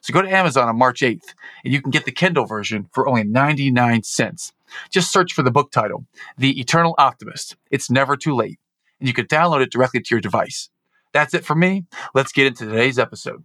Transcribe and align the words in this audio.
So 0.00 0.12
go 0.12 0.22
to 0.22 0.30
Amazon 0.30 0.68
on 0.68 0.78
March 0.78 1.00
8th 1.00 1.34
and 1.64 1.72
you 1.72 1.80
can 1.80 1.90
get 1.90 2.04
the 2.04 2.12
Kindle 2.12 2.46
version 2.46 2.88
for 2.92 3.08
only 3.08 3.24
99 3.24 4.02
cents. 4.02 4.52
Just 4.90 5.12
search 5.12 5.32
for 5.32 5.42
the 5.42 5.50
book 5.50 5.70
title, 5.70 6.04
The 6.36 6.58
Eternal 6.60 6.94
Optimist. 6.98 7.56
It's 7.70 7.90
never 7.90 8.16
too 8.16 8.34
late. 8.34 8.58
And 9.00 9.08
you 9.08 9.14
can 9.14 9.26
download 9.26 9.62
it 9.62 9.72
directly 9.72 10.00
to 10.00 10.14
your 10.14 10.20
device. 10.20 10.70
That's 11.12 11.34
it 11.34 11.44
for 11.44 11.54
me. 11.54 11.84
Let's 12.14 12.32
get 12.32 12.46
into 12.46 12.66
today's 12.66 12.98
episode. 12.98 13.44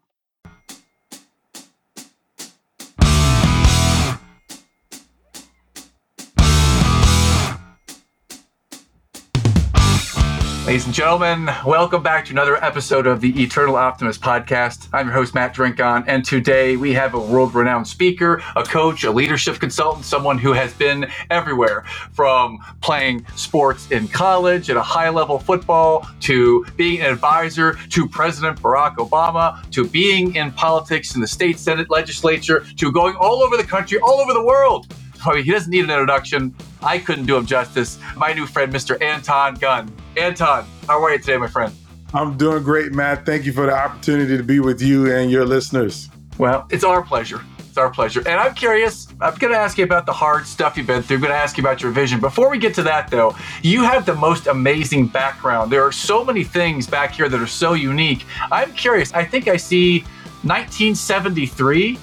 Ladies 10.73 10.87
and 10.87 10.95
gentlemen, 10.95 11.51
welcome 11.67 12.01
back 12.01 12.25
to 12.25 12.31
another 12.31 12.55
episode 12.65 13.05
of 13.05 13.21
the 13.21 13.43
Eternal 13.43 13.75
Optimist 13.75 14.21
podcast. 14.21 14.87
I'm 14.91 15.05
your 15.05 15.13
host, 15.13 15.35
Matt 15.35 15.53
Drinkon, 15.53 16.03
and 16.07 16.25
today 16.25 16.77
we 16.77 16.93
have 16.93 17.13
a 17.13 17.19
world 17.19 17.53
renowned 17.53 17.87
speaker, 17.87 18.41
a 18.55 18.63
coach, 18.63 19.03
a 19.03 19.11
leadership 19.11 19.59
consultant, 19.59 20.03
someone 20.03 20.39
who 20.39 20.51
has 20.51 20.73
been 20.73 21.05
everywhere 21.29 21.83
from 22.11 22.57
playing 22.81 23.23
sports 23.35 23.91
in 23.91 24.07
college 24.07 24.71
at 24.71 24.75
a 24.75 24.81
high 24.81 25.09
level 25.09 25.37
football 25.37 26.09
to 26.21 26.65
being 26.75 27.01
an 27.01 27.11
advisor 27.11 27.73
to 27.89 28.09
President 28.09 28.59
Barack 28.59 28.95
Obama 28.95 29.69
to 29.69 29.87
being 29.87 30.33
in 30.33 30.51
politics 30.53 31.13
in 31.13 31.21
the 31.21 31.27
state 31.27 31.59
Senate 31.59 31.91
legislature 31.91 32.65
to 32.77 32.91
going 32.91 33.15
all 33.17 33.43
over 33.43 33.57
the 33.57 33.63
country, 33.63 33.99
all 33.99 34.19
over 34.19 34.33
the 34.33 34.43
world. 34.43 34.87
I 35.25 35.33
mean, 35.35 35.43
he 35.43 35.51
doesn't 35.51 35.71
need 35.71 35.83
an 35.83 35.89
introduction. 35.89 36.55
I 36.81 36.97
couldn't 36.97 37.25
do 37.25 37.37
him 37.37 37.45
justice. 37.45 37.99
My 38.15 38.33
new 38.33 38.45
friend, 38.45 38.73
Mr. 38.73 39.01
Anton 39.01 39.55
Gunn. 39.55 39.91
Anton, 40.17 40.65
how 40.87 41.03
are 41.03 41.11
you 41.11 41.19
today, 41.19 41.37
my 41.37 41.47
friend? 41.47 41.73
I'm 42.13 42.37
doing 42.37 42.63
great, 42.63 42.91
Matt. 42.91 43.25
Thank 43.25 43.45
you 43.45 43.53
for 43.53 43.65
the 43.65 43.73
opportunity 43.73 44.37
to 44.37 44.43
be 44.43 44.59
with 44.59 44.81
you 44.81 45.11
and 45.11 45.31
your 45.31 45.45
listeners. 45.45 46.09
Well, 46.37 46.67
it's 46.69 46.83
our 46.83 47.01
pleasure. 47.01 47.41
It's 47.59 47.77
our 47.79 47.89
pleasure. 47.89 48.19
And 48.19 48.39
I'm 48.39 48.53
curious, 48.53 49.07
I'm 49.19 49.33
going 49.35 49.51
to 49.51 49.57
ask 49.57 49.79
you 49.79 49.83
about 49.83 50.05
the 50.05 50.13
hard 50.13 50.45
stuff 50.45 50.77
you've 50.77 50.85
been 50.85 51.01
through. 51.01 51.17
I'm 51.17 51.21
going 51.21 51.33
to 51.33 51.39
ask 51.39 51.57
you 51.57 51.63
about 51.63 51.81
your 51.81 51.91
vision. 51.91 52.19
Before 52.19 52.51
we 52.51 52.59
get 52.59 52.75
to 52.75 52.83
that, 52.83 53.09
though, 53.09 53.35
you 53.63 53.81
have 53.81 54.05
the 54.05 54.13
most 54.13 54.45
amazing 54.45 55.07
background. 55.07 55.71
There 55.71 55.83
are 55.83 55.91
so 55.91 56.23
many 56.23 56.43
things 56.43 56.85
back 56.85 57.13
here 57.13 57.29
that 57.29 57.39
are 57.39 57.47
so 57.47 57.73
unique. 57.73 58.25
I'm 58.51 58.71
curious. 58.73 59.11
I 59.13 59.25
think 59.25 59.47
I 59.47 59.57
see 59.57 60.01
1973 60.43 61.97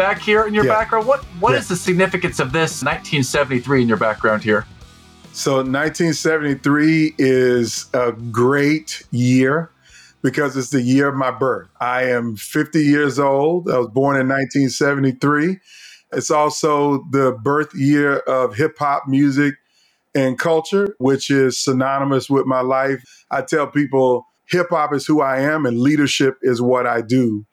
back 0.00 0.18
here 0.18 0.46
in 0.46 0.54
your 0.54 0.64
yeah. 0.64 0.72
background. 0.72 1.06
What 1.06 1.22
What 1.40 1.52
yeah. 1.52 1.58
is 1.58 1.68
the 1.68 1.76
significance 1.76 2.40
of 2.40 2.52
this 2.52 2.82
1973 2.82 3.82
in 3.82 3.88
your 3.88 3.98
background 3.98 4.42
here? 4.42 4.64
So 5.32 5.56
1973 5.56 7.16
is 7.18 7.84
a 7.92 8.12
great 8.12 9.02
year 9.10 9.70
because 10.22 10.56
it's 10.56 10.70
the 10.70 10.80
year 10.80 11.08
of 11.08 11.16
my 11.16 11.30
birth. 11.30 11.68
I 11.82 12.04
am 12.04 12.36
50 12.36 12.80
years 12.80 13.18
old. 13.18 13.70
I 13.70 13.76
was 13.76 13.88
born 13.88 14.16
in 14.16 14.26
1973. 14.26 15.58
It's 16.12 16.30
also 16.30 17.04
the 17.10 17.32
birth 17.32 17.74
year 17.74 18.20
of 18.20 18.56
hip 18.56 18.78
hop 18.78 19.06
music 19.06 19.54
and 20.14 20.38
culture, 20.38 20.94
which 20.98 21.30
is 21.30 21.62
synonymous 21.62 22.30
with 22.30 22.46
my 22.46 22.62
life. 22.62 23.04
I 23.30 23.42
tell 23.42 23.66
people 23.66 24.26
hip 24.48 24.68
hop 24.70 24.94
is 24.94 25.06
who 25.06 25.20
I 25.20 25.40
am 25.40 25.66
and 25.66 25.78
leadership 25.78 26.38
is 26.40 26.62
what 26.62 26.86
I 26.86 27.02
do. 27.02 27.44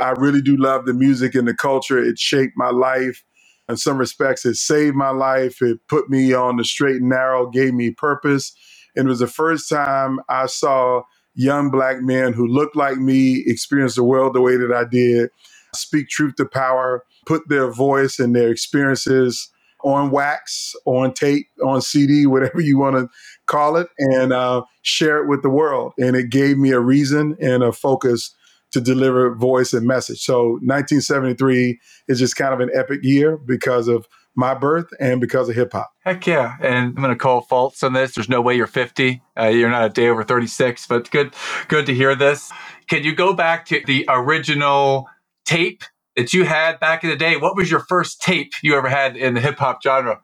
I 0.00 0.10
really 0.12 0.42
do 0.42 0.56
love 0.56 0.86
the 0.86 0.94
music 0.94 1.34
and 1.34 1.48
the 1.48 1.54
culture. 1.54 1.98
It 1.98 2.18
shaped 2.18 2.54
my 2.56 2.70
life. 2.70 3.24
In 3.68 3.76
some 3.78 3.98
respects, 3.98 4.46
it 4.46 4.56
saved 4.56 4.96
my 4.96 5.10
life. 5.10 5.62
It 5.62 5.80
put 5.88 6.10
me 6.10 6.34
on 6.34 6.56
the 6.58 6.64
straight 6.64 6.96
and 6.98 7.10
narrow, 7.10 7.48
gave 7.50 7.74
me 7.74 7.92
purpose. 7.92 8.54
And 8.96 9.06
it 9.06 9.10
was 9.10 9.20
the 9.20 9.28
first 9.28 9.68
time 9.68 10.20
I 10.28 10.46
saw 10.46 11.02
young 11.34 11.70
black 11.70 12.02
men 12.02 12.34
who 12.34 12.46
looked 12.46 12.76
like 12.76 12.98
me 12.98 13.44
experience 13.46 13.96
the 13.96 14.04
world 14.04 14.34
the 14.34 14.42
way 14.42 14.56
that 14.56 14.72
I 14.72 14.84
did, 14.84 15.30
speak 15.74 16.08
truth 16.10 16.36
to 16.36 16.46
power, 16.46 17.04
put 17.26 17.48
their 17.48 17.70
voice 17.72 18.18
and 18.20 18.36
their 18.36 18.50
experiences 18.50 19.50
on 19.84 20.10
wax, 20.10 20.74
on 20.86 21.14
tape, 21.14 21.48
on 21.64 21.82
CD, 21.82 22.26
whatever 22.26 22.60
you 22.60 22.78
want 22.78 22.96
to 22.96 23.08
call 23.46 23.76
it, 23.76 23.88
and 23.98 24.32
uh, 24.32 24.62
share 24.82 25.22
it 25.22 25.28
with 25.28 25.42
the 25.42 25.50
world. 25.50 25.94
And 25.98 26.16
it 26.16 26.30
gave 26.30 26.58
me 26.58 26.72
a 26.72 26.80
reason 26.80 27.36
and 27.40 27.62
a 27.62 27.72
focus 27.72 28.34
to 28.72 28.80
deliver 28.80 29.34
voice 29.34 29.72
and 29.72 29.86
message. 29.86 30.20
So 30.20 30.58
1973 30.62 31.78
is 32.08 32.18
just 32.18 32.36
kind 32.36 32.52
of 32.52 32.60
an 32.60 32.70
epic 32.74 33.00
year 33.02 33.36
because 33.36 33.88
of 33.88 34.06
my 34.34 34.54
birth 34.54 34.88
and 35.00 35.20
because 35.20 35.48
of 35.48 35.56
hip 35.56 35.72
hop. 35.72 35.90
Heck 36.04 36.26
yeah. 36.26 36.56
And 36.60 36.96
I'm 36.96 37.02
going 37.02 37.08
to 37.08 37.16
call 37.16 37.40
faults 37.40 37.82
on 37.82 37.92
this. 37.92 38.14
There's 38.14 38.28
no 38.28 38.40
way 38.40 38.54
you're 38.54 38.68
50. 38.68 39.20
Uh, 39.36 39.46
you're 39.46 39.70
not 39.70 39.86
a 39.86 39.88
day 39.88 40.08
over 40.08 40.22
36, 40.22 40.86
but 40.86 41.10
good, 41.10 41.34
good 41.66 41.86
to 41.86 41.94
hear 41.94 42.14
this. 42.14 42.52
Can 42.86 43.02
you 43.02 43.14
go 43.14 43.32
back 43.32 43.66
to 43.66 43.82
the 43.84 44.04
original 44.08 45.08
tape 45.44 45.82
that 46.14 46.32
you 46.32 46.44
had 46.44 46.78
back 46.78 47.02
in 47.02 47.10
the 47.10 47.16
day? 47.16 47.36
What 47.36 47.56
was 47.56 47.70
your 47.70 47.80
first 47.80 48.22
tape 48.22 48.52
you 48.62 48.76
ever 48.76 48.88
had 48.88 49.16
in 49.16 49.34
the 49.34 49.40
hip 49.40 49.58
hop 49.58 49.82
genre? 49.82 50.20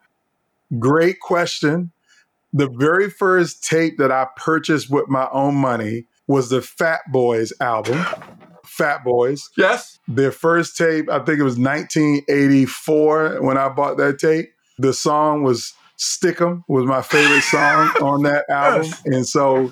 Great 0.79 1.19
question. 1.19 1.91
The 2.53 2.69
very 2.69 3.09
first 3.09 3.65
tape 3.65 3.97
that 3.97 4.13
I 4.13 4.27
purchased 4.37 4.89
with 4.89 5.09
my 5.09 5.27
own 5.33 5.55
money 5.55 6.05
was 6.27 6.49
the 6.49 6.61
Fat 6.61 7.01
Boys 7.11 7.53
album. 7.59 8.05
Fat 8.65 9.03
Boys. 9.03 9.49
Yes. 9.57 9.99
Their 10.07 10.31
first 10.31 10.77
tape, 10.77 11.09
I 11.09 11.19
think 11.19 11.39
it 11.39 11.43
was 11.43 11.57
1984 11.57 13.41
when 13.41 13.57
I 13.57 13.69
bought 13.69 13.97
that 13.97 14.19
tape. 14.19 14.49
The 14.77 14.93
song 14.93 15.43
was 15.43 15.73
Stick 15.97 16.41
'em 16.41 16.65
was 16.67 16.85
my 16.85 17.01
favorite 17.01 17.43
song 17.43 17.87
on 18.01 18.23
that 18.23 18.45
album. 18.49 18.83
Yes. 18.83 19.01
And 19.05 19.27
so 19.27 19.71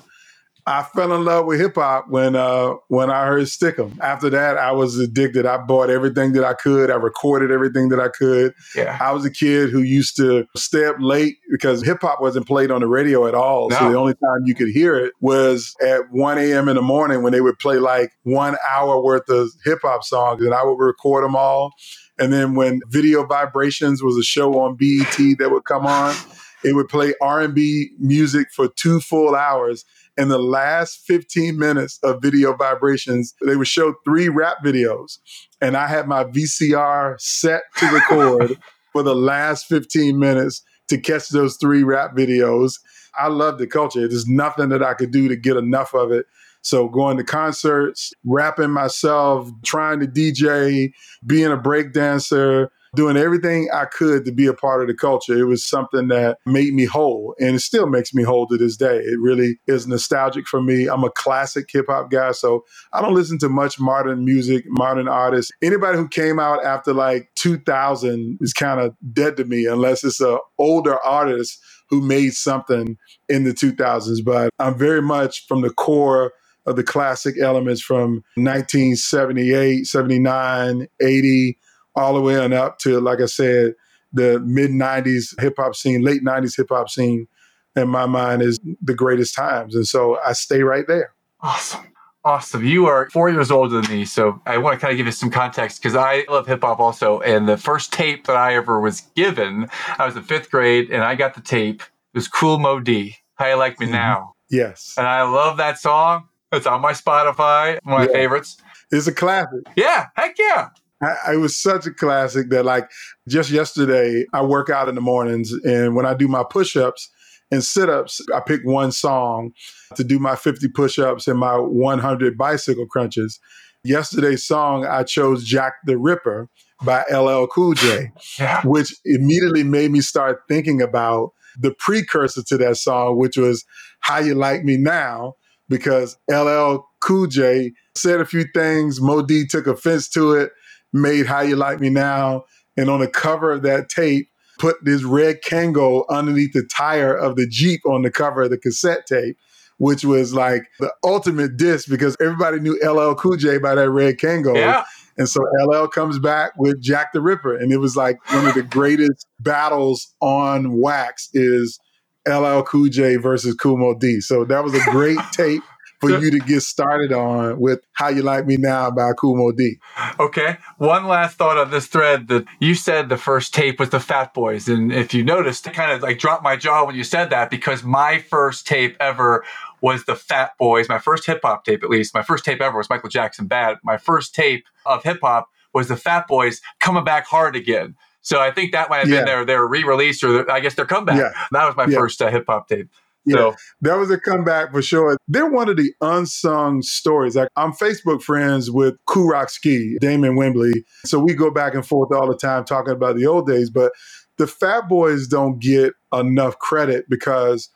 I 0.65 0.83
fell 0.83 1.13
in 1.13 1.25
love 1.25 1.45
with 1.45 1.59
hip 1.59 1.75
hop 1.75 2.05
when 2.07 2.35
uh, 2.35 2.75
when 2.87 3.09
I 3.09 3.25
heard 3.25 3.47
Stick 3.49 3.77
'em. 3.77 3.99
After 4.01 4.29
that, 4.29 4.57
I 4.57 4.71
was 4.71 4.97
addicted. 4.97 5.45
I 5.45 5.57
bought 5.57 5.89
everything 5.89 6.33
that 6.33 6.45
I 6.45 6.53
could. 6.53 6.89
I 6.89 6.95
recorded 6.95 7.51
everything 7.51 7.89
that 7.89 7.99
I 7.99 8.07
could. 8.07 8.53
Yeah. 8.75 8.97
I 9.01 9.11
was 9.11 9.25
a 9.25 9.31
kid 9.31 9.71
who 9.71 9.81
used 9.81 10.15
to 10.17 10.45
stay 10.55 10.85
up 10.85 10.95
late 10.99 11.35
because 11.51 11.83
hip 11.83 11.99
hop 12.01 12.21
wasn't 12.21 12.47
played 12.47 12.71
on 12.71 12.79
the 12.79 12.87
radio 12.87 13.27
at 13.27 13.35
all. 13.35 13.69
No. 13.69 13.77
So 13.77 13.91
the 13.91 13.97
only 13.97 14.13
time 14.13 14.43
you 14.45 14.55
could 14.55 14.69
hear 14.69 14.95
it 14.95 15.13
was 15.19 15.75
at 15.81 16.11
1 16.11 16.37
a.m. 16.37 16.69
in 16.69 16.75
the 16.75 16.81
morning 16.81 17.23
when 17.23 17.33
they 17.33 17.41
would 17.41 17.59
play 17.59 17.77
like 17.77 18.11
one 18.23 18.55
hour 18.71 19.01
worth 19.01 19.27
of 19.29 19.49
hip 19.65 19.79
hop 19.81 20.03
songs, 20.03 20.43
and 20.43 20.53
I 20.53 20.63
would 20.63 20.79
record 20.79 21.25
them 21.25 21.35
all. 21.35 21.73
And 22.17 22.31
then 22.31 22.55
when 22.55 22.79
Video 22.89 23.25
Vibrations 23.25 24.01
was 24.01 24.17
a 24.17 24.23
show 24.23 24.59
on 24.59 24.77
BET 24.77 25.37
that 25.39 25.49
would 25.51 25.65
come 25.65 25.85
on, 25.85 26.15
it 26.63 26.73
would 26.73 26.87
play 26.87 27.13
R&B 27.21 27.89
music 27.99 28.47
for 28.55 28.69
two 28.69 29.01
full 29.01 29.35
hours 29.35 29.83
in 30.17 30.27
the 30.27 30.37
last 30.37 31.01
15 31.07 31.57
minutes 31.57 31.99
of 32.03 32.21
video 32.21 32.55
vibrations, 32.55 33.33
they 33.45 33.55
would 33.55 33.67
show 33.67 33.95
three 34.05 34.29
rap 34.29 34.57
videos. 34.63 35.17
And 35.61 35.75
I 35.75 35.87
had 35.87 36.07
my 36.07 36.23
VCR 36.25 37.19
set 37.19 37.63
to 37.77 37.87
record 37.87 38.57
for 38.93 39.03
the 39.03 39.15
last 39.15 39.65
15 39.67 40.19
minutes 40.19 40.63
to 40.89 40.97
catch 40.97 41.29
those 41.29 41.57
three 41.57 41.83
rap 41.83 42.15
videos. 42.15 42.73
I 43.17 43.27
love 43.27 43.57
the 43.57 43.67
culture. 43.67 44.07
There's 44.07 44.27
nothing 44.27 44.69
that 44.69 44.83
I 44.83 44.93
could 44.93 45.11
do 45.11 45.27
to 45.27 45.35
get 45.35 45.57
enough 45.57 45.93
of 45.93 46.11
it. 46.11 46.25
So 46.61 46.87
going 46.87 47.17
to 47.17 47.23
concerts, 47.23 48.13
rapping 48.23 48.71
myself, 48.71 49.49
trying 49.63 49.99
to 49.99 50.07
DJ, 50.07 50.91
being 51.25 51.51
a 51.51 51.57
breakdancer, 51.57 52.69
doing 52.95 53.17
everything 53.17 53.69
I 53.73 53.85
could 53.85 54.25
to 54.25 54.31
be 54.31 54.45
a 54.45 54.53
part 54.53 54.81
of 54.81 54.87
the 54.87 54.93
culture. 54.93 55.37
It 55.37 55.45
was 55.45 55.65
something 55.65 56.07
that 56.09 56.37
made 56.45 56.73
me 56.73 56.85
whole 56.85 57.35
and 57.39 57.55
it 57.55 57.59
still 57.59 57.87
makes 57.87 58.13
me 58.13 58.23
whole 58.23 58.47
to 58.47 58.57
this 58.57 58.77
day. 58.77 58.97
It 58.97 59.19
really 59.19 59.59
is 59.67 59.87
nostalgic 59.87 60.47
for 60.47 60.61
me. 60.61 60.87
I'm 60.87 61.03
a 61.03 61.09
classic 61.09 61.69
hip 61.71 61.85
hop 61.89 62.11
guy, 62.11 62.31
so 62.31 62.65
I 62.93 63.01
don't 63.01 63.15
listen 63.15 63.39
to 63.39 63.49
much 63.49 63.79
modern 63.79 64.25
music, 64.25 64.65
modern 64.67 65.07
artists. 65.07 65.51
Anybody 65.61 65.97
who 65.97 66.07
came 66.07 66.39
out 66.39 66.63
after 66.63 66.93
like 66.93 67.29
2000 67.35 68.37
is 68.41 68.53
kind 68.53 68.79
of 68.79 68.95
dead 69.13 69.37
to 69.37 69.45
me 69.45 69.65
unless 69.65 70.03
it's 70.03 70.21
an 70.21 70.37
older 70.57 70.97
artist 71.03 71.59
who 71.89 72.01
made 72.01 72.33
something 72.33 72.97
in 73.29 73.43
the 73.43 73.51
2000s. 73.51 74.23
But 74.23 74.49
I'm 74.59 74.77
very 74.77 75.01
much 75.01 75.45
from 75.47 75.61
the 75.61 75.69
core 75.69 76.33
of 76.65 76.75
the 76.75 76.83
classic 76.83 77.35
elements 77.39 77.81
from 77.81 78.23
1978, 78.35 79.85
79, 79.85 80.87
80, 81.01 81.57
all 81.95 82.13
the 82.13 82.21
way 82.21 82.37
on 82.37 82.53
up 82.53 82.79
to, 82.79 82.99
like 82.99 83.21
I 83.21 83.25
said, 83.25 83.73
the 84.11 84.39
mid 84.39 84.71
90s 84.71 85.39
hip 85.41 85.55
hop 85.57 85.75
scene, 85.75 86.03
late 86.03 86.23
90s 86.23 86.55
hip 86.55 86.67
hop 86.69 86.89
scene, 86.89 87.27
in 87.75 87.89
my 87.89 88.05
mind, 88.05 88.41
is 88.41 88.59
the 88.81 88.93
greatest 88.93 89.35
times. 89.35 89.75
And 89.75 89.87
so 89.87 90.19
I 90.25 90.33
stay 90.33 90.61
right 90.61 90.85
there. 90.87 91.13
Awesome. 91.41 91.87
Awesome. 92.25 92.63
You 92.65 92.85
are 92.85 93.09
four 93.09 93.29
years 93.29 93.51
older 93.51 93.81
than 93.81 93.91
me. 93.91 94.05
So 94.05 94.41
I 94.45 94.57
want 94.57 94.79
to 94.79 94.79
kind 94.79 94.91
of 94.91 94.97
give 94.97 95.07
you 95.07 95.11
some 95.11 95.29
context 95.29 95.81
because 95.81 95.95
I 95.95 96.25
love 96.29 96.47
hip 96.47 96.61
hop 96.61 96.79
also. 96.79 97.19
And 97.19 97.49
the 97.49 97.57
first 97.57 97.91
tape 97.91 98.27
that 98.27 98.37
I 98.37 98.55
ever 98.55 98.79
was 98.79 99.01
given, 99.15 99.67
I 99.99 100.05
was 100.05 100.15
in 100.15 100.23
fifth 100.23 100.49
grade 100.49 100.89
and 100.89 101.03
I 101.03 101.15
got 101.15 101.33
the 101.33 101.41
tape. 101.41 101.81
It 101.81 102.17
was 102.17 102.29
Cool 102.29 102.59
Moe 102.59 102.79
Dee. 102.79 103.17
How 103.35 103.47
You 103.47 103.55
Like 103.55 103.79
Me 103.79 103.87
mm-hmm. 103.87 103.95
Now. 103.95 104.35
Yes. 104.49 104.93
And 104.97 105.05
I 105.05 105.23
love 105.23 105.57
that 105.57 105.79
song. 105.79 106.29
It's 106.53 106.67
on 106.67 106.81
my 106.81 106.93
Spotify, 106.93 107.79
one 107.83 108.01
of 108.01 108.07
my 108.07 108.13
yeah. 108.13 108.19
favorites. 108.19 108.57
It's 108.91 109.07
a 109.07 109.13
classic. 109.13 109.61
Yeah. 109.75 110.07
Heck 110.15 110.35
yeah. 110.37 110.69
I, 111.03 111.33
it 111.33 111.37
was 111.37 111.59
such 111.59 111.85
a 111.85 111.91
classic 111.91 112.49
that, 112.49 112.65
like, 112.65 112.89
just 113.27 113.49
yesterday, 113.51 114.25
I 114.33 114.43
work 114.43 114.69
out 114.69 114.89
in 114.89 114.95
the 114.95 115.01
mornings. 115.01 115.51
And 115.63 115.95
when 115.95 116.05
I 116.05 116.13
do 116.13 116.27
my 116.27 116.43
push 116.49 116.75
ups, 116.75 117.09
and 117.53 117.63
sit 117.63 117.87
ups, 117.87 118.19
I 118.33 118.39
pick 118.39 118.61
one 118.63 118.91
song 118.91 119.51
to 119.95 120.03
do 120.03 120.17
my 120.17 120.35
50 120.35 120.69
push 120.69 120.97
ups 120.97 121.27
and 121.27 121.37
my 121.37 121.55
100 121.55 122.35
bicycle 122.37 122.87
crunches. 122.87 123.39
Yesterday's 123.83 124.45
song, 124.45 124.85
I 124.85 125.03
chose 125.03 125.43
Jack 125.43 125.73
the 125.85 125.97
Ripper 125.97 126.49
by 126.83 127.03
LL 127.11 127.45
Cool 127.47 127.73
J, 127.73 128.11
yeah. 128.39 128.61
which 128.63 128.95
immediately 129.05 129.63
made 129.63 129.91
me 129.91 130.01
start 130.01 130.41
thinking 130.47 130.81
about 130.81 131.31
the 131.59 131.75
precursor 131.77 132.41
to 132.43 132.57
that 132.57 132.77
song, 132.77 133.17
which 133.17 133.37
was 133.37 133.65
How 133.99 134.19
You 134.19 134.35
Like 134.35 134.63
Me 134.63 134.77
Now, 134.77 135.35
because 135.69 136.17
LL 136.29 136.77
Cool 137.01 137.27
J 137.27 137.73
said 137.95 138.19
a 138.19 138.25
few 138.25 138.45
things. 138.53 138.99
Moe 138.99 139.21
Dee 139.21 139.45
took 139.45 139.67
offense 139.67 140.09
to 140.09 140.33
it, 140.33 140.51
made 140.93 141.25
How 141.25 141.41
You 141.41 141.55
Like 141.55 141.79
Me 141.79 141.89
Now. 141.89 142.45
And 142.77 142.89
on 142.89 142.99
the 142.99 143.07
cover 143.07 143.51
of 143.51 143.63
that 143.63 143.89
tape, 143.89 144.29
put 144.59 144.77
this 144.83 145.03
red 145.03 145.41
Kangol 145.41 146.05
underneath 146.09 146.53
the 146.53 146.63
tire 146.63 147.15
of 147.15 147.35
the 147.35 147.47
Jeep 147.47 147.81
on 147.85 148.03
the 148.03 148.11
cover 148.11 148.43
of 148.43 148.49
the 148.51 148.57
cassette 148.57 149.05
tape, 149.05 149.37
which 149.77 150.05
was 150.05 150.33
like 150.33 150.63
the 150.79 150.91
ultimate 151.03 151.57
diss 151.57 151.85
because 151.85 152.15
everybody 152.21 152.59
knew 152.59 152.79
LL 152.83 153.15
Cool 153.15 153.37
J 153.37 153.57
by 153.57 153.75
that 153.75 153.89
red 153.89 154.17
Kangol. 154.17 154.55
Yeah. 154.55 154.85
And 155.17 155.29
so 155.29 155.41
LL 155.67 155.87
comes 155.87 156.17
back 156.17 156.53
with 156.57 156.81
Jack 156.81 157.13
the 157.13 157.21
Ripper. 157.21 157.55
And 157.55 157.71
it 157.71 157.77
was 157.77 157.95
like 157.95 158.17
one 158.33 158.47
of 158.47 158.55
the 158.55 158.63
greatest 158.63 159.27
battles 159.39 160.13
on 160.21 160.79
wax 160.79 161.29
is 161.33 161.79
LL 162.27 162.61
Cool 162.61 162.89
J 162.89 163.17
versus 163.17 163.53
Cool 163.55 163.77
Moe 163.77 163.95
Dee. 163.95 164.21
So 164.21 164.45
that 164.45 164.63
was 164.63 164.73
a 164.73 164.83
great 164.91 165.19
tape 165.31 165.61
for 166.03 166.19
you 166.19 166.31
to 166.31 166.39
get 166.39 166.61
started 166.61 167.11
on 167.11 167.59
with 167.59 167.81
How 167.93 168.09
You 168.09 168.21
Like 168.21 168.45
Me 168.45 168.57
Now 168.57 168.91
by 168.91 169.11
Cool 169.13 169.35
Moe 169.35 169.51
Dee. 169.51 169.77
Okay. 170.19 170.57
One 170.77 171.07
last 171.07 171.37
thought 171.37 171.57
on 171.57 171.71
this 171.71 171.87
thread 171.87 172.27
that 172.27 172.45
you 172.59 172.75
said 172.75 173.09
the 173.09 173.17
first 173.17 173.53
tape 173.53 173.79
was 173.79 173.89
the 173.89 173.99
Fat 173.99 174.33
Boys. 174.33 174.67
And 174.67 174.91
if 174.91 175.13
you 175.13 175.23
noticed, 175.23 175.65
it 175.67 175.73
kind 175.73 175.91
of 175.91 176.01
like 176.01 176.19
dropped 176.19 176.43
my 176.43 176.55
jaw 176.55 176.85
when 176.85 176.95
you 176.95 177.03
said 177.03 177.29
that 177.29 177.49
because 177.49 177.83
my 177.83 178.19
first 178.19 178.67
tape 178.67 178.95
ever 178.99 179.43
was 179.81 180.05
the 180.05 180.15
Fat 180.15 180.51
Boys. 180.57 180.87
My 180.89 180.99
first 180.99 181.25
hip 181.25 181.41
hop 181.43 181.65
tape, 181.65 181.83
at 181.83 181.89
least. 181.89 182.13
My 182.13 182.23
first 182.23 182.45
tape 182.45 182.61
ever 182.61 182.77
was 182.77 182.89
Michael 182.89 183.09
Jackson 183.09 183.47
Bad. 183.47 183.77
My 183.83 183.97
first 183.97 184.35
tape 184.35 184.65
of 184.85 185.03
hip 185.03 185.19
hop 185.21 185.49
was 185.73 185.87
the 185.87 185.97
Fat 185.97 186.27
Boys 186.27 186.61
coming 186.79 187.03
back 187.03 187.25
hard 187.25 187.55
again. 187.55 187.95
So 188.21 188.39
I 188.39 188.51
think 188.51 188.71
that 188.71 188.89
might 188.89 188.99
have 188.99 189.09
yeah. 189.09 189.17
been 189.17 189.25
their 189.25 189.45
their 189.45 189.67
re-release 189.67 190.23
or 190.23 190.31
their, 190.31 190.51
I 190.51 190.61
guess 190.61 190.75
their 190.75 190.85
comeback. 190.85 191.17
Yeah. 191.17 191.31
That 191.51 191.65
was 191.65 191.75
my 191.75 191.85
yeah. 191.85 191.97
first 191.97 192.21
uh, 192.21 192.29
hip 192.29 192.45
hop 192.47 192.69
tape. 192.69 192.89
Yeah, 193.25 193.35
so. 193.35 193.55
that 193.81 193.95
was 193.95 194.11
a 194.11 194.19
comeback 194.19 194.71
for 194.71 194.81
sure. 194.81 195.17
They're 195.27 195.49
one 195.49 195.69
of 195.69 195.77
the 195.77 195.91
unsung 196.01 196.81
stories. 196.81 197.35
Like 197.35 197.49
I'm 197.55 197.71
Facebook 197.71 198.21
friends 198.21 198.69
with 198.69 198.95
Kool 199.05 199.29
Rock 199.29 199.49
Ski, 199.49 199.97
Damon 200.01 200.35
Wimbley. 200.35 200.73
So 201.05 201.19
we 201.19 201.33
go 201.33 201.49
back 201.49 201.73
and 201.73 201.85
forth 201.85 202.13
all 202.13 202.27
the 202.27 202.37
time 202.37 202.65
talking 202.65 202.93
about 202.93 203.15
the 203.15 203.25
old 203.25 203.47
days. 203.47 203.69
But 203.69 203.93
the 204.37 204.47
Fat 204.47 204.89
Boys 204.89 205.27
don't 205.27 205.59
get 205.59 205.93
enough 206.11 206.59
credit 206.59 207.05
because 207.09 207.69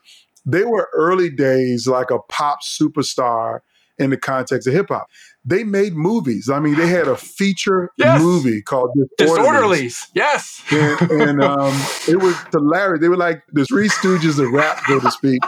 they 0.46 0.64
were 0.64 0.90
early 0.94 1.30
days 1.30 1.88
like 1.88 2.12
a 2.12 2.20
pop 2.30 2.60
superstar 2.64 3.60
in 3.98 4.10
the 4.10 4.18
context 4.18 4.68
of 4.68 4.74
hip 4.74 4.88
hop. 4.90 5.08
They 5.50 5.64
made 5.64 5.96
movies. 5.96 6.50
I 6.50 6.60
mean, 6.60 6.76
they 6.76 6.88
had 6.88 7.08
a 7.08 7.16
feature 7.16 7.90
yes. 7.98 8.22
movie 8.22 8.62
called 8.62 8.90
Disorderlies. 9.18 9.38
Disorderlies. 9.38 10.08
Yes. 10.14 10.62
And, 10.70 11.12
and 11.12 11.44
um, 11.44 11.74
it 12.06 12.22
was 12.22 12.36
hilarious. 12.52 13.00
They 13.00 13.08
were 13.08 13.16
like 13.16 13.44
the 13.54 13.64
Three 13.64 13.88
Stooges 13.88 14.46
of 14.46 14.52
rap, 14.52 14.82
so 14.88 15.00
to 15.00 15.10
speak. 15.10 15.42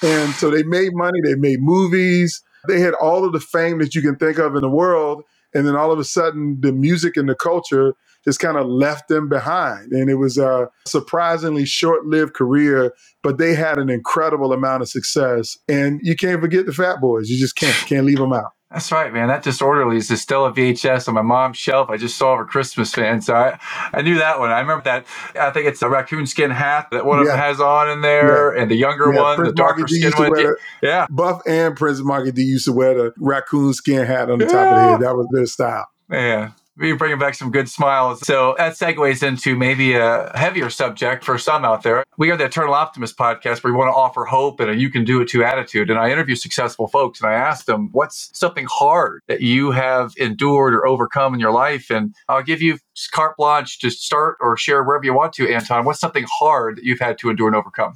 And 0.00 0.32
so 0.36 0.50
they 0.50 0.62
made 0.62 0.92
money, 0.94 1.20
they 1.22 1.34
made 1.34 1.60
movies, 1.60 2.42
they 2.66 2.80
had 2.80 2.94
all 2.94 3.26
of 3.26 3.32
the 3.32 3.40
fame 3.40 3.78
that 3.80 3.94
you 3.94 4.00
can 4.00 4.16
think 4.16 4.38
of 4.38 4.56
in 4.56 4.62
the 4.62 4.70
world. 4.70 5.22
And 5.54 5.66
then 5.66 5.76
all 5.76 5.92
of 5.92 5.98
a 5.98 6.04
sudden, 6.04 6.58
the 6.60 6.72
music 6.72 7.18
and 7.18 7.28
the 7.28 7.34
culture 7.34 7.94
just 8.24 8.40
kind 8.40 8.56
of 8.56 8.66
left 8.66 9.08
them 9.08 9.28
behind. 9.28 9.92
And 9.92 10.08
it 10.08 10.14
was 10.14 10.38
a 10.38 10.70
surprisingly 10.86 11.66
short 11.66 12.06
lived 12.06 12.32
career, 12.32 12.94
but 13.22 13.36
they 13.36 13.54
had 13.54 13.76
an 13.76 13.90
incredible 13.90 14.52
amount 14.52 14.82
of 14.82 14.88
success. 14.88 15.58
And 15.68 16.00
you 16.02 16.16
can't 16.16 16.40
forget 16.40 16.64
the 16.64 16.72
Fat 16.72 17.02
Boys. 17.02 17.28
You 17.28 17.38
just 17.38 17.56
can't, 17.56 17.76
can't 17.86 18.06
leave 18.06 18.18
them 18.18 18.32
out. 18.32 18.52
That's 18.72 18.90
right, 18.90 19.12
man. 19.12 19.28
That 19.28 19.44
Disorderlies 19.44 20.10
is 20.10 20.22
still 20.22 20.46
a 20.46 20.52
VHS 20.52 21.06
on 21.06 21.14
my 21.14 21.22
mom's 21.22 21.58
shelf. 21.58 21.90
I 21.90 21.98
just 21.98 22.16
saw 22.16 22.36
for 22.38 22.46
Christmas 22.46 22.94
fan, 22.94 23.20
so 23.20 23.34
I, 23.34 23.58
I 23.92 24.00
knew 24.00 24.16
that 24.16 24.38
one. 24.38 24.50
I 24.50 24.60
remember 24.60 24.84
that. 24.84 25.04
I 25.38 25.50
think 25.50 25.66
it's 25.66 25.82
a 25.82 25.90
raccoon 25.90 26.26
skin 26.26 26.50
hat 26.50 26.88
that 26.90 27.04
one 27.04 27.18
yeah. 27.18 27.22
of 27.22 27.28
them 27.28 27.38
has 27.38 27.60
on 27.60 27.90
in 27.90 28.00
there, 28.00 28.54
yeah. 28.54 28.62
and 28.62 28.70
the 28.70 28.76
younger 28.76 29.12
yeah. 29.12 29.20
one, 29.20 29.36
Prince 29.36 29.50
the 29.50 29.54
darker 29.54 29.86
skin 29.86 30.12
one. 30.12 30.54
Yeah, 30.82 31.06
Buff 31.10 31.42
and 31.46 31.76
Prince 31.76 32.00
Markie 32.00 32.32
Dee 32.32 32.44
used 32.44 32.64
to 32.64 32.72
wear 32.72 32.94
the 32.94 33.12
raccoon 33.18 33.74
skin 33.74 34.06
hat 34.06 34.30
on 34.30 34.38
the 34.38 34.46
top 34.46 34.54
of 34.54 34.74
the 34.74 34.82
head. 34.92 35.00
That 35.00 35.16
was 35.16 35.28
their 35.32 35.46
style. 35.46 35.88
Yeah, 36.10 36.52
we 36.76 36.92
bringing 36.94 37.18
back 37.18 37.34
some 37.34 37.50
good 37.50 37.68
smiles. 37.68 38.20
So 38.26 38.54
that 38.56 38.74
segues 38.74 39.22
into 39.22 39.56
maybe 39.56 39.94
a 39.94 40.32
heavier 40.34 40.70
subject 40.70 41.24
for 41.24 41.38
some 41.38 41.64
out 41.64 41.82
there. 41.82 42.04
We 42.16 42.30
are 42.30 42.36
the 42.36 42.46
Eternal 42.46 42.74
Optimist 42.74 43.16
podcast 43.16 43.62
where 43.62 43.72
we 43.72 43.78
want 43.78 43.88
to 43.88 43.94
offer 43.94 44.24
hope 44.24 44.60
and 44.60 44.70
a 44.70 44.76
you 44.76 44.90
can 44.90 45.04
do 45.04 45.20
it 45.20 45.28
too 45.28 45.44
attitude. 45.44 45.90
And 45.90 45.98
I 45.98 46.10
interview 46.10 46.34
successful 46.34 46.88
folks 46.88 47.20
and 47.20 47.30
I 47.30 47.34
ask 47.34 47.66
them, 47.66 47.90
what's 47.92 48.30
something 48.32 48.66
hard 48.70 49.22
that 49.28 49.42
you 49.42 49.70
have 49.72 50.14
endured 50.16 50.74
or 50.74 50.86
overcome 50.86 51.34
in 51.34 51.40
your 51.40 51.52
life? 51.52 51.90
And 51.90 52.14
I'll 52.28 52.42
give 52.42 52.62
you 52.62 52.78
carte 53.12 53.36
blanche 53.36 53.78
to 53.80 53.90
start 53.90 54.38
or 54.40 54.56
share 54.56 54.82
wherever 54.82 55.04
you 55.04 55.14
want 55.14 55.34
to, 55.34 55.52
Anton. 55.52 55.84
What's 55.84 56.00
something 56.00 56.24
hard 56.30 56.76
that 56.76 56.84
you've 56.84 57.00
had 57.00 57.18
to 57.18 57.30
endure 57.30 57.48
and 57.48 57.56
overcome? 57.56 57.94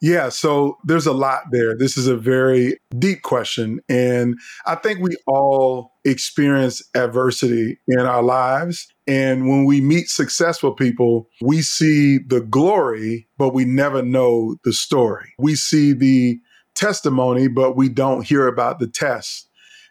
Yeah, 0.00 0.28
so 0.28 0.78
there's 0.84 1.06
a 1.06 1.12
lot 1.12 1.42
there. 1.50 1.76
This 1.76 1.96
is 1.96 2.06
a 2.06 2.16
very 2.16 2.78
deep 2.98 3.22
question. 3.22 3.80
And 3.88 4.38
I 4.64 4.76
think 4.76 5.00
we 5.00 5.16
all 5.26 5.92
experience 6.04 6.82
adversity 6.94 7.78
in 7.88 8.00
our 8.00 8.22
lives. 8.22 8.86
And 9.08 9.48
when 9.48 9.64
we 9.64 9.80
meet 9.80 10.08
successful 10.08 10.72
people, 10.72 11.28
we 11.40 11.62
see 11.62 12.18
the 12.18 12.40
glory, 12.40 13.26
but 13.38 13.54
we 13.54 13.64
never 13.64 14.02
know 14.02 14.56
the 14.64 14.72
story. 14.72 15.32
We 15.38 15.56
see 15.56 15.92
the 15.92 16.38
testimony, 16.74 17.48
but 17.48 17.76
we 17.76 17.88
don't 17.88 18.24
hear 18.24 18.46
about 18.46 18.78
the 18.78 18.86
tests. 18.86 19.48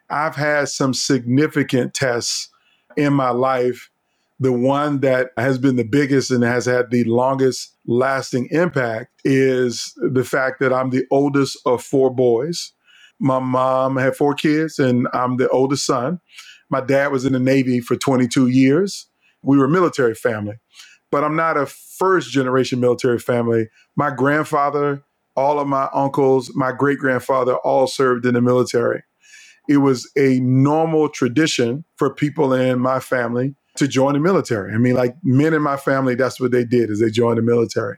I've 0.10 0.36
had 0.36 0.70
some 0.70 0.94
significant 0.94 1.94
tests 1.94 2.50
in 2.96 3.14
my 3.14 3.32
life 3.32 3.90
the 4.40 4.54
one 4.54 5.00
that 5.00 5.32
has 5.38 5.58
been 5.58 5.78
the 5.78 5.84
biggest 5.84 6.30
and 6.30 6.44
has 6.44 6.66
had 6.66 6.92
the 6.92 7.04
longest 7.06 7.76
lasting 7.88 8.48
impact 8.52 9.12
is 9.24 9.94
the 9.98 10.24
fact 10.24 10.60
that 10.60 10.72
I'm 10.72 10.92
the 10.92 11.06
oldest 11.10 11.58
of 11.66 11.84
four 11.84 12.14
boys. 12.14 12.74
My 13.20 13.40
mom 13.40 13.98
had 13.98 14.16
four 14.16 14.36
kids, 14.36 14.78
and 14.78 15.08
I'm 15.14 15.38
the 15.38 15.50
oldest 15.50 15.86
son. 15.86 16.20
My 16.70 16.82
dad 16.82 17.12
was 17.12 17.26
in 17.26 17.34
the 17.34 17.40
Navy 17.40 17.80
for 17.80 17.96
22 17.96 18.48
years. 18.48 19.08
We 19.42 19.58
were 19.58 19.66
a 19.66 19.70
military 19.70 20.14
family, 20.14 20.58
but 21.12 21.24
I'm 21.24 21.36
not 21.36 21.58
a 21.58 21.66
first 21.66 22.32
generation 22.32 22.80
military 22.80 23.18
family. 23.18 23.70
My 23.96 24.12
grandfather, 24.12 25.04
all 25.36 25.60
of 25.60 25.68
my 25.68 25.90
uncles, 25.94 26.52
my 26.54 26.72
great 26.72 27.00
grandfather 27.00 27.56
all 27.58 27.88
served 27.88 28.26
in 28.26 28.36
the 28.36 28.42
military. 28.42 29.04
It 29.68 29.78
was 29.78 30.10
a 30.16 30.40
normal 30.42 31.10
tradition 31.10 31.86
for 31.96 32.14
people 32.14 32.54
in 32.54 32.80
my 32.80 33.00
family 33.00 33.56
to 33.78 33.88
join 33.88 34.14
the 34.14 34.20
military. 34.20 34.74
I 34.74 34.78
mean, 34.78 34.96
like 34.96 35.16
men 35.24 35.54
in 35.54 35.62
my 35.62 35.78
family, 35.78 36.16
that's 36.16 36.40
what 36.40 36.52
they 36.52 36.64
did 36.64 36.90
is 36.90 37.00
they 37.00 37.10
joined 37.10 37.38
the 37.38 37.42
military. 37.42 37.98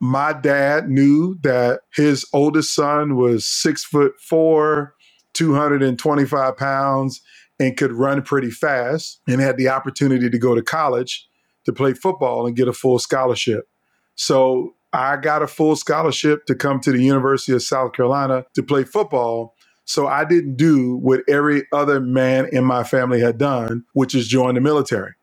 My 0.00 0.32
dad 0.32 0.88
knew 0.88 1.38
that 1.42 1.80
his 1.94 2.26
oldest 2.32 2.74
son 2.74 3.16
was 3.16 3.46
six 3.46 3.84
foot 3.84 4.12
four, 4.20 4.94
225 5.34 6.56
pounds, 6.56 7.22
and 7.58 7.76
could 7.76 7.92
run 7.92 8.22
pretty 8.22 8.50
fast 8.50 9.20
and 9.26 9.40
had 9.40 9.56
the 9.56 9.68
opportunity 9.68 10.28
to 10.28 10.38
go 10.38 10.54
to 10.54 10.62
college 10.62 11.26
to 11.64 11.72
play 11.72 11.94
football 11.94 12.46
and 12.46 12.56
get 12.56 12.68
a 12.68 12.72
full 12.72 12.98
scholarship. 12.98 13.68
So 14.14 14.74
I 14.92 15.16
got 15.16 15.42
a 15.42 15.46
full 15.46 15.76
scholarship 15.76 16.46
to 16.46 16.54
come 16.54 16.80
to 16.80 16.92
the 16.92 17.02
University 17.02 17.52
of 17.52 17.62
South 17.62 17.92
Carolina 17.92 18.44
to 18.54 18.62
play 18.62 18.84
football. 18.84 19.54
So 19.86 20.06
I 20.06 20.24
didn't 20.24 20.56
do 20.56 20.96
what 20.96 21.22
every 21.28 21.64
other 21.72 22.00
man 22.00 22.48
in 22.52 22.64
my 22.64 22.84
family 22.84 23.20
had 23.20 23.38
done, 23.38 23.84
which 23.94 24.14
is 24.14 24.28
join 24.28 24.54
the 24.56 24.60
military. 24.60 25.14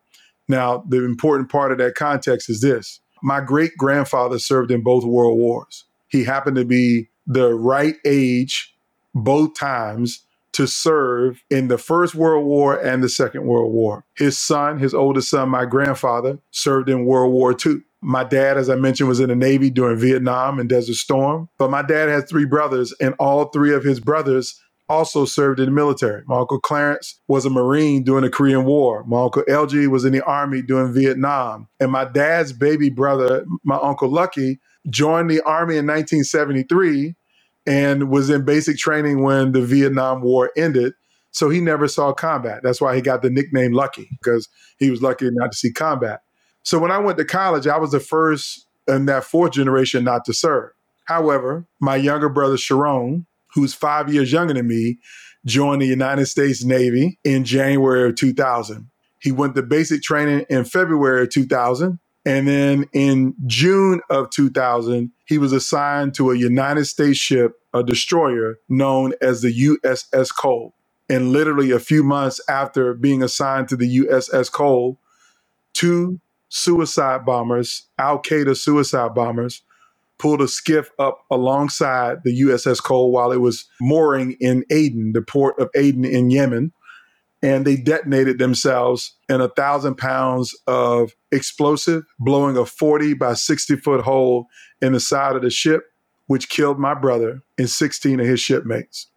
Now, 0.48 0.84
the 0.88 1.04
important 1.06 1.50
part 1.50 1.72
of 1.72 1.78
that 1.78 1.96
context 1.96 2.50
is 2.50 2.62
this 2.62 3.00
my 3.22 3.40
great 3.40 3.78
grandfather 3.78 4.40
served 4.40 4.72
in 4.72 4.82
both 4.82 5.06
world 5.06 5.38
wars. 5.38 5.86
He 6.10 6.26
happened 6.26 6.58
to 6.58 6.66
be 6.66 7.10
the 7.26 7.54
right 7.54 7.96
age 8.06 8.76
both 9.16 9.56
times 9.56 10.26
to 10.54 10.68
serve 10.68 11.44
in 11.50 11.68
the 11.68 11.78
First 11.78 12.16
World 12.16 12.46
War 12.46 12.78
and 12.78 13.04
the 13.04 13.10
Second 13.10 13.46
World 13.46 13.74
War. 13.74 14.06
His 14.16 14.38
son, 14.38 14.78
his 14.80 14.94
oldest 14.94 15.30
son, 15.30 15.50
my 15.50 15.66
grandfather, 15.66 16.40
served 16.52 16.90
in 16.90 17.06
World 17.06 17.34
War 17.34 17.54
II. 17.54 17.78
My 18.04 18.24
dad, 18.24 18.58
as 18.58 18.70
I 18.70 18.76
mentioned, 18.76 19.10
was 19.10 19.20
in 19.20 19.30
the 19.30 19.36
Navy 19.36 19.70
during 19.70 19.98
Vietnam 19.98 20.60
and 20.60 20.70
Desert 20.70 20.96
Storm. 20.96 21.50
But 21.58 21.72
my 21.72 21.82
dad 21.82 22.10
had 22.10 22.28
three 22.28 22.46
brothers, 22.46 22.94
and 23.00 23.16
all 23.20 23.46
three 23.46 23.74
of 23.74 23.84
his 23.84 24.00
brothers 24.00 24.60
also 24.90 25.26
served 25.26 25.60
in 25.60 25.66
the 25.66 25.72
military. 25.72 26.24
My 26.28 26.40
uncle 26.40 26.60
Clarence 26.60 27.20
was 27.28 27.46
a 27.46 27.50
Marine 27.50 28.04
during 28.04 28.24
the 28.24 28.30
Korean 28.30 28.66
War. 28.66 29.04
My 29.06 29.24
uncle 29.24 29.44
LG 29.44 29.88
was 29.88 30.06
in 30.06 30.14
the 30.14 30.24
Army 30.24 30.62
during 30.62 30.94
Vietnam. 30.94 31.68
And 31.80 31.92
my 31.92 32.06
dad's 32.06 32.54
baby 32.54 32.90
brother, 32.90 33.46
my 33.64 33.78
uncle 33.78 34.10
Lucky, 34.10 34.60
joined 34.90 35.30
the 35.30 35.42
Army 35.42 35.78
in 35.78 35.88
1973 35.88 37.16
and 37.66 38.10
was 38.10 38.30
in 38.30 38.44
basic 38.44 38.78
training 38.78 39.24
when 39.24 39.54
the 39.54 39.62
Vietnam 39.62 40.22
War 40.22 40.52
ended. 40.58 40.94
So 41.32 41.50
he 41.50 41.62
never 41.62 41.88
saw 41.88 42.14
combat. 42.14 42.60
That's 42.62 42.82
why 42.82 42.96
he 42.96 43.02
got 43.02 43.22
the 43.22 43.30
nickname 43.30 43.72
Lucky, 43.72 44.08
because 44.22 44.48
he 44.78 44.92
was 44.92 45.02
lucky 45.02 45.30
not 45.32 45.52
to 45.54 45.58
see 45.58 45.72
combat. 45.72 46.22
So 46.64 46.80
when 46.80 46.92
I 46.92 46.98
went 46.98 47.18
to 47.18 47.26
college, 47.26 47.68
I 47.68 47.78
was 47.78 47.92
the 47.92 48.00
first 48.00 48.68
in 48.88 49.06
that 49.06 49.26
fourth 49.26 49.52
generation 49.52 50.04
not 50.04 50.26
to 50.26 50.34
serve. 50.34 50.72
However, 51.06 51.66
my 51.80 51.98
younger 51.98 52.30
brother 52.30 52.56
Cherone, 52.56 53.26
who's 53.54 53.74
five 53.74 54.12
years 54.12 54.32
younger 54.32 54.54
than 54.54 54.68
me, 54.68 55.00
joined 55.46 55.82
the 55.82 55.88
United 55.88 56.26
States 56.28 56.64
Navy 56.64 57.20
in 57.24 57.44
January 57.44 58.10
of 58.10 58.16
2000. 58.16 58.90
He 59.20 59.32
went 59.32 59.56
to 59.56 59.64
basic 59.64 60.02
training 60.02 60.46
in 60.50 60.66
February 60.66 61.24
of 61.24 61.30
2000. 61.30 62.00
And 62.26 62.48
then 62.48 62.86
in 62.94 63.36
June 63.46 64.02
of 64.10 64.30
2000, 64.30 65.12
he 65.26 65.38
was 65.38 65.52
assigned 65.52 66.14
to 66.16 66.32
a 66.32 66.38
United 66.38 66.86
States 66.86 67.20
ship, 67.20 67.54
a 67.74 67.84
destroyer 67.84 68.60
known 68.70 69.14
as 69.22 69.42
the 69.42 69.54
USS 69.54 70.34
Cole. 70.34 70.74
And 71.10 71.34
literally 71.34 71.72
a 71.72 71.80
few 71.80 72.02
months 72.02 72.40
after 72.48 72.94
being 72.94 73.22
assigned 73.22 73.68
to 73.70 73.76
the 73.76 73.98
USS 73.98 74.50
Cole, 74.50 75.00
two 75.74 76.22
suicide 76.54 77.26
bombers, 77.26 77.88
Al 77.98 78.22
Qaeda 78.22 78.56
suicide 78.56 79.16
bombers, 79.16 79.64
pulled 80.20 80.40
a 80.40 80.48
skiff 80.48 80.92
up 81.00 81.26
alongside 81.32 82.20
the 82.24 82.42
USS 82.42 82.82
Cole 82.82 83.12
while 83.12 83.32
it 83.32 83.42
was 83.42 83.66
mooring 83.82 84.38
in 84.40 84.64
Aden, 84.70 85.14
the 85.14 85.24
port 85.24 85.60
of 85.60 85.70
Aden 85.76 86.06
in 86.06 86.30
Yemen. 86.30 86.72
And 87.42 87.66
they 87.66 87.76
detonated 87.76 88.38
themselves 88.38 89.16
in 89.28 89.42
a 89.42 89.50
thousand 89.50 89.96
pounds 89.96 90.56
of 90.68 91.14
explosive, 91.32 92.04
blowing 92.20 92.56
a 92.56 92.66
40 92.66 93.16
by 93.16 93.34
60 93.34 93.76
foot 93.78 94.02
hole 94.02 94.46
in 94.80 94.94
the 94.94 95.00
side 95.00 95.36
of 95.36 95.42
the 95.42 95.50
ship, 95.50 95.86
which 96.28 96.50
killed 96.50 96.80
my 96.80 96.94
brother 96.94 97.42
and 97.58 97.70
16 97.70 98.20
of 98.20 98.26
his 98.28 98.40
shipmates. 98.40 99.08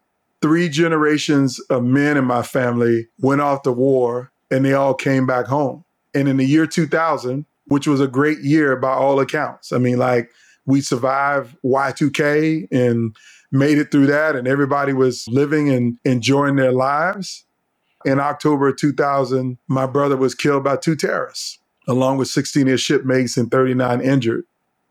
Three 0.41 0.71
generations 0.71 1.61
of 1.71 1.85
men 1.85 2.17
in 2.17 2.25
my 2.25 2.43
family 2.43 3.09
went 3.21 3.43
off 3.43 3.63
to 3.63 3.73
war 3.73 4.33
and 4.51 4.65
they 4.65 4.73
all 4.73 4.95
came 4.95 5.27
back 5.27 5.47
home. 5.47 5.85
And 6.17 6.29
in 6.29 6.39
the 6.39 6.47
year 6.47 6.67
2000, 6.67 7.45
which 7.67 7.87
was 7.87 8.01
a 8.01 8.09
great 8.09 8.39
year 8.39 8.75
by 8.75 8.93
all 8.93 9.21
accounts, 9.21 9.71
I 9.71 9.77
mean, 9.77 9.99
like 9.99 10.31
we 10.65 10.81
survived 10.81 11.55
Y2K 11.63 12.69
and 12.73 13.15
made 13.53 13.77
it 13.77 13.91
through 13.91 14.07
that, 14.07 14.35
and 14.35 14.49
everybody 14.49 14.95
was 14.95 15.29
living 15.29 15.69
and 15.69 15.99
enjoying 16.07 16.57
their 16.57 16.73
lives. 16.73 17.45
In 18.07 18.19
October 18.19 18.73
2000, 18.73 19.59
my 19.69 19.85
brother 19.85 20.17
was 20.17 20.35
killed 20.35 20.65
by 20.65 20.77
two 20.77 20.97
terrorists, 20.97 21.59
along 21.87 22.17
with 22.17 22.29
16 22.29 22.63
of 22.63 22.73
his 22.73 22.81
shipmates 22.81 23.37
and 23.37 23.51
39 23.51 24.01
injured. 24.01 24.45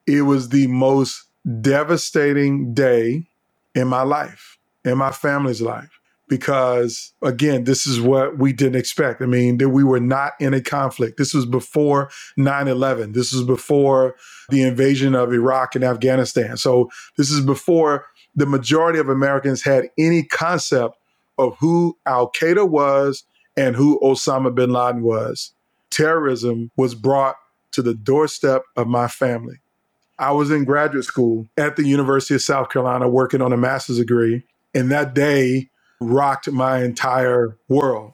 It 0.05 0.21
was 0.21 0.49
the 0.49 0.67
most 0.67 1.23
devastating 1.61 2.75
day 2.75 3.25
in 3.73 3.87
my 3.87 4.03
life, 4.03 4.59
in 4.83 4.99
my 4.99 5.11
family's 5.11 5.61
life 5.61 5.89
because 6.27 7.13
again 7.21 7.65
this 7.65 7.85
is 7.85 8.01
what 8.01 8.37
we 8.37 8.53
didn't 8.53 8.75
expect. 8.79 9.21
I 9.21 9.25
mean 9.25 9.57
that 9.57 9.69
we 9.69 9.83
were 9.83 9.99
not 9.99 10.33
in 10.39 10.53
a 10.53 10.61
conflict. 10.61 11.17
This 11.17 11.33
was 11.33 11.45
before 11.45 12.09
9-11 12.37 13.13
this 13.13 13.33
was 13.33 13.43
before 13.43 14.15
the 14.49 14.63
invasion 14.63 15.15
of 15.15 15.33
iraq 15.33 15.75
and 15.75 15.83
afghanistan. 15.83 16.57
So 16.57 16.89
this 17.17 17.29
is 17.29 17.41
before 17.41 18.05
the 18.35 18.45
majority 18.45 18.99
of 18.99 19.09
americans 19.09 19.63
had 19.63 19.89
any 19.97 20.23
concept 20.23 20.97
of 21.37 21.55
who 21.59 21.97
al-qaeda 22.05 22.67
was 22.67 23.23
and 23.57 23.75
who 23.75 23.99
osama 24.01 24.53
bin 24.53 24.71
laden 24.71 25.01
was. 25.01 25.53
Terrorism 25.89 26.71
was 26.75 26.95
brought 26.95 27.35
to 27.71 27.81
the 27.81 27.93
doorstep 27.93 28.63
of 28.75 28.87
my 28.87 29.07
family. 29.07 29.59
I 30.17 30.31
was 30.31 30.49
in 30.49 30.63
graduate 30.63 31.05
school 31.05 31.47
at 31.57 31.75
the 31.75 31.85
university 31.85 32.33
of 32.33 32.41
south 32.41 32.69
carolina 32.69 33.07
working 33.07 33.41
on 33.41 33.53
a 33.53 33.57
master's 33.57 33.99
degree. 33.99 34.43
And 34.73 34.91
that 34.91 35.13
day 35.13 35.69
rocked 35.99 36.51
my 36.51 36.83
entire 36.83 37.57
world. 37.67 38.13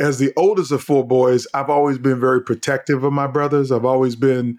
As 0.00 0.18
the 0.18 0.32
oldest 0.36 0.72
of 0.72 0.82
four 0.82 1.06
boys, 1.06 1.46
I've 1.54 1.70
always 1.70 1.98
been 1.98 2.18
very 2.18 2.42
protective 2.42 3.04
of 3.04 3.12
my 3.12 3.26
brothers. 3.26 3.70
I've 3.70 3.84
always 3.84 4.16
been, 4.16 4.58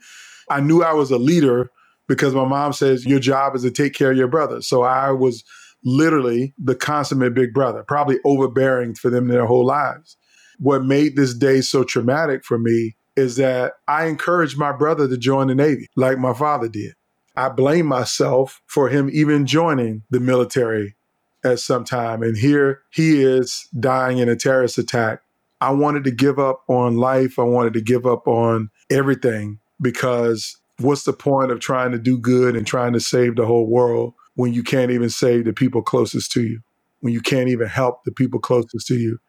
I 0.50 0.62
knew 0.62 0.84
I 0.84 0.94
was 0.94 1.12
a 1.12 1.18
leader 1.18 1.70
because 2.08 2.34
my 2.34 2.46
mom 2.46 2.74
says 2.74 3.06
your 3.06 3.20
job 3.20 3.56
is 3.56 3.64
to 3.64 3.72
take 3.72 3.94
care 3.94 4.12
of 4.12 4.18
your 4.18 4.28
brothers. 4.28 4.68
So 4.68 4.84
I 4.84 5.12
was 5.12 5.44
literally 5.84 6.54
the 6.58 6.76
consummate 6.76 7.34
big 7.34 7.54
brother, 7.54 7.84
probably 7.84 8.20
overbearing 8.26 8.96
for 8.96 9.10
them 9.10 9.28
their 9.28 9.46
whole 9.46 9.66
lives. 9.66 10.18
What 10.60 10.86
made 10.86 11.16
this 11.16 11.34
day 11.34 11.62
so 11.62 11.84
traumatic 11.84 12.46
for 12.46 12.58
me 12.58 12.96
is 13.16 13.36
that 13.36 13.74
I 13.88 14.06
encouraged 14.06 14.58
my 14.58 14.72
brother 14.72 15.08
to 15.08 15.18
join 15.18 15.48
the 15.48 15.56
Navy 15.56 15.90
like 15.96 16.18
my 16.18 16.34
father 16.34 16.70
did. 16.70 16.94
I 17.36 17.50
blame 17.50 17.88
myself 17.88 18.62
for 18.68 18.90
him 18.90 19.10
even 19.12 19.46
joining 19.46 20.04
the 20.10 20.20
military 20.20 20.96
at 21.44 21.60
some 21.60 21.84
time. 21.84 22.24
And 22.24 22.38
here 22.38 22.82
he 22.92 23.22
is 23.22 23.68
dying 23.80 24.18
in 24.18 24.30
a 24.30 24.36
terrorist 24.36 24.78
attack. 24.78 25.22
I 25.62 25.72
wanted 25.72 26.04
to 26.06 26.12
give 26.12 26.40
up 26.40 26.64
on 26.68 26.98
life. 26.98 27.40
I 27.40 27.44
wanted 27.44 27.74
to 27.74 27.82
give 27.82 28.06
up 28.06 28.28
on 28.28 28.70
everything 28.90 29.60
because 29.82 30.58
what's 30.80 31.04
the 31.04 31.14
point 31.14 31.52
of 31.52 31.60
trying 31.60 31.92
to 31.92 32.00
do 32.00 32.18
good 32.18 32.56
and 32.56 32.68
trying 32.68 32.94
to 32.94 33.00
save 33.00 33.36
the 33.36 33.46
whole 33.46 33.68
world 33.68 34.14
when 34.36 34.54
you 34.54 34.64
can't 34.64 34.92
even 34.92 35.10
save 35.10 35.46
the 35.46 35.54
people 35.54 35.82
closest 35.82 36.32
to 36.32 36.44
you, 36.44 36.60
when 37.00 37.14
you 37.14 37.22
can't 37.22 37.50
even 37.50 37.68
help 37.68 38.04
the 38.04 38.12
people 38.12 38.40
closest 38.40 38.88
to 38.88 38.96
you? 38.96 39.20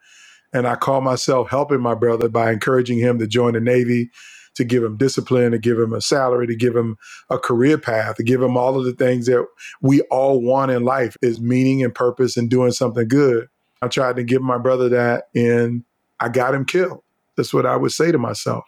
And 0.53 0.67
I 0.67 0.75
call 0.75 1.01
myself 1.01 1.49
helping 1.49 1.81
my 1.81 1.95
brother 1.95 2.29
by 2.29 2.51
encouraging 2.51 2.97
him 2.97 3.19
to 3.19 3.27
join 3.27 3.53
the 3.53 3.59
Navy, 3.59 4.09
to 4.55 4.63
give 4.63 4.83
him 4.83 4.97
discipline, 4.97 5.51
to 5.51 5.59
give 5.59 5.79
him 5.79 5.93
a 5.93 6.01
salary, 6.01 6.47
to 6.47 6.55
give 6.55 6.75
him 6.75 6.97
a 7.29 7.37
career 7.37 7.77
path, 7.77 8.15
to 8.15 8.23
give 8.23 8.41
him 8.41 8.57
all 8.57 8.77
of 8.77 8.85
the 8.85 8.93
things 8.93 9.27
that 9.27 9.45
we 9.81 10.01
all 10.03 10.41
want 10.41 10.71
in 10.71 10.83
life 10.83 11.15
is 11.21 11.39
meaning 11.39 11.83
and 11.83 11.93
purpose 11.93 12.37
and 12.37 12.49
doing 12.49 12.71
something 12.71 13.07
good. 13.07 13.47
I 13.81 13.87
tried 13.87 14.15
to 14.15 14.23
give 14.23 14.41
my 14.41 14.57
brother 14.57 14.89
that 14.89 15.25
and 15.35 15.83
I 16.19 16.29
got 16.29 16.55
him 16.55 16.65
killed. 16.65 17.01
That's 17.37 17.53
what 17.53 17.65
I 17.65 17.75
would 17.75 17.91
say 17.91 18.11
to 18.11 18.17
myself. 18.17 18.63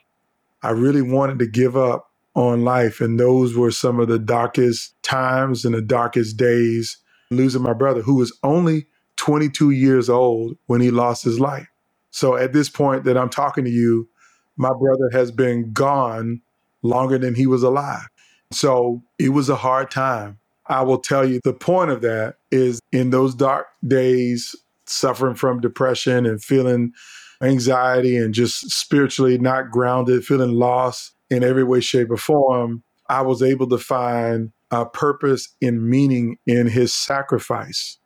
I 0.62 0.72
really 0.72 1.02
wanted 1.02 1.40
to 1.40 1.48
give 1.48 1.78
up 1.78 2.12
on 2.36 2.64
life. 2.64 3.02
And 3.02 3.20
those 3.20 3.56
were 3.56 3.72
some 3.72 4.00
of 4.00 4.08
the 4.08 4.20
darkest 4.20 4.94
times 5.04 5.66
and 5.66 5.74
the 5.74 5.82
darkest 5.82 6.38
days 6.38 6.98
losing 7.32 7.62
my 7.64 7.74
brother, 7.74 8.02
who 8.02 8.16
was 8.16 8.38
only 8.44 8.86
22 9.18 9.72
years 9.72 10.10
old 10.10 10.58
when 10.68 10.82
he 10.82 10.92
lost 10.92 11.24
his 11.24 11.40
life. 11.40 11.68
So 12.12 12.36
at 12.36 12.54
this 12.54 12.70
point 12.70 13.04
that 13.06 13.18
I'm 13.18 13.30
talking 13.30 13.64
to 13.66 13.70
you, 13.70 14.08
my 14.58 14.74
brother 14.74 15.10
has 15.12 15.32
been 15.32 15.72
gone 15.72 16.42
longer 16.82 17.18
than 17.18 17.36
he 17.36 17.48
was 17.48 17.64
alive. 17.64 18.08
So 18.52 19.04
it 19.20 19.30
was 19.30 19.50
a 19.50 19.56
hard 19.56 19.92
time. 19.92 20.40
I 20.68 20.82
will 20.82 21.00
tell 21.00 21.28
you 21.28 21.40
the 21.44 21.54
point 21.54 21.92
of 21.92 22.02
that 22.02 22.36
is 22.52 22.82
in 22.92 23.10
those 23.10 23.34
dark 23.34 23.68
days, 23.88 24.56
suffering 24.86 25.36
from 25.36 25.62
depression 25.62 26.26
and 26.26 26.44
feeling 26.44 26.94
anxiety 27.42 28.18
and 28.18 28.34
just 28.34 28.70
spiritually 28.72 29.38
not 29.38 29.72
grounded, 29.72 30.26
feeling 30.26 30.52
lost 30.52 31.14
in 31.30 31.44
every 31.44 31.64
way, 31.64 31.80
shape, 31.80 32.10
or 32.10 32.18
form, 32.18 32.84
I 33.10 33.22
was 33.22 33.42
able 33.42 33.68
to 33.70 33.78
find 33.78 34.52
a 34.72 34.86
purpose 34.86 35.50
and 35.62 35.90
meaning 35.90 36.38
in 36.46 36.68
his 36.68 36.94
sacrifice. 36.94 37.98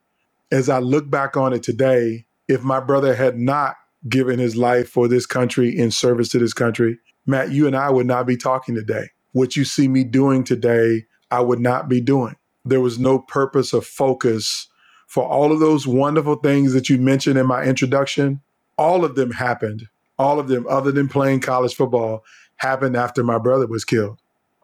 As 0.52 0.70
I 0.70 0.80
look 0.80 1.10
back 1.10 1.38
on 1.38 1.54
it 1.54 1.64
today, 1.64 2.26
if 2.48 2.64
my 2.64 2.80
brother 2.80 3.16
had 3.16 3.38
not 3.38 3.76
given 4.10 4.40
his 4.40 4.56
life 4.56 4.90
for 4.90 5.08
this 5.08 5.26
country 5.26 5.78
in 5.78 5.92
service 5.92 6.30
to 6.30 6.40
this 6.40 6.54
country, 6.54 7.00
Matt, 7.26 7.52
you 7.52 7.68
and 7.68 7.76
I 7.76 7.90
would 7.90 8.08
not 8.08 8.26
be 8.26 8.38
talking 8.38 8.76
today. 8.76 9.10
What 9.34 9.56
you 9.56 9.64
see 9.64 9.88
me 9.88 10.04
doing 10.04 10.44
today, 10.44 11.06
I 11.30 11.42
would 11.42 11.60
not 11.60 11.88
be 11.88 12.02
doing. 12.02 12.36
There 12.66 12.82
was 12.82 13.00
no 13.00 13.20
purpose 13.20 13.74
or 13.74 13.82
focus 13.82 14.68
for 15.08 15.26
all 15.26 15.52
of 15.52 15.60
those 15.60 15.88
wonderful 15.88 16.36
things 16.36 16.74
that 16.74 16.90
you 16.90 16.98
mentioned 16.98 17.38
in 17.38 17.46
my 17.46 17.64
introduction. 17.64 18.42
All 18.78 19.06
of 19.06 19.16
them 19.16 19.32
happened. 19.32 19.88
All 20.18 20.40
of 20.40 20.48
them, 20.48 20.66
other 20.70 20.92
than 20.92 21.08
playing 21.08 21.42
college 21.42 21.76
football, 21.76 22.24
happened 22.58 22.96
after 22.96 23.24
my 23.24 23.38
brother 23.38 23.68
was 23.68 23.84
killed. 23.84 24.20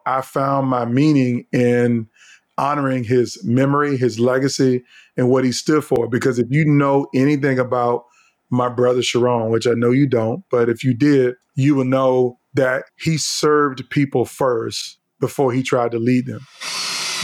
I 0.06 0.20
found 0.22 0.68
my 0.68 0.84
meaning 0.84 1.46
in 1.52 2.08
honoring 2.56 3.04
his 3.04 3.42
memory, 3.44 3.96
his 3.96 4.18
legacy, 4.18 4.84
and 5.16 5.30
what 5.30 5.44
he 5.44 5.52
stood 5.52 5.84
for. 5.84 6.08
Because 6.08 6.38
if 6.38 6.46
you 6.50 6.64
know 6.64 7.06
anything 7.14 7.58
about 7.58 8.06
my 8.50 8.68
brother 8.68 9.00
Cherone, 9.00 9.50
which 9.50 9.66
I 9.66 9.72
know 9.72 9.90
you 9.90 10.06
don't, 10.06 10.44
but 10.50 10.68
if 10.68 10.82
you 10.82 10.94
did, 10.94 11.34
you 11.54 11.74
would 11.74 11.86
know 11.86 12.38
that 12.54 12.84
he 12.98 13.18
served 13.18 13.88
people 13.90 14.24
first 14.24 14.98
before 15.20 15.52
he 15.52 15.62
tried 15.62 15.90
to 15.92 15.98
lead 15.98 16.26
them. 16.26 16.40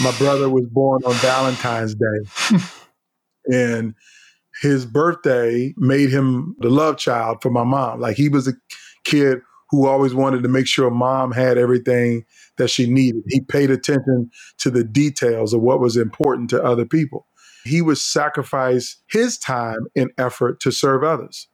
My 0.03 0.17
brother 0.19 0.51
was 0.51 0.67
born 0.67 1.03
on 1.05 1.15
Valentine's 1.15 1.95
Day. 1.95 2.59
and 3.47 3.95
his 4.61 4.87
birthday 4.87 5.75
made 5.77 6.11
him 6.11 6.57
the 6.59 6.71
love 6.71 6.99
child 6.99 7.39
for 7.43 7.51
my 7.51 7.65
mom. 7.65 8.01
Like 8.01 8.17
he 8.17 8.29
was 8.29 8.49
a 8.49 8.55
kid 9.05 9.39
who 9.71 9.87
always 9.87 10.15
wanted 10.15 10.43
to 10.43 10.49
make 10.49 10.67
sure 10.67 10.91
mom 10.91 11.33
had 11.33 11.59
everything 11.59 12.25
that 12.59 12.69
she 12.69 12.89
needed. 12.89 13.23
He 13.29 13.41
paid 13.41 13.71
attention 13.71 14.31
to 14.59 14.71
the 14.71 14.85
details 14.85 15.53
of 15.53 15.63
what 15.63 15.81
was 15.81 15.97
important 15.97 16.51
to 16.51 16.63
other 16.63 16.85
people. 16.85 17.27
He 17.65 17.83
would 17.83 17.99
sacrifice 17.99 18.97
his 19.07 19.39
time 19.39 19.87
and 19.97 20.11
effort 20.19 20.61
to 20.61 20.71
serve 20.71 21.03
others. 21.03 21.49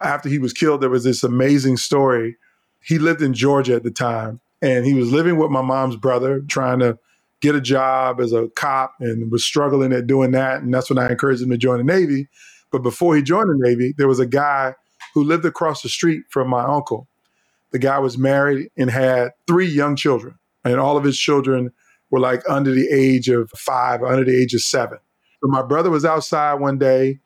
After 0.00 0.28
he 0.28 0.38
was 0.38 0.52
killed, 0.52 0.80
there 0.80 0.90
was 0.90 1.04
this 1.04 1.24
amazing 1.24 1.76
story. 1.76 2.36
He 2.80 2.98
lived 2.98 3.22
in 3.22 3.34
Georgia 3.34 3.74
at 3.74 3.82
the 3.82 3.90
time, 3.90 4.40
and 4.62 4.86
he 4.86 4.94
was 4.94 5.10
living 5.10 5.38
with 5.38 5.50
my 5.50 5.62
mom's 5.62 5.96
brother, 5.96 6.40
trying 6.40 6.78
to 6.80 6.98
get 7.40 7.54
a 7.54 7.60
job 7.60 8.20
as 8.20 8.32
a 8.32 8.48
cop 8.56 8.94
and 9.00 9.30
was 9.30 9.44
struggling 9.44 9.92
at 9.92 10.06
doing 10.06 10.30
that. 10.32 10.62
And 10.62 10.72
that's 10.72 10.88
when 10.88 10.98
I 10.98 11.10
encouraged 11.10 11.42
him 11.42 11.50
to 11.50 11.58
join 11.58 11.78
the 11.78 11.84
Navy. 11.84 12.28
But 12.70 12.82
before 12.82 13.16
he 13.16 13.22
joined 13.22 13.48
the 13.48 13.68
Navy, 13.68 13.94
there 13.96 14.08
was 14.08 14.20
a 14.20 14.26
guy 14.26 14.74
who 15.14 15.24
lived 15.24 15.44
across 15.44 15.82
the 15.82 15.88
street 15.88 16.22
from 16.30 16.48
my 16.48 16.62
uncle. 16.62 17.08
The 17.72 17.78
guy 17.78 17.98
was 17.98 18.16
married 18.16 18.70
and 18.76 18.90
had 18.90 19.30
three 19.46 19.66
young 19.66 19.96
children, 19.96 20.36
and 20.64 20.78
all 20.78 20.96
of 20.96 21.04
his 21.04 21.18
children 21.18 21.72
were 22.10 22.20
like 22.20 22.42
under 22.48 22.70
the 22.70 22.88
age 22.88 23.28
of 23.28 23.50
five, 23.50 24.02
under 24.02 24.24
the 24.24 24.40
age 24.40 24.54
of 24.54 24.62
seven. 24.62 24.98
So 25.40 25.48
my 25.48 25.62
brother 25.62 25.90
was 25.90 26.04
outside 26.04 26.54
one 26.54 26.78
day 26.78 27.20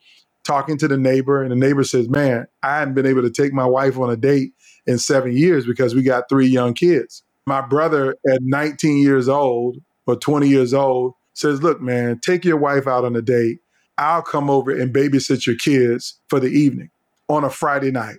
talking 0.44 0.78
to 0.78 0.88
the 0.88 0.96
neighbor, 0.96 1.42
and 1.42 1.52
the 1.52 1.56
neighbor 1.56 1.84
says, 1.84 2.08
Man, 2.08 2.46
I 2.62 2.78
haven't 2.78 2.94
been 2.94 3.06
able 3.06 3.22
to 3.22 3.30
take 3.30 3.52
my 3.52 3.66
wife 3.66 3.98
on 3.98 4.10
a 4.10 4.16
date 4.16 4.52
in 4.86 4.98
seven 4.98 5.36
years 5.36 5.66
because 5.66 5.94
we 5.94 6.02
got 6.02 6.28
three 6.28 6.48
young 6.48 6.74
kids. 6.74 7.22
My 7.46 7.60
brother, 7.60 8.16
at 8.30 8.40
19 8.42 8.98
years 8.98 9.28
old 9.28 9.78
or 10.06 10.16
20 10.16 10.48
years 10.48 10.74
old, 10.74 11.14
says, 11.34 11.62
Look, 11.62 11.80
man, 11.80 12.18
take 12.18 12.44
your 12.44 12.56
wife 12.56 12.86
out 12.86 13.04
on 13.04 13.16
a 13.16 13.22
date. 13.22 13.58
I'll 13.98 14.22
come 14.22 14.48
over 14.48 14.70
and 14.70 14.94
babysit 14.94 15.46
your 15.46 15.56
kids 15.56 16.18
for 16.28 16.40
the 16.40 16.48
evening 16.48 16.90
on 17.28 17.44
a 17.44 17.50
Friday 17.50 17.90
night. 17.90 18.18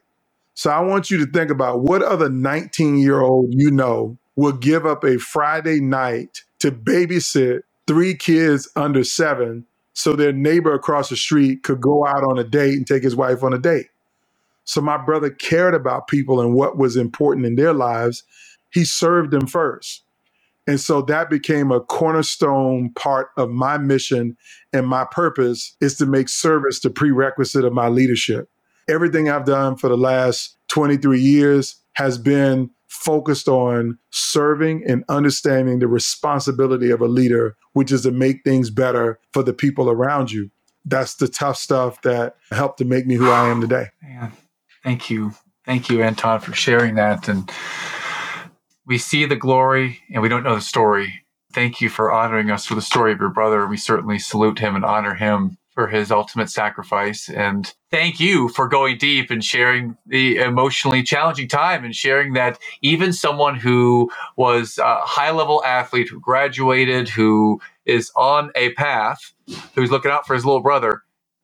So 0.53 0.69
I 0.69 0.79
want 0.79 1.09
you 1.09 1.17
to 1.25 1.31
think 1.31 1.49
about 1.49 1.81
what 1.81 2.03
other 2.03 2.29
19 2.29 2.97
year 2.97 3.21
old 3.21 3.47
you 3.49 3.71
know 3.71 4.17
will 4.35 4.51
give 4.51 4.85
up 4.85 5.03
a 5.03 5.17
Friday 5.17 5.79
night 5.81 6.43
to 6.59 6.71
babysit 6.71 7.61
three 7.87 8.13
kids 8.13 8.69
under 8.75 9.03
seven 9.03 9.65
so 9.93 10.15
their 10.15 10.33
neighbor 10.33 10.73
across 10.73 11.09
the 11.09 11.17
street 11.17 11.63
could 11.63 11.81
go 11.81 12.05
out 12.05 12.23
on 12.23 12.39
a 12.39 12.43
date 12.43 12.75
and 12.75 12.87
take 12.87 13.03
his 13.03 13.15
wife 13.15 13.43
on 13.43 13.53
a 13.53 13.59
date. 13.59 13.87
So 14.65 14.81
my 14.81 14.97
brother 14.97 15.29
cared 15.29 15.73
about 15.73 16.07
people 16.07 16.41
and 16.41 16.53
what 16.53 16.77
was 16.77 16.95
important 16.95 17.45
in 17.45 17.55
their 17.55 17.73
lives. 17.73 18.23
He 18.71 18.85
served 18.85 19.31
them 19.31 19.47
first. 19.47 20.03
And 20.67 20.79
so 20.79 21.01
that 21.03 21.29
became 21.29 21.71
a 21.71 21.81
cornerstone 21.81 22.91
part 22.93 23.29
of 23.37 23.49
my 23.49 23.77
mission 23.77 24.37
and 24.71 24.87
my 24.87 25.05
purpose 25.11 25.75
is 25.81 25.97
to 25.97 26.05
make 26.05 26.29
service 26.29 26.79
the 26.79 26.89
prerequisite 26.89 27.65
of 27.65 27.73
my 27.73 27.87
leadership. 27.89 28.49
Everything 28.89 29.29
I've 29.29 29.45
done 29.45 29.75
for 29.75 29.89
the 29.89 29.97
last 29.97 30.57
23 30.69 31.19
years 31.19 31.75
has 31.93 32.17
been 32.17 32.69
focused 33.01 33.47
on 33.47 33.97
serving 34.11 34.83
and 34.87 35.03
understanding 35.09 35.79
the 35.79 35.87
responsibility 35.87 36.91
of 36.91 37.01
a 37.01 37.07
leader, 37.07 37.57
which 37.73 37.91
is 37.91 38.03
to 38.03 38.11
make 38.11 38.43
things 38.43 38.69
better 38.69 39.19
for 39.33 39.41
the 39.41 39.53
people 39.53 39.89
around 39.89 40.31
you. 40.31 40.51
That's 40.85 41.15
the 41.15 41.27
tough 41.27 41.57
stuff 41.57 42.01
that 42.03 42.35
helped 42.51 42.77
to 42.77 42.85
make 42.85 43.07
me 43.07 43.15
who 43.15 43.29
I 43.31 43.49
am 43.49 43.59
today. 43.59 43.87
Man, 44.03 44.31
thank 44.83 45.09
you. 45.09 45.33
Thank 45.65 45.89
you, 45.89 46.03
Anton, 46.03 46.39
for 46.41 46.53
sharing 46.53 46.95
that. 46.95 47.27
And 47.27 47.51
we 48.85 48.99
see 48.99 49.25
the 49.25 49.35
glory 49.35 49.99
and 50.13 50.21
we 50.21 50.29
don't 50.29 50.43
know 50.43 50.55
the 50.55 50.61
story. 50.61 51.23
Thank 51.53 51.81
you 51.81 51.89
for 51.89 52.11
honoring 52.11 52.51
us 52.51 52.65
for 52.65 52.75
the 52.75 52.81
story 52.81 53.11
of 53.11 53.19
your 53.19 53.29
brother. 53.29 53.65
We 53.65 53.77
certainly 53.77 54.19
salute 54.19 54.59
him 54.59 54.75
and 54.75 54.85
honor 54.85 55.15
him 55.15 55.57
for 55.81 55.87
his 55.87 56.11
ultimate 56.11 56.51
sacrifice. 56.51 57.27
And 57.27 57.73
thank 57.89 58.19
you 58.19 58.49
for 58.49 58.67
going 58.67 58.99
deep 58.99 59.31
and 59.31 59.43
sharing 59.43 59.97
the 60.05 60.37
emotionally 60.37 61.01
challenging 61.01 61.47
time 61.47 61.83
and 61.83 61.95
sharing 61.95 62.33
that 62.33 62.59
even 62.83 63.11
someone 63.13 63.55
who 63.55 64.11
was 64.37 64.77
a 64.77 64.97
high 65.01 65.31
level 65.31 65.63
athlete 65.65 66.07
who 66.07 66.19
graduated, 66.19 67.09
who 67.09 67.59
is 67.85 68.11
on 68.15 68.51
a 68.55 68.73
path, 68.73 69.33
who's 69.73 69.89
looking 69.89 70.11
out 70.11 70.27
for 70.27 70.35
his 70.35 70.45
little 70.45 70.61
brother, 70.61 71.01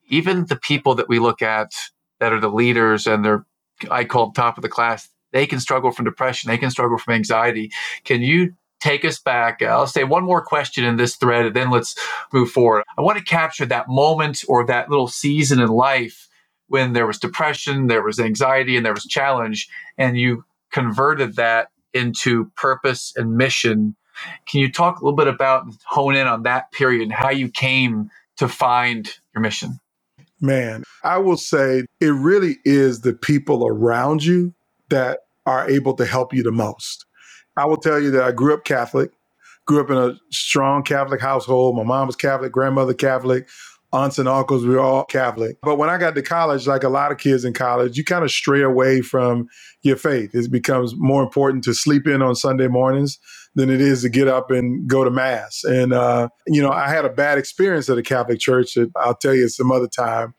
even 0.08 0.46
the 0.46 0.56
people 0.56 0.94
that 0.94 1.10
we 1.10 1.18
look 1.18 1.42
at 1.42 1.72
that 2.20 2.32
are 2.32 2.40
the 2.40 2.52
leaders 2.52 3.08
and 3.08 3.26
they're, 3.26 3.44
I 3.90 4.04
call 4.04 4.34
top 4.34 4.56
of 4.60 4.62
the 4.62 4.70
class, 4.70 5.10
they 5.32 5.48
can 5.48 5.60
struggle 5.60 5.90
from 5.90 6.06
depression, 6.06 6.52
they 6.52 6.60
can 6.60 6.70
struggle 6.70 7.00
from 7.00 7.16
anxiety. 7.16 7.72
Can 8.04 8.22
you 8.22 8.54
take 8.80 9.04
us 9.06 9.20
back. 9.20 9.62
I'll 9.62 9.88
say 9.88 10.04
one 10.04 10.24
more 10.24 10.44
question 10.44 10.84
in 10.84 10.98
this 10.98 11.16
thread 11.16 11.46
and 11.46 11.56
then 11.56 11.72
let's 11.72 11.96
move 12.32 12.52
forward. 12.52 12.84
I 12.98 13.02
want 13.02 13.18
to 13.18 13.24
capture 13.24 13.66
that 13.66 13.90
moment 13.90 14.44
or 14.48 14.66
that 14.66 14.90
little 14.90 15.08
season 15.08 15.60
in 15.60 15.70
life 15.70 16.28
when 16.68 16.94
there 16.94 17.08
was 17.08 17.18
depression, 17.18 17.88
there 17.88 18.04
was 18.04 18.20
anxiety, 18.20 18.76
and 18.76 18.86
there 18.86 18.94
was 18.94 19.06
challenge, 19.06 19.70
and 19.98 20.18
you 20.18 20.44
converted 20.72 21.38
that 21.38 21.70
into 21.94 22.52
purpose 22.56 23.14
and 23.16 23.38
mission. 23.38 23.96
Can 24.48 24.60
you 24.60 24.72
talk 24.72 25.00
a 25.00 25.04
little 25.04 25.16
bit 25.16 25.28
about 25.28 25.66
hone 25.86 26.16
in 26.16 26.28
on 26.28 26.44
that 26.44 26.72
period 26.72 27.04
and 27.04 27.14
how 27.14 27.30
you 27.30 27.50
came 27.50 28.10
to 28.38 28.48
find 28.48 29.18
your 29.34 29.42
mission? 29.42 29.80
Man, 30.40 30.84
I 31.04 31.18
will 31.18 31.38
say 31.38 31.84
it 32.00 32.08
really 32.08 32.58
is 32.64 33.02
the 33.02 33.14
people 33.14 33.66
around 33.66 34.24
you 34.24 34.54
that 34.90 35.22
are 35.46 35.68
able 35.70 35.94
to 35.96 36.06
help 36.06 36.34
you 36.34 36.44
the 36.44 36.52
most. 36.52 37.06
I 37.58 37.66
will 37.66 37.78
tell 37.78 38.00
you 38.00 38.12
that 38.12 38.24
I 38.24 38.32
grew 38.32 38.54
up 38.54 38.64
Catholic, 38.64 39.12
grew 39.66 39.82
up 39.82 39.90
in 39.90 39.98
a 39.98 40.16
strong 40.32 40.84
Catholic 40.84 41.20
household. 41.20 41.76
My 41.76 41.84
mom 41.84 42.08
was 42.08 42.16
Catholic, 42.16 42.52
grandmother 42.52 42.94
Catholic, 42.94 43.48
aunts 43.94 44.20
and 44.20 44.28
uncles, 44.28 44.66
we 44.66 44.76
were 44.76 44.82
all 44.82 45.06
Catholic. 45.06 45.58
But 45.64 45.78
when 45.78 45.90
I 45.90 45.98
got 45.98 46.16
to 46.16 46.22
college, 46.22 46.68
like 46.68 46.84
a 46.84 46.90
lot 46.90 47.12
of 47.12 47.18
kids 47.18 47.46
in 47.46 47.54
college, 47.54 47.98
you 47.98 48.04
kind 48.04 48.24
of 48.24 48.32
stray 48.32 48.62
away 48.62 49.02
from 49.02 49.48
your 49.82 49.96
faith. 49.96 50.36
It 50.36 50.52
becomes 50.52 50.94
more 50.96 51.24
important 51.24 51.64
to 51.66 51.74
sleep 51.74 52.06
in 52.08 52.22
on 52.22 52.36
Sunday 52.36 52.68
mornings 52.68 53.18
than 53.56 53.70
it 53.70 53.82
is 53.82 54.02
to 54.02 54.10
get 54.10 54.28
up 54.28 54.52
and 54.52 54.88
go 54.88 55.04
to 55.04 55.10
mass. 55.10 55.64
And, 55.64 55.94
uh, 55.94 56.30
you 56.46 56.62
know, 56.62 56.70
I 56.70 56.90
had 56.90 57.06
a 57.06 57.10
bad 57.10 57.38
experience 57.38 57.90
at 57.90 57.98
a 57.98 58.04
Catholic 58.04 58.40
church 58.40 58.74
that 58.76 58.92
I'll 58.98 59.16
tell 59.16 59.34
you 59.34 59.48
some 59.50 59.72
other 59.72 59.88
time. 59.88 60.36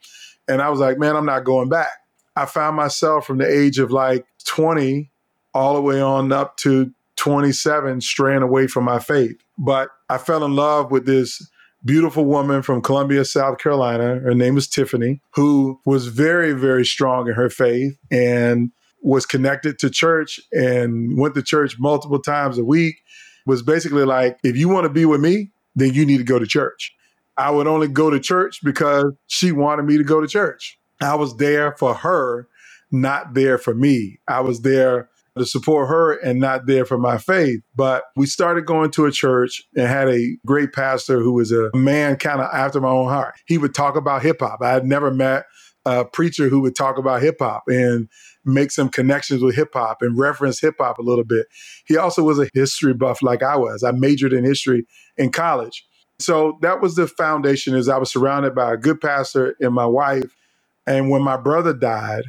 And 0.47 0.61
I 0.61 0.69
was 0.69 0.79
like, 0.79 0.97
man, 0.97 1.15
I'm 1.15 1.25
not 1.25 1.43
going 1.43 1.69
back. 1.69 1.91
I 2.35 2.45
found 2.45 2.77
myself 2.77 3.25
from 3.25 3.39
the 3.39 3.51
age 3.51 3.79
of 3.79 3.91
like 3.91 4.25
20 4.45 5.11
all 5.53 5.73
the 5.73 5.81
way 5.81 5.99
on 5.99 6.31
up 6.31 6.55
to 6.57 6.93
27 7.19 7.99
straying 7.99 8.41
away 8.41 8.65
from 8.65 8.85
my 8.85 8.97
faith. 8.97 9.35
But 9.57 9.89
I 10.09 10.17
fell 10.17 10.43
in 10.45 10.55
love 10.55 10.89
with 10.89 11.05
this 11.05 11.45
beautiful 11.83 12.23
woman 12.23 12.61
from 12.61 12.81
Columbia, 12.81 13.25
South 13.25 13.57
Carolina. 13.57 14.19
Her 14.19 14.33
name 14.33 14.57
is 14.57 14.69
Tiffany, 14.69 15.21
who 15.33 15.79
was 15.85 16.07
very, 16.07 16.53
very 16.53 16.85
strong 16.85 17.27
in 17.27 17.33
her 17.33 17.49
faith 17.49 17.97
and 18.09 18.71
was 19.01 19.25
connected 19.25 19.79
to 19.79 19.89
church 19.89 20.39
and 20.53 21.17
went 21.17 21.35
to 21.35 21.41
church 21.41 21.75
multiple 21.77 22.21
times 22.21 22.57
a 22.57 22.63
week. 22.63 22.95
Was 23.45 23.63
basically 23.63 24.05
like, 24.05 24.37
if 24.43 24.55
you 24.55 24.69
want 24.69 24.85
to 24.85 24.89
be 24.89 25.05
with 25.05 25.19
me, 25.19 25.49
then 25.75 25.93
you 25.93 26.05
need 26.05 26.17
to 26.17 26.23
go 26.23 26.39
to 26.39 26.45
church. 26.45 26.93
I 27.35 27.51
would 27.51 27.67
only 27.67 27.87
go 27.87 28.09
to 28.09 28.19
church 28.19 28.59
because 28.63 29.13
she 29.27 29.51
wanted 29.51 29.83
me 29.83 29.97
to 29.97 30.03
go 30.03 30.21
to 30.21 30.27
church. 30.27 30.79
I 31.01 31.15
was 31.15 31.35
there 31.37 31.75
for 31.77 31.95
her, 31.95 32.47
not 32.91 33.33
there 33.33 33.57
for 33.57 33.73
me. 33.73 34.19
I 34.27 34.41
was 34.41 34.61
there 34.61 35.09
to 35.37 35.45
support 35.45 35.89
her 35.89 36.13
and 36.13 36.39
not 36.39 36.65
there 36.65 36.85
for 36.85 36.97
my 36.97 37.17
faith. 37.17 37.61
But 37.75 38.03
we 38.15 38.25
started 38.25 38.65
going 38.65 38.91
to 38.91 39.05
a 39.05 39.11
church 39.11 39.61
and 39.75 39.87
had 39.87 40.09
a 40.09 40.37
great 40.45 40.73
pastor 40.73 41.21
who 41.21 41.33
was 41.33 41.51
a 41.51 41.69
man 41.73 42.15
kind 42.17 42.41
of 42.41 42.49
after 42.53 42.81
my 42.81 42.89
own 42.89 43.09
heart. 43.09 43.35
He 43.45 43.57
would 43.57 43.73
talk 43.73 43.95
about 43.95 44.21
hip 44.21 44.37
hop. 44.39 44.59
I 44.61 44.71
had 44.71 44.85
never 44.85 45.11
met 45.11 45.45
a 45.85 46.05
preacher 46.05 46.49
who 46.49 46.61
would 46.61 46.75
talk 46.75 46.97
about 46.97 47.21
hip 47.21 47.37
hop 47.39 47.63
and 47.67 48.09
make 48.45 48.71
some 48.71 48.89
connections 48.89 49.41
with 49.41 49.55
hip 49.55 49.69
hop 49.73 50.01
and 50.01 50.17
reference 50.17 50.59
hip 50.59 50.75
hop 50.79 50.97
a 50.97 51.03
little 51.03 51.23
bit. 51.23 51.47
He 51.85 51.97
also 51.97 52.23
was 52.23 52.39
a 52.39 52.49
history 52.53 52.93
buff 52.93 53.21
like 53.21 53.43
I 53.43 53.55
was. 53.55 53.83
I 53.83 53.91
majored 53.91 54.33
in 54.33 54.43
history 54.43 54.85
in 55.17 55.31
college. 55.31 55.85
So 56.19 56.57
that 56.61 56.81
was 56.81 56.95
the 56.95 57.07
foundation 57.07 57.75
is 57.75 57.87
I 57.87 57.97
was 57.97 58.11
surrounded 58.11 58.53
by 58.53 58.73
a 58.73 58.77
good 58.77 58.99
pastor 58.99 59.55
and 59.61 59.73
my 59.73 59.85
wife. 59.85 60.35
And 60.85 61.09
when 61.09 61.21
my 61.21 61.37
brother 61.37 61.73
died, 61.73 62.23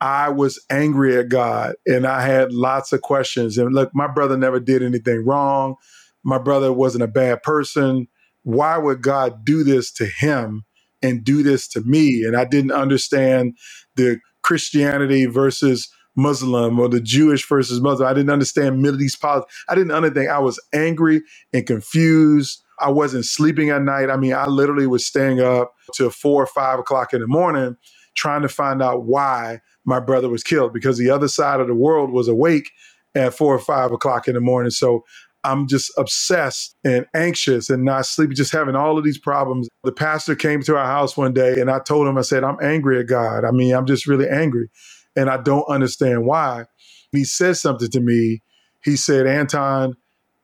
I 0.00 0.30
was 0.30 0.64
angry 0.70 1.16
at 1.18 1.30
God 1.30 1.74
and 1.86 2.06
I 2.06 2.22
had 2.22 2.52
lots 2.52 2.92
of 2.92 3.02
questions. 3.02 3.58
And 3.58 3.74
look, 3.74 3.90
my 3.94 4.08
brother 4.08 4.38
never 4.38 4.60
did 4.60 4.82
anything 4.82 5.26
wrong. 5.26 5.76
My 6.24 6.38
brother 6.38 6.72
wasn't 6.72 7.04
a 7.04 7.08
bad 7.08 7.42
person. 7.42 8.08
Why 8.44 8.78
would 8.78 9.02
God 9.02 9.44
do 9.44 9.64
this 9.64 9.92
to 9.94 10.06
him 10.06 10.64
and 11.02 11.24
do 11.24 11.42
this 11.42 11.68
to 11.70 11.82
me? 11.82 12.24
And 12.24 12.36
I 12.36 12.46
didn't 12.46 12.72
understand 12.72 13.58
the 13.96 14.20
Christianity 14.44 15.26
versus 15.26 15.88
Muslim 16.16 16.80
or 16.80 16.88
the 16.88 17.00
Jewish 17.02 17.48
versus 17.48 17.80
Muslim. 17.80 18.08
I 18.08 18.14
didn't 18.14 18.30
understand 18.30 18.82
Middle 18.82 19.02
East 19.02 19.20
politics. 19.22 19.54
I 19.68 19.76
didn't 19.76 19.92
understand. 19.92 20.30
I 20.30 20.40
was 20.40 20.60
angry 20.74 21.22
and 21.54 21.66
confused. 21.66 22.62
I 22.80 22.90
wasn't 22.90 23.26
sleeping 23.26 23.70
at 23.70 23.82
night. 23.82 24.10
I 24.10 24.16
mean, 24.16 24.34
I 24.34 24.46
literally 24.46 24.86
was 24.88 25.06
staying 25.06 25.40
up 25.40 25.74
till 25.94 26.10
four 26.10 26.42
or 26.42 26.48
five 26.48 26.78
o'clock 26.80 27.14
in 27.14 27.20
the 27.22 27.28
morning 27.28 27.76
trying 28.16 28.42
to 28.42 28.48
find 28.50 28.82
out 28.82 29.04
why 29.04 29.60
my 29.84 30.00
brother 30.00 30.28
was 30.28 30.42
killed 30.42 30.72
because 30.72 30.98
the 30.98 31.10
other 31.10 31.28
side 31.28 31.60
of 31.60 31.66
the 31.66 31.74
world 31.74 32.10
was 32.10 32.28
awake 32.28 32.70
at 33.14 33.34
four 33.34 33.54
or 33.54 33.58
five 33.58 33.92
o'clock 33.92 34.28
in 34.28 34.34
the 34.34 34.40
morning. 34.40 34.70
So 34.70 35.04
I'm 35.42 35.66
just 35.66 35.90
obsessed 35.96 36.76
and 36.84 37.06
anxious 37.14 37.70
and 37.70 37.84
not 37.84 38.06
sleeping, 38.06 38.36
just 38.36 38.52
having 38.52 38.76
all 38.76 38.98
of 38.98 39.04
these 39.04 39.18
problems. 39.18 39.68
The 39.84 39.92
pastor 39.92 40.34
came 40.34 40.62
to 40.62 40.76
our 40.76 40.86
house 40.86 41.16
one 41.16 41.32
day 41.32 41.60
and 41.60 41.70
I 41.70 41.78
told 41.80 42.06
him, 42.06 42.18
I 42.18 42.22
said, 42.22 42.44
I'm 42.44 42.58
angry 42.62 43.00
at 43.00 43.06
God. 43.06 43.44
I 43.44 43.50
mean, 43.50 43.74
I'm 43.74 43.86
just 43.86 44.06
really 44.06 44.28
angry 44.28 44.68
and 45.16 45.30
I 45.30 45.38
don't 45.38 45.64
understand 45.68 46.26
why. 46.26 46.64
He 47.12 47.24
said 47.24 47.56
something 47.56 47.90
to 47.90 48.00
me. 48.00 48.42
He 48.84 48.96
said, 48.96 49.26
Anton, 49.26 49.94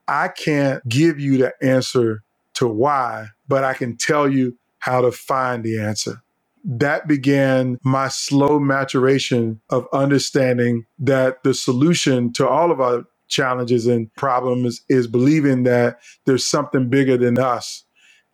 I 0.09 0.29
can't 0.29 0.87
give 0.89 1.21
you 1.21 1.39
the 1.39 1.53
answer 1.63 2.23
to 2.55 2.67
why, 2.67 3.29
but 3.47 3.65
I 3.65 3.75
can 3.75 3.97
tell 3.97 4.29
you 4.29 4.59
how 4.79 5.03
to 5.03 5.13
find 5.13 5.63
the 5.63 5.79
answer. 5.79 6.23
That 6.67 7.09
began 7.09 7.79
my 7.85 8.09
slow 8.09 8.61
maturation 8.61 9.61
of 9.71 9.89
understanding 9.95 10.87
that 11.01 11.45
the 11.45 11.55
solution 11.55 12.33
to 12.35 12.49
all 12.49 12.73
of 12.73 12.81
our 12.81 13.05
challenges 13.29 13.87
and 13.89 14.15
problems 14.17 14.83
is 14.91 15.09
believing 15.09 15.65
that 15.65 16.01
there's 16.27 16.47
something 16.47 16.91
bigger 16.91 17.19
than 17.19 17.39
us 17.39 17.85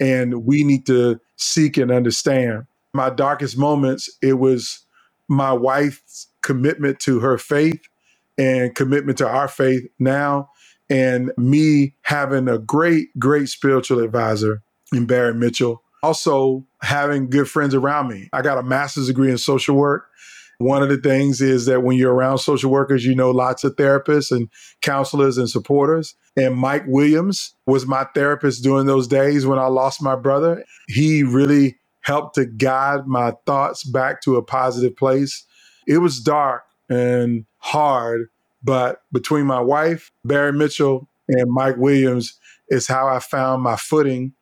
and 0.01 0.45
we 0.47 0.65
need 0.65 0.87
to 0.87 1.21
seek 1.37 1.77
and 1.79 1.93
understand. 1.93 2.65
My 2.95 3.11
darkest 3.11 3.59
moments, 3.59 4.11
it 4.23 4.35
was 4.35 4.87
my 5.29 5.53
wife's 5.53 6.29
commitment 6.43 7.01
to 7.01 7.21
her 7.21 7.39
faith 7.39 7.81
and 8.39 8.75
commitment 8.75 9.19
to 9.19 9.29
our 9.29 9.49
faith 9.49 9.85
now, 9.99 10.51
and 10.91 11.33
me 11.39 11.97
having 12.03 12.49
a 12.49 12.59
great, 12.59 13.09
great 13.19 13.49
spiritual 13.49 14.01
advisor 14.01 14.63
in 14.93 15.07
Barry 15.07 15.35
Mitchell. 15.35 15.82
Also, 16.03 16.67
having 16.83 17.31
good 17.31 17.49
friends 17.49 17.75
around 17.75 18.09
me. 18.09 18.29
I 18.33 18.43
got 18.43 18.59
a 18.59 18.63
master's 18.63 19.07
degree 19.07 19.31
in 19.31 19.39
social 19.39 19.77
work. 19.77 20.09
One 20.59 20.83
of 20.83 20.89
the 20.89 20.97
things 20.97 21.41
is 21.41 21.67
that 21.67 21.83
when 21.83 21.97
you're 21.97 22.15
around 22.15 22.39
social 22.39 22.71
workers, 22.71 23.05
you 23.05 23.15
know 23.15 23.31
lots 23.31 23.65
of 23.65 23.77
therapists 23.77 24.31
and 24.31 24.49
counselors 24.81 25.39
and 25.39 25.51
supporters. 25.51 26.15
And 26.37 26.55
Mike 26.55 26.85
Williams 26.87 27.55
was 27.67 27.87
my 27.87 28.05
therapist 28.15 28.63
during 28.63 28.87
those 28.87 29.09
days 29.09 29.45
when 29.45 29.59
I 29.59 29.67
lost 29.67 30.03
my 30.03 30.15
brother. 30.15 30.65
He 30.89 31.23
really 31.23 31.79
helped 32.01 32.35
to 32.37 32.47
guide 32.47 33.07
my 33.07 33.33
thoughts 33.47 33.85
back 33.85 34.23
to 34.23 34.37
a 34.37 34.43
positive 34.43 34.97
place. 34.97 35.45
It 35.87 35.99
was 35.99 36.21
dark 36.21 36.63
and 36.89 37.45
hard, 37.59 38.29
but 38.63 39.03
between 39.13 39.47
my 39.47 39.61
wife, 39.61 40.11
Barry 40.25 40.53
Mitchell, 40.53 41.09
and 41.29 41.51
Mike 41.51 41.77
Williams 41.77 42.39
is 42.69 42.87
how 42.87 43.09
I 43.09 43.19
found 43.19 43.63
my 43.63 43.77
footing 43.77 44.33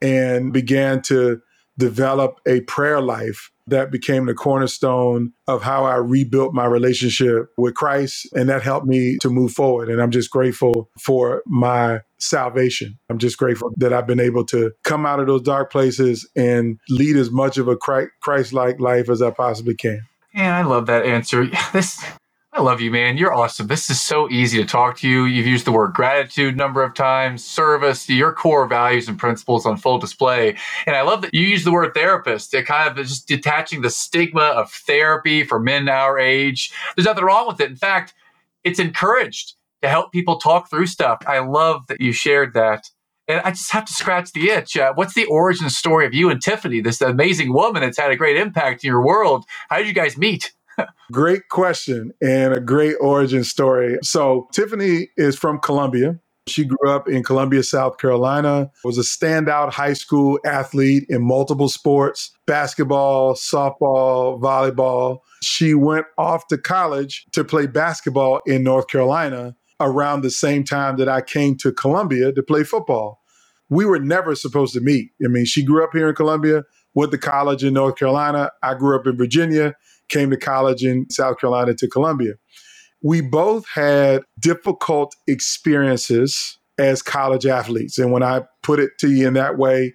and 0.00 0.52
began 0.52 1.02
to 1.02 1.40
develop 1.78 2.40
a 2.46 2.60
prayer 2.62 3.00
life 3.00 3.50
that 3.68 3.90
became 3.90 4.26
the 4.26 4.34
cornerstone 4.34 5.32
of 5.46 5.62
how 5.62 5.84
I 5.84 5.96
rebuilt 5.96 6.54
my 6.54 6.64
relationship 6.64 7.50
with 7.56 7.74
Christ. 7.74 8.26
And 8.34 8.48
that 8.48 8.62
helped 8.62 8.86
me 8.86 9.18
to 9.20 9.30
move 9.30 9.52
forward. 9.52 9.88
And 9.88 10.00
I'm 10.00 10.10
just 10.10 10.30
grateful 10.30 10.90
for 11.00 11.42
my 11.46 12.00
salvation. 12.18 12.98
I'm 13.10 13.18
just 13.18 13.38
grateful 13.38 13.70
that 13.76 13.92
I've 13.92 14.06
been 14.06 14.20
able 14.20 14.44
to 14.46 14.72
come 14.84 15.06
out 15.06 15.20
of 15.20 15.26
those 15.26 15.42
dark 15.42 15.70
places 15.70 16.28
and 16.34 16.80
lead 16.88 17.16
as 17.16 17.30
much 17.30 17.58
of 17.58 17.68
a 17.68 17.76
Christ 17.76 18.52
like 18.52 18.80
life 18.80 19.08
as 19.08 19.22
I 19.22 19.30
possibly 19.30 19.74
can. 19.74 20.00
And 20.34 20.54
I 20.54 20.62
love 20.62 20.86
that 20.86 21.04
answer. 21.04 21.48
This 21.72 22.02
I 22.58 22.60
love 22.60 22.80
you, 22.80 22.90
man. 22.90 23.16
You're 23.16 23.32
awesome. 23.32 23.68
This 23.68 23.88
is 23.88 24.00
so 24.00 24.28
easy 24.30 24.58
to 24.58 24.64
talk 24.64 24.98
to 24.98 25.08
you. 25.08 25.26
You've 25.26 25.46
used 25.46 25.64
the 25.64 25.70
word 25.70 25.92
gratitude 25.92 26.54
a 26.54 26.56
number 26.56 26.82
of 26.82 26.92
times, 26.92 27.44
service, 27.44 28.08
your 28.08 28.32
core 28.32 28.66
values 28.66 29.06
and 29.06 29.16
principles 29.16 29.64
on 29.64 29.76
full 29.76 29.98
display. 29.98 30.56
And 30.84 30.96
I 30.96 31.02
love 31.02 31.22
that 31.22 31.32
you 31.32 31.42
use 31.42 31.62
the 31.62 31.70
word 31.70 31.94
therapist. 31.94 32.52
It 32.52 32.66
kind 32.66 32.88
of 32.90 32.96
just 33.06 33.28
detaching 33.28 33.82
the 33.82 33.90
stigma 33.90 34.40
of 34.40 34.72
therapy 34.72 35.44
for 35.44 35.60
men 35.60 35.88
our 35.88 36.18
age. 36.18 36.72
There's 36.96 37.06
nothing 37.06 37.22
wrong 37.22 37.46
with 37.46 37.60
it. 37.60 37.70
In 37.70 37.76
fact, 37.76 38.12
it's 38.64 38.80
encouraged 38.80 39.54
to 39.82 39.88
help 39.88 40.10
people 40.10 40.40
talk 40.40 40.68
through 40.68 40.88
stuff. 40.88 41.20
I 41.28 41.38
love 41.38 41.86
that 41.86 42.00
you 42.00 42.10
shared 42.10 42.54
that. 42.54 42.90
And 43.28 43.40
I 43.42 43.50
just 43.50 43.70
have 43.70 43.84
to 43.84 43.92
scratch 43.92 44.32
the 44.32 44.50
itch. 44.50 44.76
Uh, 44.76 44.94
what's 44.96 45.14
the 45.14 45.26
origin 45.26 45.70
story 45.70 46.06
of 46.06 46.12
you 46.12 46.28
and 46.28 46.42
Tiffany, 46.42 46.80
this 46.80 47.00
amazing 47.00 47.52
woman 47.52 47.82
that's 47.82 47.98
had 47.98 48.10
a 48.10 48.16
great 48.16 48.36
impact 48.36 48.82
in 48.82 48.88
your 48.88 49.06
world? 49.06 49.44
How 49.68 49.78
did 49.78 49.86
you 49.86 49.92
guys 49.92 50.18
meet? 50.18 50.52
Great 51.12 51.48
question 51.48 52.12
and 52.20 52.54
a 52.54 52.60
great 52.60 52.96
origin 53.00 53.44
story. 53.44 53.98
So, 54.02 54.48
Tiffany 54.52 55.08
is 55.16 55.36
from 55.36 55.58
Columbia. 55.58 56.18
She 56.48 56.64
grew 56.64 56.90
up 56.90 57.08
in 57.08 57.22
Columbia, 57.22 57.62
South 57.62 57.98
Carolina, 57.98 58.70
was 58.82 58.98
a 58.98 59.02
standout 59.02 59.70
high 59.70 59.92
school 59.92 60.38
athlete 60.44 61.04
in 61.08 61.22
multiple 61.22 61.68
sports 61.68 62.30
basketball, 62.46 63.34
softball, 63.34 64.40
volleyball. 64.40 65.18
She 65.42 65.74
went 65.74 66.06
off 66.16 66.46
to 66.48 66.58
college 66.58 67.26
to 67.32 67.44
play 67.44 67.66
basketball 67.66 68.40
in 68.46 68.64
North 68.64 68.88
Carolina 68.88 69.54
around 69.80 70.22
the 70.22 70.30
same 70.30 70.64
time 70.64 70.96
that 70.96 71.08
I 71.08 71.20
came 71.20 71.56
to 71.58 71.72
Columbia 71.72 72.32
to 72.32 72.42
play 72.42 72.64
football. 72.64 73.20
We 73.68 73.84
were 73.84 74.00
never 74.00 74.34
supposed 74.34 74.72
to 74.74 74.80
meet. 74.80 75.10
I 75.22 75.28
mean, 75.28 75.44
she 75.44 75.62
grew 75.62 75.84
up 75.84 75.90
here 75.92 76.08
in 76.08 76.14
Columbia, 76.14 76.64
went 76.94 77.12
to 77.12 77.18
college 77.18 77.62
in 77.62 77.74
North 77.74 77.96
Carolina. 77.96 78.50
I 78.62 78.74
grew 78.74 78.98
up 78.98 79.06
in 79.06 79.16
Virginia 79.16 79.74
came 80.08 80.30
to 80.30 80.36
college 80.36 80.84
in 80.84 81.08
South 81.10 81.38
Carolina 81.38 81.74
to 81.74 81.88
Columbia. 81.88 82.34
We 83.02 83.20
both 83.20 83.66
had 83.68 84.22
difficult 84.38 85.14
experiences 85.26 86.58
as 86.78 87.02
college 87.02 87.46
athletes. 87.46 87.98
And 87.98 88.12
when 88.12 88.22
I 88.22 88.42
put 88.62 88.78
it 88.78 88.90
to 89.00 89.10
you 89.10 89.26
in 89.26 89.34
that 89.34 89.58
way, 89.58 89.94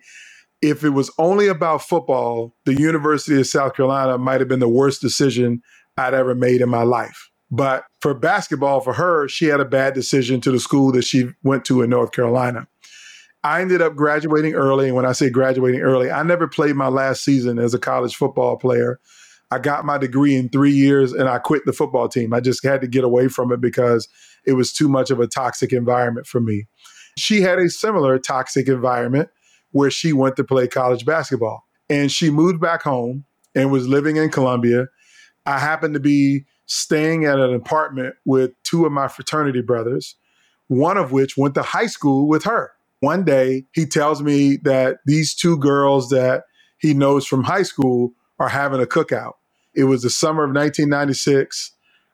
if 0.61 0.83
it 0.83 0.91
was 0.91 1.11
only 1.17 1.47
about 1.47 1.81
football, 1.81 2.55
the 2.65 2.73
University 2.73 3.39
of 3.39 3.47
South 3.47 3.75
Carolina 3.75 4.17
might 4.17 4.39
have 4.39 4.47
been 4.47 4.59
the 4.59 4.69
worst 4.69 5.01
decision 5.01 5.61
I'd 5.97 6.13
ever 6.13 6.35
made 6.35 6.61
in 6.61 6.69
my 6.69 6.83
life. 6.83 7.29
But 7.51 7.83
for 8.01 8.13
basketball, 8.13 8.79
for 8.79 8.93
her, 8.93 9.27
she 9.27 9.45
had 9.45 9.59
a 9.59 9.65
bad 9.65 9.93
decision 9.93 10.41
to 10.41 10.51
the 10.51 10.59
school 10.59 10.91
that 10.93 11.03
she 11.03 11.29
went 11.43 11.65
to 11.65 11.81
in 11.81 11.89
North 11.89 12.11
Carolina. 12.11 12.67
I 13.43 13.61
ended 13.61 13.81
up 13.81 13.95
graduating 13.95 14.55
early. 14.55 14.87
And 14.87 14.95
when 14.95 15.05
I 15.05 15.11
say 15.11 15.29
graduating 15.29 15.81
early, 15.81 16.09
I 16.09 16.23
never 16.23 16.47
played 16.47 16.75
my 16.75 16.87
last 16.87 17.23
season 17.23 17.59
as 17.59 17.73
a 17.73 17.79
college 17.79 18.15
football 18.15 18.57
player. 18.57 18.99
I 19.53 19.59
got 19.59 19.85
my 19.85 19.99
degree 19.99 20.35
in 20.35 20.49
three 20.49 20.71
years 20.71 21.13
and 21.13 21.29
I 21.29 21.37
quit 21.37 21.63
the 21.65 21.73
football 21.73 22.09
team. 22.09 22.33
I 22.33 22.39
just 22.39 22.65
had 22.65 22.81
to 22.81 22.87
get 22.87 23.03
away 23.03 23.27
from 23.27 23.51
it 23.51 23.61
because 23.61 24.07
it 24.45 24.53
was 24.53 24.73
too 24.73 24.89
much 24.89 25.11
of 25.11 25.19
a 25.19 25.27
toxic 25.27 25.71
environment 25.71 26.25
for 26.25 26.41
me. 26.41 26.65
She 27.19 27.41
had 27.41 27.59
a 27.59 27.69
similar 27.69 28.17
toxic 28.17 28.67
environment 28.67 29.29
where 29.71 29.91
she 29.91 30.11
went 30.11 30.37
to 30.37 30.43
play 30.43 30.67
college 30.67 31.05
basketball 31.05 31.65
and 31.87 32.11
she 32.11 32.31
moved 32.31 32.59
back 32.59 32.81
home 32.81 33.25
and 33.53 33.71
was 33.71 33.87
living 33.87 34.15
in 34.15 34.31
Columbia. 34.31 34.87
I 35.45 35.59
happened 35.59 35.93
to 35.93 35.99
be 35.99 36.45
staying 36.65 37.25
at 37.25 37.39
an 37.39 37.53
apartment 37.53 38.15
with 38.25 38.51
two 38.63 38.87
of 38.87 38.91
my 38.91 39.07
fraternity 39.07 39.61
brothers, 39.61 40.15
one 40.67 40.97
of 40.97 41.11
which 41.11 41.37
went 41.37 41.53
to 41.55 41.61
high 41.61 41.85
school 41.85 42.27
with 42.27 42.43
her. 42.45 42.71
One 43.01 43.23
day, 43.23 43.65
he 43.73 43.85
tells 43.85 44.23
me 44.23 44.57
that 44.63 44.97
these 45.05 45.35
two 45.35 45.57
girls 45.57 46.09
that 46.09 46.45
he 46.79 46.95
knows 46.95 47.27
from 47.27 47.43
high 47.43 47.63
school 47.63 48.13
are 48.39 48.49
having 48.49 48.81
a 48.81 48.85
cookout. 48.85 49.33
It 49.75 49.85
was 49.85 50.03
the 50.03 50.09
summer 50.09 50.43
of 50.43 50.49
1996. 50.49 51.71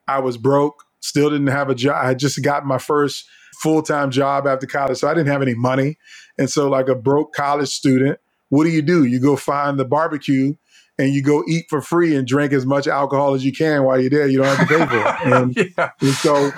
I 0.08 0.20
was 0.20 0.38
broke, 0.38 0.86
still 1.02 1.30
didn't 1.30 1.48
have 1.48 1.70
a 1.70 1.76
job. 1.76 1.98
I 2.04 2.08
had 2.10 2.20
just 2.20 2.42
got 2.44 2.66
my 2.66 2.78
first 2.80 3.28
full 3.62 3.82
time 3.84 4.12
job 4.12 4.48
after 4.48 4.68
college, 4.68 4.98
so 5.00 5.08
I 5.10 5.14
didn't 5.14 5.30
have 5.32 5.42
any 5.42 5.56
money. 5.56 5.98
And 6.38 6.50
so, 6.50 6.70
like 6.70 6.90
a 6.90 6.96
broke 6.96 7.34
college 7.34 7.70
student, 7.70 8.20
what 8.50 8.66
do 8.66 8.72
you 8.72 8.82
do? 8.82 9.06
You 9.06 9.20
go 9.20 9.36
find 9.36 9.80
the 9.80 9.86
barbecue 9.86 10.56
and 11.00 11.14
you 11.14 11.24
go 11.24 11.44
eat 11.48 11.66
for 11.70 11.82
free 11.82 12.16
and 12.16 12.28
drink 12.28 12.54
as 12.54 12.66
much 12.66 12.88
alcohol 12.88 13.34
as 13.34 13.46
you 13.46 13.54
can 13.54 13.84
while 13.84 14.00
you're 14.00 14.10
there. 14.10 14.28
You 14.28 14.40
don't 14.40 14.56
have 14.58 14.68
to 14.68 14.78
pay 14.78 14.86
for 14.88 14.98
it. 14.98 15.16
And, 15.34 15.74
yeah. 15.78 15.92
and 16.02 16.12
so, 16.12 16.52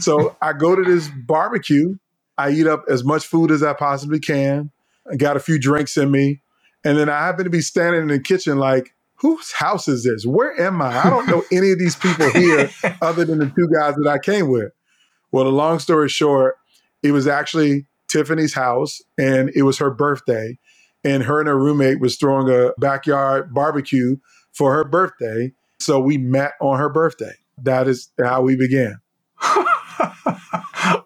so 0.00 0.36
I 0.42 0.52
go 0.54 0.76
to 0.76 0.84
this 0.84 1.08
barbecue. 1.26 1.96
I 2.38 2.50
eat 2.50 2.66
up 2.66 2.84
as 2.88 3.04
much 3.04 3.26
food 3.26 3.50
as 3.50 3.62
I 3.62 3.74
possibly 3.74 4.20
can. 4.20 4.70
I 5.10 5.16
got 5.16 5.36
a 5.36 5.40
few 5.40 5.58
drinks 5.58 5.96
in 5.96 6.10
me. 6.10 6.42
And 6.84 6.98
then 6.98 7.08
I 7.08 7.20
happen 7.26 7.44
to 7.44 7.50
be 7.50 7.60
standing 7.62 8.02
in 8.02 8.08
the 8.08 8.20
kitchen 8.20 8.58
like, 8.58 8.94
whose 9.20 9.52
house 9.52 9.88
is 9.88 10.04
this? 10.04 10.24
Where 10.24 10.58
am 10.60 10.80
I? 10.80 11.04
I 11.04 11.10
don't 11.10 11.28
know 11.28 11.42
any 11.52 11.72
of 11.72 11.78
these 11.78 11.96
people 11.96 12.30
here 12.30 12.70
other 13.02 13.24
than 13.24 13.38
the 13.38 13.46
two 13.46 13.68
guys 13.72 13.94
that 13.96 14.08
I 14.08 14.18
came 14.18 14.48
with. 14.48 14.72
Well, 15.32 15.44
the 15.44 15.50
long 15.50 15.78
story 15.78 16.08
short, 16.08 16.56
it 17.02 17.12
was 17.12 17.26
actually 17.26 17.86
Tiffany's 18.08 18.54
house 18.54 19.00
and 19.18 19.50
it 19.54 19.62
was 19.62 19.78
her 19.78 19.90
birthday. 19.90 20.58
And 21.04 21.22
her 21.24 21.38
and 21.38 21.48
her 21.48 21.58
roommate 21.58 22.00
was 22.00 22.16
throwing 22.16 22.48
a 22.48 22.72
backyard 22.78 23.54
barbecue 23.54 24.16
for 24.52 24.74
her 24.74 24.84
birthday. 24.84 25.52
So 25.78 26.00
we 26.00 26.18
met 26.18 26.52
on 26.60 26.78
her 26.78 26.88
birthday. 26.88 27.34
That 27.62 27.86
is 27.86 28.10
how 28.18 28.42
we 28.42 28.56
began. 28.56 28.98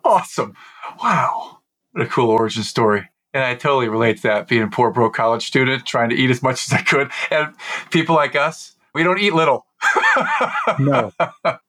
awesome. 0.05 0.55
Wow. 1.03 1.59
What 1.92 2.07
a 2.07 2.09
cool 2.09 2.31
origin 2.31 2.62
story. 2.62 3.09
And 3.35 3.42
I 3.42 3.55
totally 3.55 3.88
relate 3.88 4.18
to 4.18 4.23
that 4.25 4.49
being 4.49 4.62
a 4.62 4.68
poor, 4.68 4.90
broke 4.90 5.14
college 5.14 5.47
student, 5.47 5.87
trying 5.87 6.11
to 6.11 6.16
eat 6.16 6.31
as 6.31 6.42
much 6.42 6.66
as 6.71 6.73
I 6.73 6.83
could. 6.83 7.11
And 7.31 7.55
people 7.90 8.14
like 8.14 8.37
us, 8.37 8.77
we 8.95 9.03
don't 9.03 9.18
eat 9.18 9.35
little. 9.35 9.66
no. 10.79 11.12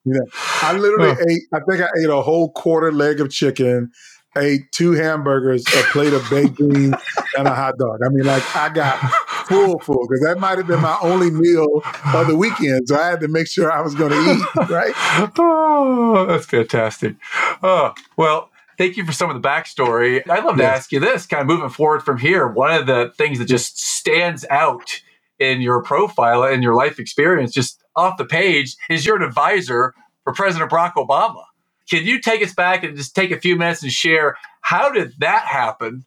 Yeah. 0.05 0.19
I 0.61 0.77
literally 0.77 1.11
ate, 1.29 1.43
I 1.53 1.59
think 1.67 1.81
I 1.81 1.87
ate 2.03 2.09
a 2.09 2.21
whole 2.21 2.51
quarter 2.51 2.91
leg 2.91 3.21
of 3.21 3.31
chicken, 3.31 3.91
ate 4.37 4.71
two 4.71 4.91
hamburgers, 4.91 5.63
a 5.67 5.83
plate 5.91 6.13
of 6.13 6.27
baked 6.29 6.57
beans, 6.57 6.95
and 7.37 7.47
a 7.47 7.55
hot 7.55 7.77
dog. 7.77 7.99
I 8.05 8.09
mean, 8.09 8.25
like, 8.25 8.55
I 8.55 8.69
got 8.69 8.99
full, 9.47 9.79
full, 9.79 10.07
because 10.07 10.21
that 10.25 10.39
might 10.39 10.57
have 10.57 10.67
been 10.67 10.81
my 10.81 10.97
only 11.01 11.31
meal 11.31 11.81
of 12.13 12.27
the 12.27 12.35
weekend. 12.35 12.87
So 12.87 12.97
I 12.97 13.07
had 13.07 13.19
to 13.21 13.27
make 13.27 13.47
sure 13.47 13.71
I 13.71 13.81
was 13.81 13.95
going 13.95 14.11
to 14.11 14.33
eat, 14.33 14.69
right? 14.69 14.93
Oh, 15.37 16.25
that's 16.27 16.45
fantastic. 16.45 17.15
Oh, 17.61 17.93
well, 18.17 18.49
thank 18.77 18.97
you 18.97 19.05
for 19.05 19.11
some 19.11 19.29
of 19.29 19.41
the 19.41 19.47
backstory. 19.47 20.27
I'd 20.29 20.43
love 20.43 20.57
to 20.57 20.63
ask 20.63 20.91
you 20.91 20.99
this 20.99 21.25
kind 21.25 21.41
of 21.41 21.47
moving 21.47 21.69
forward 21.69 22.03
from 22.03 22.17
here. 22.17 22.47
One 22.47 22.71
of 22.71 22.87
the 22.87 23.13
things 23.17 23.39
that 23.39 23.45
just 23.45 23.79
stands 23.79 24.45
out 24.49 25.01
in 25.39 25.61
your 25.61 25.81
profile 25.83 26.43
and 26.43 26.63
your 26.63 26.75
life 26.75 26.99
experience, 26.99 27.51
just 27.51 27.83
off 27.95 28.17
the 28.17 28.25
page, 28.25 28.75
is 28.89 29.05
you're 29.05 29.17
an 29.17 29.23
advisor 29.23 29.93
for 30.23 30.33
President 30.33 30.71
Barack 30.71 30.93
Obama. 30.93 31.43
Can 31.89 32.05
you 32.05 32.21
take 32.21 32.41
us 32.41 32.53
back 32.53 32.83
and 32.83 32.95
just 32.95 33.15
take 33.15 33.31
a 33.31 33.39
few 33.39 33.55
minutes 33.57 33.83
and 33.83 33.91
share 33.91 34.37
how 34.61 34.91
did 34.91 35.13
that 35.19 35.45
happen? 35.45 36.05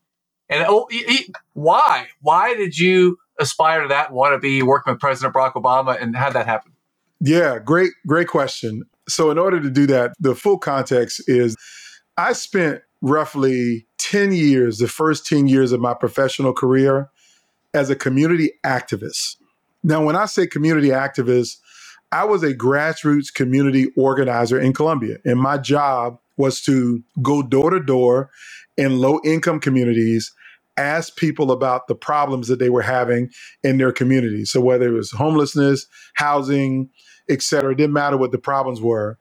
And 0.49 0.65
oh, 0.67 0.89
why? 1.53 2.07
Why 2.23 2.55
did 2.55 2.79
you 2.79 3.19
aspire 3.39 3.83
to 3.83 3.89
that, 3.89 4.13
want 4.13 4.35
to 4.35 4.39
be 4.39 4.63
working 4.63 4.93
with 4.93 5.01
President 5.01 5.35
Barack 5.35 5.53
Obama, 5.55 6.01
and 6.01 6.17
how'd 6.17 6.33
that 6.33 6.47
happen? 6.47 6.73
Yeah, 7.21 7.59
great, 7.59 7.93
great 8.07 8.29
question. 8.29 8.85
So, 9.09 9.31
in 9.31 9.39
order 9.39 9.61
to 9.61 9.71
do 9.71 9.87
that, 9.87 10.13
the 10.19 10.35
full 10.35 10.59
context 10.59 11.23
is 11.27 11.57
I 12.17 12.33
spent 12.33 12.83
roughly 13.03 13.87
10 13.99 14.33
years, 14.33 14.79
the 14.79 14.89
first 14.89 15.27
10 15.27 15.49
years 15.49 15.73
of 15.73 15.81
my 15.81 15.95
professional 15.95 16.53
career, 16.53 17.11
as 17.75 17.91
a 17.91 17.97
community 17.97 18.53
activist. 18.65 19.37
Now, 19.83 20.03
when 20.05 20.17
I 20.17 20.27
say 20.27 20.47
community 20.47 20.89
activist, 20.89 21.59
I 22.13 22.25
was 22.25 22.43
a 22.43 22.55
grassroots 22.55 23.33
community 23.33 23.89
organizer 23.97 24.59
in 24.59 24.73
Columbia, 24.73 25.19
and 25.25 25.39
my 25.39 25.59
job 25.59 26.19
was 26.37 26.63
to 26.63 27.03
go 27.23 27.43
door 27.43 27.71
to 27.71 27.81
door 27.81 28.31
in 28.77 28.99
low 28.99 29.21
income 29.25 29.61
communities, 29.61 30.33
ask 30.77 31.17
people 31.17 31.51
about 31.51 31.89
the 31.89 31.95
problems 31.95 32.49
that 32.49 32.59
they 32.59 32.71
were 32.71 32.83
having 32.83 33.31
in 33.63 33.79
their 33.79 33.93
community. 33.93 34.45
So, 34.45 34.61
whether 34.61 34.89
it 34.89 34.93
was 34.93 35.11
homelessness, 35.11 35.87
housing, 36.15 36.91
et 37.29 37.43
cetera, 37.43 37.73
it 37.73 37.77
didn't 37.77 37.95
matter 37.95 38.17
what 38.17 38.33
the 38.33 38.39
problems 38.39 38.81
were. 38.81 39.19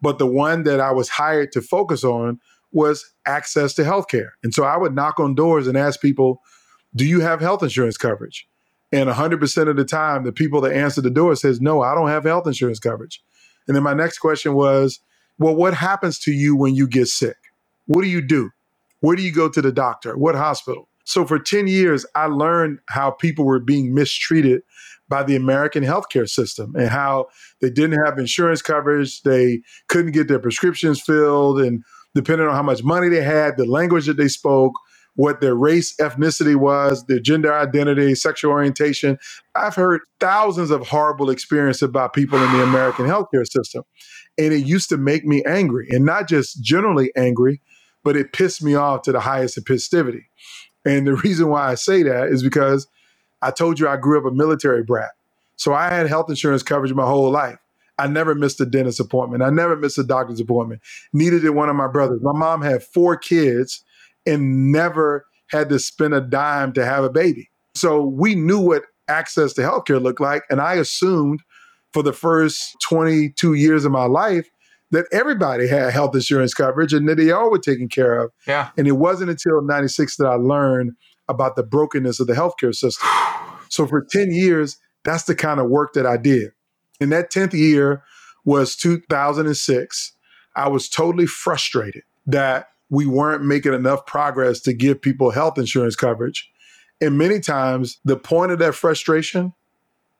But 0.00 0.18
the 0.18 0.26
one 0.26 0.62
that 0.64 0.80
I 0.80 0.92
was 0.92 1.08
hired 1.08 1.52
to 1.52 1.62
focus 1.62 2.04
on 2.04 2.40
was 2.72 3.04
access 3.26 3.74
to 3.74 3.82
healthcare. 3.82 4.30
And 4.42 4.52
so 4.52 4.64
I 4.64 4.76
would 4.76 4.94
knock 4.94 5.18
on 5.18 5.34
doors 5.34 5.66
and 5.66 5.76
ask 5.76 6.00
people, 6.00 6.42
Do 6.94 7.04
you 7.04 7.20
have 7.20 7.40
health 7.40 7.62
insurance 7.62 7.96
coverage? 7.96 8.48
And 8.90 9.08
100% 9.08 9.68
of 9.68 9.76
the 9.76 9.84
time, 9.84 10.24
the 10.24 10.32
people 10.32 10.60
that 10.62 10.74
answer 10.74 11.00
the 11.00 11.10
door 11.10 11.34
says, 11.36 11.60
No, 11.60 11.82
I 11.82 11.94
don't 11.94 12.08
have 12.08 12.24
health 12.24 12.46
insurance 12.46 12.78
coverage. 12.78 13.22
And 13.66 13.76
then 13.76 13.82
my 13.82 13.94
next 13.94 14.18
question 14.18 14.54
was, 14.54 15.00
Well, 15.38 15.54
what 15.54 15.74
happens 15.74 16.18
to 16.20 16.32
you 16.32 16.56
when 16.56 16.74
you 16.74 16.86
get 16.86 17.08
sick? 17.08 17.36
What 17.86 18.02
do 18.02 18.08
you 18.08 18.20
do? 18.20 18.50
Where 19.00 19.16
do 19.16 19.22
you 19.22 19.32
go 19.32 19.48
to 19.48 19.62
the 19.62 19.72
doctor? 19.72 20.16
What 20.16 20.34
hospital? 20.34 20.88
So 21.04 21.24
for 21.24 21.38
10 21.38 21.68
years, 21.68 22.04
I 22.14 22.26
learned 22.26 22.80
how 22.88 23.12
people 23.12 23.46
were 23.46 23.60
being 23.60 23.94
mistreated 23.94 24.62
by 25.08 25.22
the 25.22 25.36
American 25.36 25.82
healthcare 25.84 26.28
system 26.28 26.74
and 26.76 26.88
how 26.88 27.26
they 27.60 27.70
didn't 27.70 28.04
have 28.04 28.18
insurance 28.18 28.62
coverage, 28.62 29.22
they 29.22 29.62
couldn't 29.88 30.12
get 30.12 30.28
their 30.28 30.38
prescriptions 30.38 31.00
filled, 31.00 31.60
and 31.60 31.82
depending 32.14 32.46
on 32.46 32.54
how 32.54 32.62
much 32.62 32.82
money 32.82 33.08
they 33.08 33.22
had, 33.22 33.56
the 33.56 33.66
language 33.66 34.06
that 34.06 34.16
they 34.16 34.28
spoke, 34.28 34.72
what 35.14 35.40
their 35.40 35.54
race, 35.54 35.96
ethnicity 35.96 36.54
was, 36.54 37.04
their 37.06 37.18
gender 37.18 37.52
identity, 37.52 38.14
sexual 38.14 38.52
orientation. 38.52 39.18
I've 39.56 39.74
heard 39.74 40.00
thousands 40.20 40.70
of 40.70 40.86
horrible 40.86 41.28
experiences 41.28 41.82
about 41.82 42.12
people 42.12 42.42
in 42.42 42.52
the 42.52 42.62
American 42.62 43.06
healthcare 43.06 43.46
system. 43.46 43.82
And 44.38 44.52
it 44.52 44.64
used 44.64 44.88
to 44.90 44.96
make 44.96 45.24
me 45.24 45.42
angry, 45.44 45.88
and 45.90 46.04
not 46.04 46.28
just 46.28 46.62
generally 46.62 47.10
angry, 47.16 47.60
but 48.04 48.16
it 48.16 48.32
pissed 48.32 48.62
me 48.62 48.76
off 48.76 49.02
to 49.02 49.12
the 49.12 49.20
highest 49.20 49.58
epistivity. 49.58 50.26
And 50.84 51.06
the 51.06 51.16
reason 51.16 51.48
why 51.48 51.68
I 51.68 51.74
say 51.74 52.04
that 52.04 52.28
is 52.28 52.42
because 52.44 52.86
I 53.42 53.50
told 53.50 53.78
you 53.78 53.88
I 53.88 53.96
grew 53.96 54.18
up 54.18 54.30
a 54.30 54.34
military 54.34 54.82
brat. 54.82 55.10
So 55.56 55.74
I 55.74 55.92
had 55.92 56.06
health 56.06 56.30
insurance 56.30 56.62
coverage 56.62 56.92
my 56.94 57.06
whole 57.06 57.30
life. 57.30 57.58
I 57.98 58.06
never 58.06 58.34
missed 58.34 58.60
a 58.60 58.66
dentist 58.66 59.00
appointment. 59.00 59.42
I 59.42 59.50
never 59.50 59.76
missed 59.76 59.98
a 59.98 60.04
doctor's 60.04 60.40
appointment. 60.40 60.80
Neither 61.12 61.40
did 61.40 61.50
one 61.50 61.68
of 61.68 61.76
my 61.76 61.88
brothers. 61.88 62.20
My 62.22 62.32
mom 62.32 62.62
had 62.62 62.82
four 62.82 63.16
kids 63.16 63.82
and 64.24 64.70
never 64.70 65.26
had 65.50 65.68
to 65.70 65.78
spend 65.78 66.14
a 66.14 66.20
dime 66.20 66.72
to 66.74 66.84
have 66.84 67.02
a 67.02 67.10
baby. 67.10 67.50
So 67.74 68.02
we 68.02 68.34
knew 68.34 68.60
what 68.60 68.84
access 69.08 69.52
to 69.54 69.62
healthcare 69.62 70.00
looked 70.00 70.20
like. 70.20 70.42
And 70.48 70.60
I 70.60 70.74
assumed 70.74 71.40
for 71.92 72.02
the 72.02 72.12
first 72.12 72.76
22 72.88 73.54
years 73.54 73.84
of 73.84 73.92
my 73.92 74.04
life 74.04 74.48
that 74.90 75.06
everybody 75.12 75.66
had 75.66 75.92
health 75.92 76.14
insurance 76.14 76.54
coverage 76.54 76.92
and 76.92 77.08
that 77.08 77.16
they 77.16 77.30
all 77.30 77.50
were 77.50 77.58
taken 77.58 77.88
care 77.88 78.18
of. 78.20 78.30
Yeah. 78.46 78.70
And 78.76 78.86
it 78.86 78.92
wasn't 78.92 79.30
until 79.30 79.62
96 79.62 80.16
that 80.16 80.26
I 80.26 80.34
learned 80.34 80.92
about 81.28 81.56
the 81.56 81.62
brokenness 81.62 82.20
of 82.20 82.26
the 82.26 82.34
healthcare 82.34 82.74
system. 82.74 83.08
So 83.68 83.86
for 83.86 84.04
10 84.10 84.30
years, 84.32 84.78
that's 85.04 85.24
the 85.24 85.34
kind 85.34 85.60
of 85.60 85.68
work 85.68 85.92
that 85.94 86.06
I 86.06 86.16
did. 86.16 86.52
And 87.00 87.12
that 87.12 87.30
10th 87.30 87.52
year 87.52 88.02
was 88.44 88.76
2006. 88.76 90.12
I 90.56 90.68
was 90.68 90.88
totally 90.88 91.26
frustrated 91.26 92.02
that 92.26 92.68
we 92.90 93.06
weren't 93.06 93.44
making 93.44 93.74
enough 93.74 94.06
progress 94.06 94.60
to 94.60 94.72
give 94.72 95.00
people 95.00 95.30
health 95.30 95.58
insurance 95.58 95.96
coverage. 95.96 96.50
And 97.00 97.18
many 97.18 97.38
times, 97.40 98.00
the 98.04 98.16
point 98.16 98.50
of 98.50 98.58
that 98.58 98.74
frustration 98.74 99.52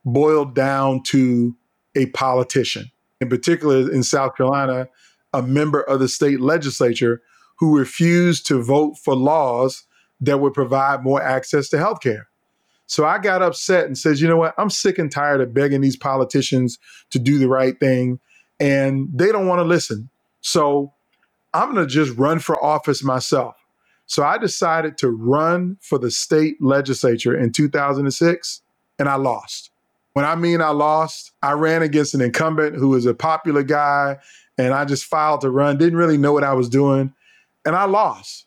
boiled 0.05 0.55
down 0.55 1.03
to 1.05 1.57
a 1.97 2.07
politician, 2.07 2.91
in 3.21 3.29
particular 3.29 3.91
in 3.91 4.03
South 4.03 4.37
Carolina, 4.37 4.89
a 5.33 5.43
member 5.43 5.81
of 5.81 6.01
the 6.01 6.09
state 6.09 6.41
legislature 6.41 7.21
who 7.59 7.77
refused 7.77 8.47
to 8.47 8.63
vote 8.63 8.97
for 8.97 9.17
laws 9.17 9.85
that 10.21 10.41
would 10.41 10.55
provide 10.55 11.03
more 11.03 11.23
access 11.23 11.69
to 11.71 11.79
health 11.79 12.01
care. 12.01 12.29
So 12.87 13.05
I 13.05 13.19
got 13.19 13.43
upset 13.43 13.85
and 13.85 13.97
says, 13.97 14.21
you 14.21 14.29
know 14.29 14.39
what? 14.39 14.55
I'm 14.57 14.71
sick 14.71 14.99
and 14.99 15.13
tired 15.13 15.43
of 15.43 15.53
begging 15.53 15.83
these 15.83 15.97
politicians 15.97 16.79
to 17.11 17.19
do 17.19 17.39
the 17.39 17.49
right 17.49 17.79
thing, 17.79 18.19
and 18.59 19.09
they 19.13 19.31
don't 19.31 19.47
want 19.47 19.59
to 19.59 19.65
listen. 19.65 20.09
So 20.41 20.95
I'm 21.53 21.75
going 21.75 21.87
to 21.87 21.93
just 21.93 22.17
run 22.17 22.39
for 22.39 22.63
office 22.65 23.05
myself. 23.05 23.55
So 24.07 24.25
I 24.25 24.39
decided 24.39 24.97
to 24.99 25.11
run 25.11 25.77
for 25.83 25.99
the 25.99 26.11
state 26.11 26.57
legislature 26.63 27.39
in 27.39 27.53
2006, 27.53 28.63
and 28.99 29.09
I 29.09 29.17
lost. 29.17 29.71
When 30.15 30.25
I 30.25 30.35
mean 30.35 30.63
I 30.63 30.71
lost, 30.71 31.33
I 31.43 31.53
ran 31.53 31.83
against 31.83 32.15
an 32.15 32.23
incumbent 32.23 32.75
who 32.75 32.89
was 32.89 33.05
a 33.05 33.15
popular 33.15 33.63
guy, 33.63 34.17
and 34.57 34.73
I 34.73 34.87
just 34.87 35.05
filed 35.05 35.43
to 35.43 35.51
run, 35.51 35.77
didn't 35.77 35.99
really 35.99 36.17
know 36.17 36.33
what 36.33 36.43
I 36.43 36.55
was 36.55 36.71
doing, 36.71 37.13
and 37.67 37.77
I 37.77 37.85
lost. 37.85 38.47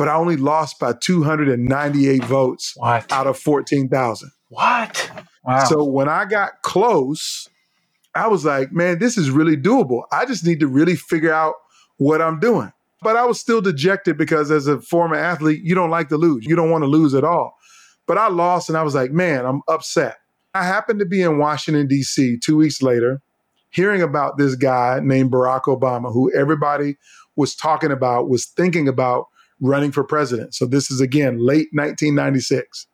But 0.00 0.08
I 0.08 0.14
only 0.14 0.38
lost 0.38 0.78
by 0.78 0.94
298 0.94 2.24
votes 2.24 2.72
What? 2.74 3.12
out 3.12 3.26
of 3.26 3.38
14,000. 3.38 4.30
What? 4.48 5.10
Wow. 5.44 5.64
So 5.64 5.84
when 5.84 6.08
I 6.08 6.24
got 6.24 6.62
close, 6.62 7.50
I 8.14 8.26
was 8.26 8.46
like, 8.46 8.72
man, 8.72 8.98
this 8.98 9.18
is 9.18 9.30
really 9.30 9.58
doable. 9.58 10.04
I 10.10 10.24
just 10.24 10.42
need 10.42 10.58
to 10.60 10.68
really 10.68 10.96
figure 10.96 11.34
out 11.34 11.56
what 11.98 12.22
I'm 12.22 12.40
doing. 12.40 12.72
But 13.02 13.16
I 13.16 13.26
was 13.26 13.38
still 13.38 13.60
dejected 13.60 14.16
because 14.16 14.50
as 14.50 14.66
a 14.66 14.80
former 14.80 15.16
athlete, 15.16 15.60
you 15.62 15.74
don't 15.74 15.90
like 15.90 16.08
to 16.08 16.16
lose. 16.16 16.46
You 16.46 16.56
don't 16.56 16.70
want 16.70 16.80
to 16.80 16.88
lose 16.88 17.12
at 17.12 17.22
all. 17.22 17.58
But 18.06 18.16
I 18.16 18.28
lost 18.28 18.70
and 18.70 18.78
I 18.78 18.82
was 18.82 18.94
like, 18.94 19.10
man, 19.10 19.44
I'm 19.44 19.60
upset. 19.68 20.16
I 20.54 20.64
happened 20.64 21.00
to 21.00 21.04
be 21.06 21.20
in 21.20 21.36
Washington, 21.36 21.86
D.C. 21.86 22.38
two 22.42 22.56
weeks 22.56 22.80
later, 22.80 23.20
hearing 23.68 24.00
about 24.00 24.38
this 24.38 24.54
guy 24.54 24.98
named 25.02 25.30
Barack 25.30 25.64
Obama, 25.64 26.10
who 26.10 26.32
everybody 26.34 26.96
was 27.36 27.54
talking 27.54 27.90
about, 27.90 28.30
was 28.30 28.46
thinking 28.46 28.88
about 28.88 29.26
running 29.60 29.92
for 29.92 30.04
president. 30.04 30.54
So 30.54 30.66
this 30.66 30.90
is 30.90 31.00
again 31.00 31.38
late 31.38 31.68
1996. 31.72 32.86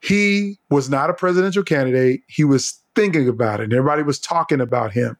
He 0.00 0.58
was 0.70 0.90
not 0.90 1.10
a 1.10 1.14
presidential 1.14 1.62
candidate. 1.62 2.22
He 2.28 2.44
was 2.44 2.80
thinking 2.94 3.28
about 3.28 3.60
it. 3.60 3.64
And 3.64 3.72
everybody 3.72 4.02
was 4.02 4.18
talking 4.18 4.60
about 4.60 4.92
him. 4.92 5.16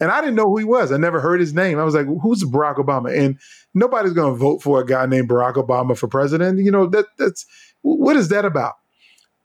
And 0.00 0.10
I 0.10 0.20
didn't 0.20 0.34
know 0.34 0.46
who 0.46 0.58
he 0.58 0.64
was. 0.64 0.90
I 0.90 0.96
never 0.96 1.20
heard 1.20 1.40
his 1.40 1.54
name. 1.54 1.78
I 1.78 1.84
was 1.84 1.94
like, 1.94 2.06
who's 2.06 2.42
Barack 2.42 2.76
Obama? 2.76 3.16
And 3.16 3.38
nobody's 3.74 4.12
going 4.12 4.32
to 4.32 4.38
vote 4.38 4.62
for 4.62 4.80
a 4.80 4.86
guy 4.86 5.06
named 5.06 5.28
Barack 5.28 5.54
Obama 5.54 5.96
for 5.96 6.08
president. 6.08 6.58
You 6.58 6.70
know, 6.70 6.86
that 6.86 7.06
that's 7.18 7.46
what 7.82 8.16
is 8.16 8.28
that 8.28 8.44
about? 8.44 8.74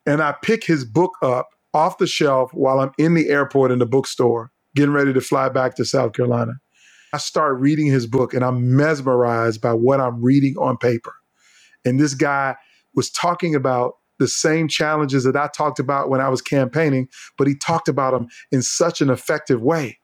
And 0.05 0.21
I 0.21 0.33
pick 0.41 0.63
his 0.63 0.85
book 0.85 1.13
up 1.21 1.49
off 1.73 1.97
the 1.97 2.07
shelf 2.07 2.51
while 2.53 2.79
I'm 2.79 2.91
in 2.97 3.13
the 3.13 3.29
airport 3.29 3.71
in 3.71 3.79
the 3.79 3.85
bookstore, 3.85 4.51
getting 4.75 4.93
ready 4.93 5.13
to 5.13 5.21
fly 5.21 5.49
back 5.49 5.75
to 5.75 5.85
South 5.85 6.13
Carolina. 6.13 6.53
I 7.13 7.17
start 7.17 7.59
reading 7.59 7.87
his 7.87 8.07
book 8.07 8.33
and 8.33 8.43
I'm 8.43 8.75
mesmerized 8.77 9.61
by 9.61 9.73
what 9.73 9.99
I'm 10.01 10.21
reading 10.23 10.55
on 10.57 10.77
paper. 10.77 11.13
And 11.85 11.99
this 11.99 12.13
guy 12.13 12.55
was 12.95 13.09
talking 13.11 13.55
about 13.55 13.93
the 14.19 14.27
same 14.27 14.67
challenges 14.67 15.23
that 15.25 15.35
I 15.35 15.47
talked 15.55 15.79
about 15.79 16.09
when 16.09 16.21
I 16.21 16.29
was 16.29 16.41
campaigning, 16.41 17.07
but 17.37 17.47
he 17.47 17.55
talked 17.55 17.87
about 17.87 18.13
them 18.13 18.27
in 18.51 18.61
such 18.61 19.01
an 19.01 19.09
effective 19.09 19.61
way. 19.61 19.99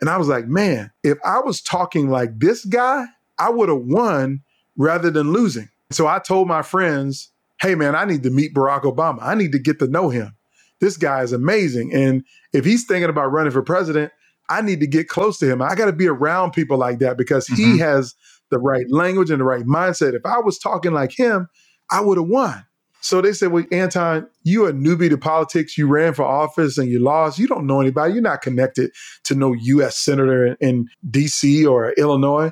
And 0.00 0.10
I 0.10 0.18
was 0.18 0.28
like, 0.28 0.46
man, 0.48 0.92
if 1.04 1.18
I 1.24 1.40
was 1.40 1.62
talking 1.62 2.10
like 2.10 2.38
this 2.40 2.64
guy, 2.66 3.06
I 3.38 3.50
would 3.50 3.70
have 3.70 3.82
won 3.84 4.42
rather 4.76 5.10
than 5.10 5.32
losing. 5.32 5.70
So 5.92 6.06
I 6.08 6.20
told 6.20 6.48
my 6.48 6.62
friends, 6.62 7.32
hey, 7.60 7.74
man, 7.76 7.96
I 7.96 8.06
need 8.06 8.24
to 8.24 8.30
meet 8.30 8.54
Barack 8.54 8.82
Obama. 8.82 9.18
I 9.22 9.34
need 9.36 9.52
to 9.52 9.60
get 9.60 9.80
to 9.80 9.88
know 9.88 10.10
him. 10.10 10.36
This 10.80 10.96
guy 10.98 11.22
is 11.22 11.32
amazing. 11.32 11.94
And 11.94 12.24
if 12.54 12.64
he's 12.64 12.86
thinking 12.86 13.10
about 13.10 13.32
running 13.32 13.52
for 13.52 13.62
president, 13.62 14.12
I 14.48 14.60
need 14.60 14.80
to 14.80 14.86
get 14.86 15.08
close 15.08 15.38
to 15.38 15.50
him. 15.50 15.62
I 15.62 15.74
got 15.74 15.86
to 15.86 15.92
be 15.92 16.06
around 16.08 16.52
people 16.52 16.76
like 16.78 16.98
that 16.98 17.16
because 17.16 17.46
he 17.46 17.76
Mhm. 17.76 17.78
has 17.80 18.14
the 18.50 18.58
right 18.58 18.84
language 18.90 19.30
and 19.30 19.40
the 19.40 19.44
right 19.44 19.64
mindset. 19.64 20.14
If 20.14 20.26
I 20.26 20.38
was 20.38 20.58
talking 20.58 20.92
like 20.92 21.12
him, 21.18 21.48
I 21.90 22.00
would 22.00 22.18
have 22.18 22.26
won. 22.28 22.64
So 23.00 23.20
they 23.20 23.32
said, 23.32 23.52
Well, 23.52 23.64
Anton, 23.70 24.26
you 24.44 24.66
a 24.66 24.72
newbie 24.72 25.10
to 25.10 25.18
politics. 25.18 25.76
You 25.76 25.86
ran 25.86 26.14
for 26.14 26.22
office 26.24 26.78
and 26.78 26.88
you 26.88 26.98
lost. 26.98 27.38
You 27.38 27.46
don't 27.46 27.66
know 27.66 27.80
anybody. 27.80 28.14
You're 28.14 28.22
not 28.22 28.40
connected 28.42 28.92
to 29.24 29.34
no 29.34 29.52
US 29.52 29.98
senator 29.98 30.46
in, 30.46 30.56
in 30.60 30.88
DC 31.10 31.66
or 31.70 31.92
Illinois. 31.92 32.50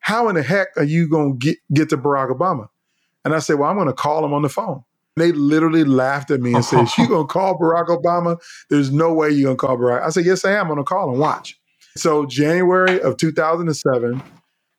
How 0.00 0.28
in 0.28 0.36
the 0.36 0.42
heck 0.42 0.68
are 0.76 0.84
you 0.84 1.08
going 1.08 1.38
to 1.38 1.46
get, 1.46 1.58
get 1.74 1.88
to 1.90 1.96
Barack 1.98 2.30
Obama? 2.30 2.68
And 3.24 3.34
I 3.34 3.40
said, 3.40 3.58
Well, 3.58 3.68
I'm 3.68 3.76
going 3.76 3.88
to 3.88 3.92
call 3.92 4.24
him 4.24 4.32
on 4.32 4.42
the 4.42 4.48
phone. 4.48 4.82
They 5.20 5.32
literally 5.32 5.84
laughed 5.84 6.30
at 6.30 6.40
me 6.40 6.54
and 6.54 6.64
said, 6.64 6.88
You 6.98 7.06
to 7.08 7.24
call 7.26 7.58
Barack 7.58 7.88
Obama? 7.88 8.38
There's 8.70 8.92
no 8.92 9.12
way 9.12 9.30
you're 9.30 9.46
going 9.46 9.56
to 9.56 9.66
call 9.66 9.76
Barack. 9.76 10.02
I 10.02 10.10
said, 10.10 10.24
Yes, 10.24 10.44
I 10.44 10.52
am. 10.52 10.70
I'm 10.70 10.76
to 10.76 10.84
call 10.84 11.12
him. 11.12 11.18
Watch. 11.18 11.58
So, 11.96 12.26
January 12.26 13.00
of 13.00 13.16
2007, 13.16 14.22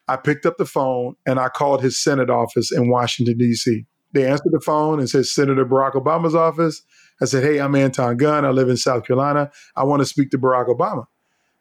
I 0.07 0.15
picked 0.15 0.45
up 0.45 0.57
the 0.57 0.65
phone 0.65 1.15
and 1.25 1.39
I 1.39 1.49
called 1.49 1.83
his 1.83 2.01
Senate 2.01 2.29
office 2.29 2.71
in 2.71 2.89
Washington, 2.89 3.37
D.C. 3.37 3.85
They 4.13 4.27
answered 4.27 4.51
the 4.51 4.61
phone 4.61 4.99
and 4.99 5.09
said, 5.09 5.25
Senator 5.25 5.65
Barack 5.65 5.93
Obama's 5.93 6.35
office. 6.35 6.81
I 7.21 7.25
said, 7.25 7.43
Hey, 7.43 7.59
I'm 7.59 7.75
Anton 7.75 8.17
Gunn. 8.17 8.45
I 8.45 8.49
live 8.49 8.69
in 8.69 8.77
South 8.77 9.05
Carolina. 9.05 9.51
I 9.75 9.83
want 9.83 10.01
to 10.01 10.05
speak 10.05 10.31
to 10.31 10.37
Barack 10.37 10.67
Obama. 10.67 11.05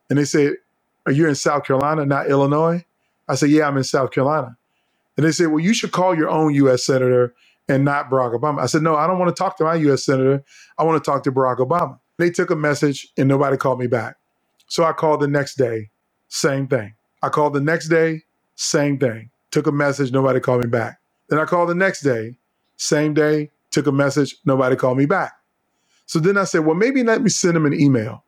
And 0.08 0.18
they 0.18 0.24
said, 0.24 0.54
Are 1.06 1.12
you 1.12 1.28
in 1.28 1.34
South 1.34 1.64
Carolina, 1.64 2.06
not 2.06 2.28
Illinois? 2.28 2.84
I 3.28 3.34
said, 3.34 3.50
Yeah, 3.50 3.68
I'm 3.68 3.76
in 3.76 3.84
South 3.84 4.10
Carolina. 4.12 4.56
And 5.16 5.26
they 5.26 5.32
said, 5.32 5.48
Well, 5.48 5.60
you 5.60 5.74
should 5.74 5.92
call 5.92 6.16
your 6.16 6.30
own 6.30 6.54
US 6.54 6.86
Senator 6.86 7.34
and 7.68 7.84
not 7.84 8.10
Barack 8.10 8.38
Obama. 8.38 8.60
I 8.60 8.66
said, 8.66 8.82
No, 8.82 8.96
I 8.96 9.06
don't 9.06 9.18
want 9.18 9.34
to 9.34 9.40
talk 9.40 9.56
to 9.58 9.64
my 9.64 9.74
US 9.76 10.04
Senator. 10.04 10.44
I 10.78 10.84
want 10.84 11.02
to 11.02 11.10
talk 11.10 11.22
to 11.24 11.32
Barack 11.32 11.58
Obama. 11.58 11.98
They 12.18 12.30
took 12.30 12.50
a 12.50 12.56
message 12.56 13.08
and 13.18 13.28
nobody 13.28 13.56
called 13.56 13.78
me 13.80 13.86
back. 13.86 14.16
So 14.68 14.84
I 14.84 14.92
called 14.92 15.20
the 15.20 15.28
next 15.28 15.56
day, 15.56 15.90
same 16.28 16.68
thing. 16.68 16.94
I 17.22 17.28
called 17.30 17.54
the 17.54 17.60
next 17.60 17.88
day, 17.88 18.22
same 18.56 18.98
thing. 18.98 19.30
Took 19.50 19.66
a 19.66 19.72
message, 19.72 20.12
nobody 20.12 20.40
called 20.40 20.62
me 20.62 20.68
back. 20.68 20.98
Then 21.28 21.38
I 21.38 21.44
called 21.44 21.68
the 21.70 21.74
next 21.74 22.02
day, 22.02 22.36
same 22.76 23.14
day, 23.14 23.50
took 23.70 23.86
a 23.86 23.92
message, 23.92 24.36
nobody 24.44 24.76
called 24.76 24.98
me 24.98 25.06
back. 25.06 25.32
So 26.06 26.18
then 26.18 26.36
I 26.38 26.44
said, 26.44 26.64
well, 26.66 26.76
maybe 26.76 27.02
let 27.02 27.22
me 27.22 27.30
send 27.30 27.56
him 27.56 27.66
an 27.66 27.74
email. 27.78 28.24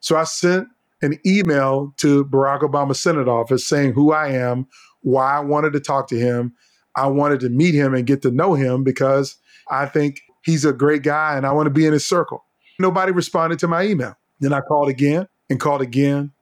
So 0.00 0.16
I 0.16 0.24
sent 0.24 0.68
an 1.02 1.18
email 1.26 1.94
to 1.98 2.24
Barack 2.26 2.60
Obama's 2.62 3.00
Senate 3.00 3.28
office 3.28 3.66
saying 3.66 3.92
who 3.92 4.12
I 4.12 4.28
am, 4.28 4.66
why 5.02 5.36
I 5.36 5.40
wanted 5.40 5.72
to 5.74 5.80
talk 5.80 6.08
to 6.08 6.18
him. 6.18 6.54
I 6.96 7.06
wanted 7.06 7.40
to 7.40 7.48
meet 7.48 7.74
him 7.74 7.94
and 7.94 8.06
get 8.06 8.22
to 8.22 8.30
know 8.30 8.54
him 8.54 8.84
because 8.84 9.36
I 9.70 9.86
think 9.86 10.20
he's 10.44 10.64
a 10.64 10.72
great 10.72 11.02
guy 11.02 11.36
and 11.36 11.46
I 11.46 11.52
want 11.52 11.66
to 11.66 11.70
be 11.70 11.86
in 11.86 11.92
his 11.92 12.06
circle. 12.06 12.44
Nobody 12.78 13.12
responded 13.12 13.58
to 13.60 13.68
my 13.68 13.84
email. 13.84 14.16
Then 14.40 14.52
I 14.52 14.60
called 14.60 14.88
again 14.88 15.28
and 15.48 15.60
called 15.60 15.82
again 15.82 16.32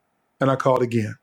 and 0.41 0.51
I 0.51 0.57
called 0.57 0.83
again. 0.83 1.17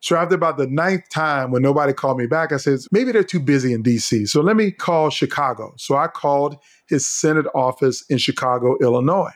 So 0.00 0.16
after 0.16 0.34
about 0.34 0.56
the 0.56 0.66
ninth 0.66 1.08
time 1.08 1.50
when 1.50 1.62
nobody 1.62 1.92
called 1.92 2.18
me 2.18 2.26
back, 2.26 2.52
I 2.52 2.58
said, 2.58 2.78
maybe 2.92 3.12
they're 3.12 3.24
too 3.24 3.40
busy 3.40 3.72
in 3.72 3.82
DC. 3.82 4.28
So 4.28 4.40
let 4.40 4.56
me 4.56 4.70
call 4.70 5.10
Chicago. 5.10 5.74
So 5.78 5.96
I 5.96 6.06
called 6.06 6.56
his 6.88 7.08
Senate 7.08 7.46
office 7.54 8.04
in 8.08 8.18
Chicago, 8.18 8.76
Illinois. 8.80 9.32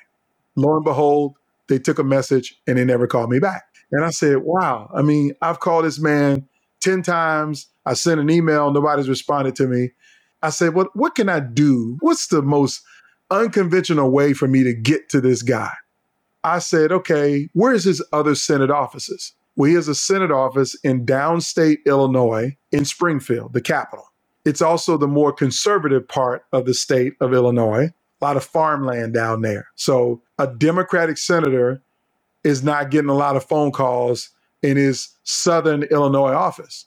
Lo 0.56 0.76
and 0.76 0.84
behold, 0.84 1.34
they 1.68 1.78
took 1.78 1.98
a 1.98 2.04
message 2.04 2.60
and 2.66 2.78
they 2.78 2.84
never 2.84 3.06
called 3.06 3.30
me 3.30 3.38
back. 3.38 3.64
And 3.92 4.04
I 4.04 4.10
said, 4.10 4.38
wow, 4.42 4.90
I 4.94 5.02
mean, 5.02 5.32
I've 5.42 5.60
called 5.60 5.84
this 5.84 5.98
man 5.98 6.48
10 6.80 7.02
times. 7.02 7.66
I 7.86 7.94
sent 7.94 8.20
an 8.20 8.30
email, 8.30 8.72
nobody's 8.72 9.08
responded 9.08 9.56
to 9.56 9.66
me. 9.66 9.90
I 10.42 10.50
said, 10.50 10.74
what, 10.74 10.94
what 10.96 11.14
can 11.14 11.28
I 11.28 11.40
do? 11.40 11.96
What's 12.00 12.28
the 12.28 12.42
most 12.42 12.82
unconventional 13.30 14.10
way 14.10 14.32
for 14.32 14.48
me 14.48 14.62
to 14.64 14.74
get 14.74 15.08
to 15.10 15.20
this 15.20 15.42
guy? 15.42 15.72
I 16.42 16.58
said, 16.58 16.92
okay, 16.92 17.48
where's 17.52 17.84
his 17.84 18.02
other 18.12 18.34
Senate 18.34 18.70
offices? 18.70 19.32
Well, 19.56 19.68
he 19.68 19.74
has 19.74 19.88
a 19.88 19.94
Senate 19.94 20.30
office 20.30 20.74
in 20.82 21.04
downstate 21.04 21.84
Illinois 21.84 22.56
in 22.72 22.84
Springfield, 22.84 23.52
the 23.52 23.60
capital. 23.60 24.06
It's 24.44 24.62
also 24.62 24.96
the 24.96 25.06
more 25.06 25.32
conservative 25.32 26.08
part 26.08 26.46
of 26.52 26.64
the 26.64 26.72
state 26.72 27.12
of 27.20 27.34
Illinois, 27.34 27.90
a 28.20 28.24
lot 28.24 28.38
of 28.38 28.44
farmland 28.44 29.12
down 29.12 29.42
there. 29.42 29.68
So 29.74 30.22
a 30.38 30.46
Democratic 30.46 31.18
senator 31.18 31.82
is 32.42 32.62
not 32.62 32.90
getting 32.90 33.10
a 33.10 33.14
lot 33.14 33.36
of 33.36 33.44
phone 33.44 33.70
calls 33.70 34.30
in 34.62 34.78
his 34.78 35.10
Southern 35.24 35.82
Illinois 35.84 36.32
office. 36.32 36.86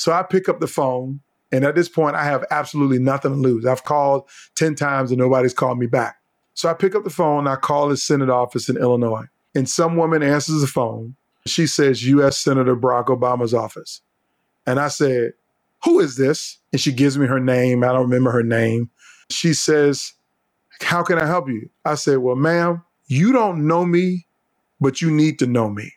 So 0.00 0.12
I 0.12 0.22
pick 0.22 0.48
up 0.48 0.60
the 0.60 0.66
phone, 0.66 1.20
and 1.52 1.62
at 1.62 1.74
this 1.74 1.90
point, 1.90 2.16
I 2.16 2.24
have 2.24 2.46
absolutely 2.50 2.98
nothing 2.98 3.32
to 3.32 3.36
lose. 3.36 3.66
I've 3.66 3.84
called 3.84 4.26
10 4.54 4.74
times 4.74 5.10
and 5.10 5.20
nobody's 5.20 5.52
called 5.52 5.78
me 5.78 5.86
back. 5.86 6.16
So 6.54 6.70
I 6.70 6.72
pick 6.72 6.94
up 6.94 7.04
the 7.04 7.10
phone, 7.10 7.46
I 7.46 7.56
call 7.56 7.90
his 7.90 8.02
Senate 8.02 8.30
office 8.30 8.70
in 8.70 8.78
Illinois, 8.78 9.26
and 9.54 9.68
some 9.68 9.98
woman 9.98 10.22
answers 10.22 10.62
the 10.62 10.66
phone. 10.66 11.16
She 11.46 11.66
says, 11.66 12.02
U.S. 12.06 12.38
Senator 12.38 12.74
Barack 12.74 13.08
Obama's 13.08 13.52
office. 13.52 14.00
And 14.66 14.80
I 14.80 14.88
said, 14.88 15.34
Who 15.84 16.00
is 16.00 16.16
this? 16.16 16.56
And 16.72 16.80
she 16.80 16.92
gives 16.92 17.18
me 17.18 17.26
her 17.26 17.38
name. 17.38 17.84
I 17.84 17.88
don't 17.88 18.08
remember 18.08 18.30
her 18.30 18.42
name. 18.42 18.88
She 19.28 19.52
says, 19.52 20.14
How 20.80 21.02
can 21.02 21.18
I 21.18 21.26
help 21.26 21.46
you? 21.46 21.68
I 21.84 21.96
said, 21.96 22.20
Well, 22.20 22.36
ma'am, 22.36 22.82
you 23.08 23.34
don't 23.34 23.66
know 23.66 23.84
me, 23.84 24.26
but 24.80 25.02
you 25.02 25.10
need 25.10 25.38
to 25.40 25.46
know 25.46 25.68
me. 25.68 25.92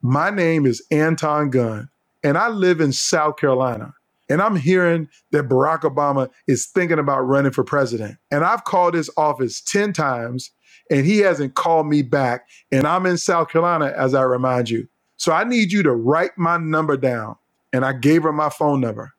My 0.00 0.30
name 0.30 0.64
is 0.64 0.82
Anton 0.90 1.50
Gunn, 1.50 1.90
and 2.22 2.36
I 2.36 2.48
live 2.48 2.80
in 2.80 2.92
South 2.92 3.36
Carolina. 3.36 3.94
And 4.30 4.42
I'm 4.42 4.56
hearing 4.56 5.08
that 5.30 5.48
Barack 5.48 5.80
Obama 5.80 6.28
is 6.46 6.66
thinking 6.66 6.98
about 6.98 7.20
running 7.20 7.52
for 7.52 7.64
president. 7.64 8.18
And 8.30 8.44
I've 8.44 8.64
called 8.64 8.94
his 8.94 9.10
office 9.16 9.62
10 9.62 9.92
times 9.94 10.50
and 10.90 11.06
he 11.06 11.18
hasn't 11.18 11.54
called 11.54 11.86
me 11.86 12.02
back. 12.02 12.46
And 12.70 12.86
I'm 12.86 13.06
in 13.06 13.16
South 13.16 13.48
Carolina, 13.48 13.92
as 13.96 14.14
I 14.14 14.22
remind 14.22 14.70
you. 14.70 14.88
So 15.16 15.32
I 15.32 15.44
need 15.44 15.72
you 15.72 15.82
to 15.82 15.92
write 15.92 16.32
my 16.36 16.58
number 16.58 16.96
down. 16.96 17.36
And 17.72 17.84
I 17.84 17.92
gave 17.92 18.22
her 18.22 18.32
my 18.32 18.48
phone 18.48 18.80
number. 18.80 19.12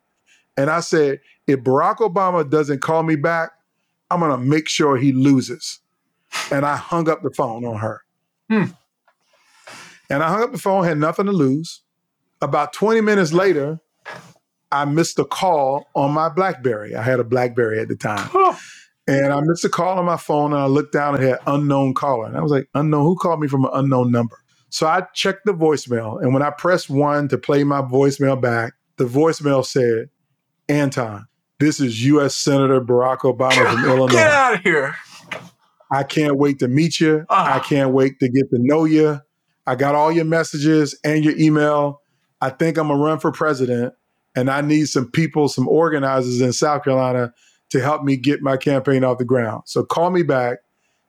And 0.57 0.69
I 0.69 0.79
said, 0.79 1.19
if 1.47 1.59
Barack 1.59 1.97
Obama 1.97 2.47
doesn't 2.49 2.81
call 2.81 3.03
me 3.03 3.15
back, 3.15 3.51
I'm 4.09 4.19
going 4.19 4.31
to 4.31 4.37
make 4.37 4.67
sure 4.67 4.97
he 4.97 5.11
loses. 5.11 5.79
And 6.51 6.65
I 6.65 6.75
hung 6.75 7.09
up 7.09 7.21
the 7.21 7.31
phone 7.31 7.65
on 7.65 7.77
her. 7.77 8.01
Hmm. 8.49 8.65
And 10.09 10.23
I 10.23 10.29
hung 10.29 10.43
up 10.43 10.51
the 10.51 10.57
phone, 10.57 10.83
had 10.83 10.97
nothing 10.97 11.27
to 11.27 11.31
lose. 11.31 11.81
About 12.41 12.73
20 12.73 13.01
minutes 13.01 13.33
later, 13.33 13.79
I 14.71 14.85
missed 14.85 15.19
a 15.19 15.25
call 15.25 15.87
on 15.95 16.11
my 16.11 16.29
Blackberry. 16.29 16.95
I 16.95 17.01
had 17.01 17.19
a 17.19 17.23
Blackberry 17.23 17.79
at 17.79 17.87
the 17.87 17.95
time. 17.95 18.29
And 19.07 19.33
I 19.33 19.41
missed 19.41 19.65
a 19.65 19.69
call 19.69 19.97
on 19.97 20.05
my 20.05 20.17
phone 20.17 20.53
and 20.53 20.61
I 20.61 20.67
looked 20.67 20.93
down 20.93 21.15
and 21.15 21.23
had 21.23 21.39
unknown 21.47 21.95
caller. 21.95 22.27
And 22.27 22.37
I 22.37 22.41
was 22.41 22.51
like, 22.51 22.69
unknown, 22.75 23.03
who 23.03 23.15
called 23.15 23.39
me 23.39 23.47
from 23.47 23.65
an 23.65 23.71
unknown 23.73 24.11
number? 24.11 24.37
So 24.69 24.85
I 24.85 25.01
checked 25.15 25.45
the 25.45 25.53
voicemail. 25.53 26.21
And 26.21 26.31
when 26.33 26.43
I 26.43 26.51
pressed 26.51 26.89
one 26.89 27.27
to 27.29 27.37
play 27.37 27.63
my 27.63 27.81
voicemail 27.81 28.39
back, 28.39 28.73
the 28.97 29.05
voicemail 29.05 29.65
said, 29.65 30.09
Anton, 30.67 31.25
this 31.59 31.79
is 31.79 32.05
U.S. 32.05 32.35
Senator 32.35 32.79
Barack 32.79 33.19
Obama 33.19 33.71
from 33.71 33.85
Illinois. 33.89 34.13
Get 34.13 34.31
out 34.31 34.53
of 34.55 34.61
here. 34.61 34.95
I 35.91 36.03
can't 36.03 36.37
wait 36.37 36.59
to 36.59 36.67
meet 36.67 36.99
you. 36.99 37.25
Ah. 37.29 37.55
I 37.55 37.59
can't 37.59 37.91
wait 37.91 38.19
to 38.19 38.29
get 38.29 38.51
to 38.51 38.57
know 38.59 38.85
you. 38.85 39.19
I 39.65 39.75
got 39.75 39.95
all 39.95 40.11
your 40.11 40.25
messages 40.25 40.97
and 41.03 41.25
your 41.25 41.35
email. 41.35 42.01
I 42.41 42.49
think 42.49 42.77
I'm 42.77 42.87
gonna 42.87 43.03
run 43.03 43.19
for 43.19 43.31
president, 43.31 43.93
and 44.35 44.49
I 44.49 44.61
need 44.61 44.87
some 44.87 45.09
people, 45.11 45.47
some 45.49 45.67
organizers 45.67 46.41
in 46.41 46.53
South 46.53 46.83
Carolina 46.83 47.33
to 47.69 47.81
help 47.81 48.03
me 48.03 48.17
get 48.17 48.41
my 48.41 48.57
campaign 48.57 49.03
off 49.03 49.17
the 49.17 49.25
ground. 49.25 49.63
So 49.65 49.83
call 49.83 50.09
me 50.09 50.23
back 50.23 50.59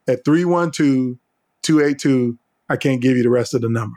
at 0.07 0.25
312 0.25 1.19
282. 1.63 2.39
I 2.69 2.77
can't 2.77 3.01
give 3.01 3.17
you 3.17 3.23
the 3.23 3.31
rest 3.31 3.55
of 3.55 3.63
the 3.63 3.69
number. 3.69 3.97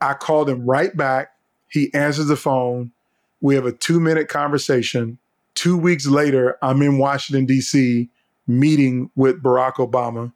I 0.00 0.14
called 0.14 0.48
him 0.48 0.64
right 0.64 0.96
back. 0.96 1.30
He 1.68 1.92
answers 1.94 2.26
the 2.26 2.36
phone. 2.36 2.92
We 3.40 3.54
have 3.54 3.66
a 3.66 3.72
two 3.72 4.00
minute 4.00 4.28
conversation. 4.28 5.18
Two 5.54 5.76
weeks 5.76 6.06
later, 6.06 6.58
I'm 6.62 6.82
in 6.82 6.98
Washington, 6.98 7.46
D.C., 7.46 8.08
meeting 8.46 9.10
with 9.14 9.42
Barack 9.42 9.74
Obama. 9.74 10.32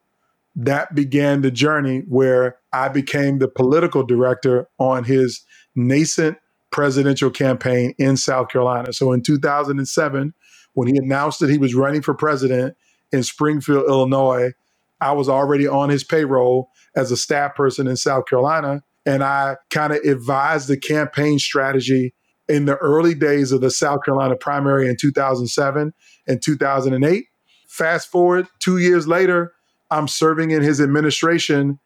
That 0.54 0.94
began 0.94 1.42
the 1.42 1.50
journey 1.50 2.00
where 2.08 2.56
I 2.72 2.88
became 2.88 3.38
the 3.38 3.48
political 3.48 4.04
director 4.04 4.68
on 4.78 5.04
his 5.04 5.44
nascent 5.78 6.38
presidential 6.70 7.30
campaign 7.30 7.94
in 7.98 8.16
South 8.16 8.48
Carolina. 8.50 8.92
So 8.92 9.12
in 9.12 9.22
2007, 9.22 10.34
when 10.74 10.88
he 10.88 10.96
announced 10.98 11.40
that 11.40 11.50
he 11.50 11.58
was 11.58 11.74
running 11.74 12.02
for 12.02 12.14
president 12.14 12.76
in 13.12 13.22
Springfield, 13.22 13.86
Illinois, 13.88 14.52
I 15.00 15.12
was 15.12 15.28
already 15.28 15.66
on 15.66 15.88
his 15.88 16.04
payroll 16.04 16.70
as 16.96 17.10
a 17.10 17.16
staff 17.16 17.54
person 17.54 17.86
in 17.86 17.96
South 17.96 18.26
Carolina. 18.26 18.82
And 19.06 19.24
I 19.24 19.56
kind 19.70 19.92
of 19.92 20.00
advised 20.00 20.68
the 20.68 20.76
campaign 20.76 21.38
strategy 21.38 22.14
in 22.48 22.66
the 22.66 22.76
early 22.76 23.14
days 23.14 23.52
of 23.52 23.60
the 23.60 23.70
South 23.70 24.00
Carolina 24.04 24.36
primary 24.36 24.88
in 24.88 24.96
2007 25.00 25.94
and 26.26 26.42
2008. 26.42 27.26
Fast 27.68 28.10
forward 28.10 28.46
two 28.60 28.78
years 28.78 29.06
later, 29.06 29.52
I'm 29.90 30.08
serving 30.08 30.50
in 30.50 30.62
his 30.62 30.80
administration 30.80 31.78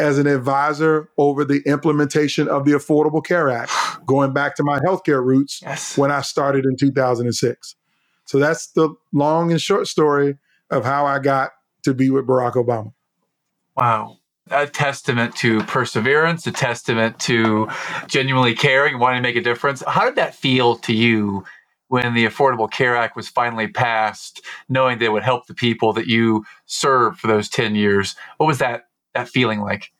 as 0.00 0.18
an 0.18 0.26
advisor 0.28 1.10
over 1.18 1.44
the 1.44 1.62
implementation 1.66 2.48
of 2.48 2.66
the 2.66 2.72
Affordable 2.72 3.24
Care 3.24 3.50
Act, 3.50 3.72
going 4.06 4.34
back 4.34 4.56
to 4.56 4.64
my 4.64 4.80
healthcare 4.80 5.24
roots 5.24 5.60
Yes. 5.62 5.98
when 5.98 6.12
I 6.12 6.22
started 6.22 6.66
in 6.66 6.76
2006. 6.76 7.76
So 8.26 8.40
that's 8.40 8.68
the 8.68 8.90
long 9.14 9.52
and 9.52 9.60
short 9.62 9.88
story 9.88 10.38
of 10.70 10.84
how 10.84 11.06
I 11.06 11.20
got 11.20 11.52
to 11.84 11.94
be 11.94 12.10
with 12.10 12.26
Barack 12.26 12.54
Obama. 12.54 12.92
Wow. 13.76 14.18
A 14.50 14.66
testament 14.66 15.36
to 15.38 15.62
perseverance, 15.64 16.46
a 16.46 16.52
testament 16.52 17.18
to 17.20 17.68
genuinely 18.08 18.54
caring, 18.54 18.98
wanting 18.98 19.22
to 19.22 19.28
make 19.28 19.36
a 19.36 19.42
difference. 19.42 19.82
How 19.88 20.04
did 20.06 20.16
that 20.16 20.34
feel 20.36 20.76
to 20.78 20.94
you 20.94 21.44
when 21.88 22.14
the 22.14 22.26
Affordable 22.26 22.70
Care 22.70 22.96
Act 22.96 23.16
was 23.16 23.28
finally 23.28 23.68
passed, 23.68 24.42
knowing 24.68 24.98
that 24.98 25.06
it 25.06 25.12
would 25.12 25.24
help 25.24 25.46
the 25.46 25.54
people 25.54 25.92
that 25.94 26.08
you 26.08 26.44
served 26.66 27.20
for 27.20 27.28
those 27.28 27.48
10 27.48 27.76
years? 27.76 28.16
What 28.38 28.46
was 28.46 28.58
that 28.58 28.84
that 29.14 29.28
feeling 29.28 29.60
like? 29.60 29.92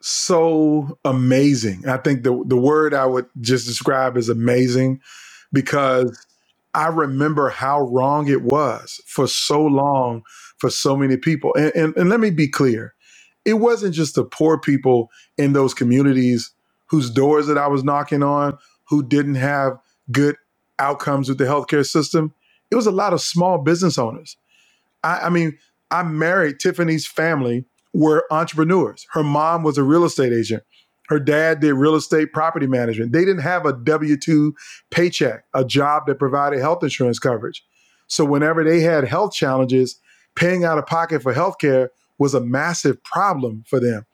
So 0.00 0.98
amazing. 1.04 1.88
I 1.88 1.96
think 1.96 2.22
the 2.22 2.42
the 2.46 2.56
word 2.56 2.94
I 2.94 3.06
would 3.06 3.26
just 3.40 3.66
describe 3.66 4.16
is 4.16 4.28
amazing 4.28 5.00
because 5.52 6.26
I 6.74 6.88
remember 6.88 7.48
how 7.48 7.80
wrong 7.80 8.28
it 8.28 8.42
was 8.42 9.00
for 9.06 9.26
so 9.26 9.62
long 9.62 10.22
for 10.58 10.70
so 10.70 10.96
many 10.96 11.16
people. 11.16 11.54
And, 11.56 11.72
and, 11.74 11.96
and 11.96 12.08
let 12.10 12.20
me 12.20 12.30
be 12.30 12.48
clear 12.48 12.94
it 13.46 13.54
wasn't 13.54 13.94
just 13.94 14.16
the 14.16 14.24
poor 14.24 14.58
people 14.58 15.08
in 15.38 15.52
those 15.52 15.72
communities 15.72 16.50
whose 16.86 17.10
doors 17.10 17.46
that 17.46 17.56
I 17.56 17.68
was 17.68 17.84
knocking 17.84 18.22
on 18.22 18.58
who 18.88 19.02
didn't 19.02 19.36
have 19.36 19.78
good 20.10 20.36
outcomes 20.78 21.28
with 21.28 21.38
the 21.38 21.44
healthcare 21.44 21.86
system. 21.86 22.34
It 22.70 22.74
was 22.74 22.86
a 22.86 22.92
lot 22.92 23.12
of 23.12 23.20
small 23.20 23.58
business 23.58 23.98
owners. 23.98 24.36
I, 25.02 25.20
I 25.20 25.30
mean, 25.30 25.56
I 25.90 26.02
married 26.02 26.58
Tiffany's 26.60 27.06
family 27.06 27.64
were 27.96 28.26
entrepreneurs. 28.30 29.06
Her 29.12 29.24
mom 29.24 29.62
was 29.62 29.78
a 29.78 29.82
real 29.82 30.04
estate 30.04 30.32
agent. 30.32 30.62
Her 31.08 31.18
dad 31.18 31.60
did 31.60 31.72
real 31.74 31.94
estate 31.94 32.32
property 32.32 32.66
management. 32.66 33.12
They 33.12 33.24
didn't 33.24 33.42
have 33.42 33.64
a 33.64 33.72
W 33.72 34.16
2 34.16 34.54
paycheck, 34.90 35.44
a 35.54 35.64
job 35.64 36.02
that 36.06 36.18
provided 36.18 36.60
health 36.60 36.82
insurance 36.82 37.18
coverage. 37.18 37.64
So, 38.06 38.24
whenever 38.24 38.62
they 38.64 38.80
had 38.80 39.04
health 39.04 39.32
challenges, 39.32 39.98
paying 40.34 40.64
out 40.64 40.78
of 40.78 40.84
pocket 40.86 41.22
for 41.22 41.32
healthcare 41.32 41.88
was 42.18 42.34
a 42.34 42.40
massive 42.40 43.02
problem 43.02 43.64
for 43.66 43.80
them. 43.80 44.04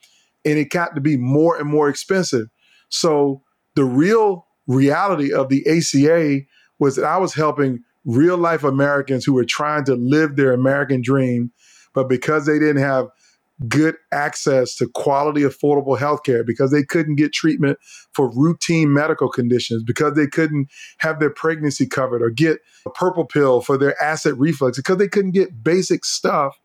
And 0.45 0.59
it 0.59 0.71
got 0.71 0.95
to 0.95 1.01
be 1.01 1.17
more 1.17 1.59
and 1.59 1.69
more 1.69 1.89
expensive. 1.89 2.47
So, 2.89 3.43
the 3.75 3.85
real 3.85 4.47
reality 4.69 5.33
of 5.33 5.49
the 5.49 5.67
ACA 5.67 6.43
was 6.79 6.97
that 6.97 7.05
I 7.05 7.17
was 7.17 7.35
helping 7.35 7.81
real 8.05 8.37
life 8.37 8.63
Americans 8.63 9.25
who 9.25 9.33
were 9.33 9.45
trying 9.45 9.85
to 9.87 9.95
live 9.95 10.37
their 10.37 10.53
American 10.53 11.03
dream, 11.03 11.51
but 11.95 12.09
because 12.09 12.47
they 12.47 12.61
didn't 12.61 12.83
have 12.83 13.09
good 13.69 13.97
access 14.13 14.77
to 14.77 14.89
quality, 14.89 15.43
affordable 15.43 15.99
health 15.99 16.23
care, 16.25 16.45
because 16.45 16.71
they 16.71 16.83
couldn't 16.83 17.17
get 17.17 17.33
treatment 17.33 17.79
for 18.13 18.31
routine 18.31 18.93
medical 18.93 19.29
conditions, 19.29 19.83
because 19.83 20.15
they 20.15 20.27
couldn't 20.27 20.69
have 20.99 21.21
their 21.21 21.31
pregnancy 21.31 21.87
covered 21.87 22.23
or 22.23 22.31
get 22.31 22.59
a 22.87 22.91
purple 22.91 23.25
pill 23.25 23.61
for 23.61 23.79
their 23.79 24.01
acid 24.03 24.35
reflux, 24.39 24.77
because 24.77 24.99
they 24.99 25.09
couldn't 25.09 25.33
get 25.33 25.63
basic 25.63 26.05
stuff, 26.05 26.59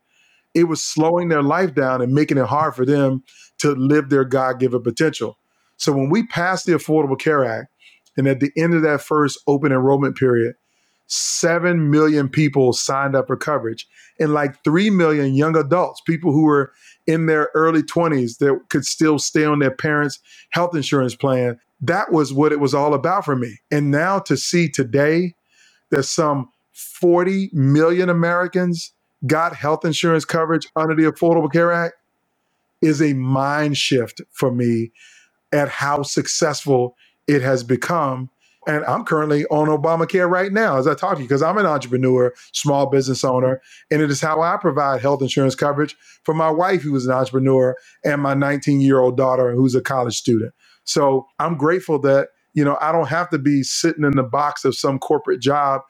it 0.54 0.64
was 0.64 0.82
slowing 0.82 1.28
their 1.28 1.42
life 1.42 1.74
down 1.74 2.00
and 2.02 2.14
making 2.14 2.38
it 2.38 2.46
hard 2.46 2.74
for 2.74 2.84
them 2.84 3.22
to 3.58 3.72
live 3.74 4.08
their 4.08 4.24
God 4.24 4.58
given 4.58 4.82
potential. 4.82 5.38
So 5.76 5.92
when 5.92 6.10
we 6.10 6.26
passed 6.26 6.66
the 6.66 6.72
Affordable 6.72 7.18
Care 7.18 7.44
Act, 7.44 7.68
and 8.16 8.26
at 8.26 8.40
the 8.40 8.50
end 8.56 8.74
of 8.74 8.82
that 8.82 9.00
first 9.00 9.38
open 9.46 9.70
enrollment 9.70 10.16
period, 10.16 10.54
7 11.08 11.90
million 11.90 12.28
people 12.28 12.72
signed 12.72 13.16
up 13.16 13.26
for 13.28 13.36
coverage 13.36 13.88
and 14.20 14.34
like 14.34 14.62
3 14.64 14.90
million 14.90 15.34
young 15.34 15.56
adults, 15.56 16.02
people 16.02 16.32
who 16.32 16.44
were 16.44 16.72
in 17.06 17.26
their 17.26 17.50
early 17.54 17.82
20s 17.82 18.38
that 18.38 18.60
could 18.70 18.86
still 18.86 19.18
stay 19.18 19.44
on 19.44 19.58
their 19.58 19.70
parents' 19.74 20.20
health 20.50 20.76
insurance 20.76 21.16
plan. 21.16 21.58
That 21.80 22.12
was 22.12 22.32
what 22.32 22.52
it 22.52 22.60
was 22.60 22.74
all 22.74 22.94
about 22.94 23.24
for 23.24 23.36
me. 23.36 23.58
And 23.70 23.90
now 23.90 24.20
to 24.20 24.36
see 24.36 24.68
today 24.68 25.34
that 25.90 26.04
some 26.04 26.50
40 26.72 27.50
million 27.52 28.10
Americans 28.10 28.92
got 29.26 29.56
health 29.56 29.84
insurance 29.84 30.24
coverage 30.24 30.68
under 30.76 30.94
the 30.94 31.10
Affordable 31.10 31.52
Care 31.52 31.72
Act 31.72 31.94
is 32.82 33.02
a 33.02 33.14
mind 33.14 33.76
shift 33.76 34.20
for 34.32 34.52
me 34.52 34.92
at 35.52 35.68
how 35.68 36.02
successful 36.02 36.96
it 37.26 37.42
has 37.42 37.64
become 37.64 38.30
and 38.68 38.84
I'm 38.84 39.02
currently 39.02 39.46
on 39.46 39.68
Obamacare 39.68 40.30
right 40.30 40.52
now 40.52 40.76
as 40.76 40.86
I 40.86 40.94
talk 40.94 41.14
to 41.14 41.22
you 41.22 41.26
because 41.26 41.42
I'm 41.42 41.56
an 41.56 41.64
entrepreneur, 41.64 42.34
small 42.52 42.86
business 42.86 43.24
owner, 43.24 43.62
and 43.90 44.02
it 44.02 44.10
is 44.10 44.20
how 44.20 44.42
I 44.42 44.58
provide 44.58 45.00
health 45.00 45.22
insurance 45.22 45.54
coverage 45.54 45.96
for 46.24 46.34
my 46.34 46.50
wife, 46.50 46.82
who 46.82 46.94
is 46.94 47.06
an 47.06 47.12
entrepreneur, 47.12 47.74
and 48.04 48.20
my 48.20 48.34
19 48.34 48.82
year 48.82 49.00
old 49.00 49.16
daughter, 49.16 49.52
who's 49.52 49.74
a 49.74 49.80
college 49.80 50.18
student. 50.18 50.52
So 50.84 51.26
I'm 51.38 51.56
grateful 51.56 51.98
that 52.00 52.28
you 52.52 52.62
know 52.62 52.76
I 52.82 52.92
don't 52.92 53.08
have 53.08 53.30
to 53.30 53.38
be 53.38 53.62
sitting 53.62 54.04
in 54.04 54.16
the 54.16 54.22
box 54.22 54.66
of 54.66 54.76
some 54.76 54.98
corporate 54.98 55.40
job 55.40 55.80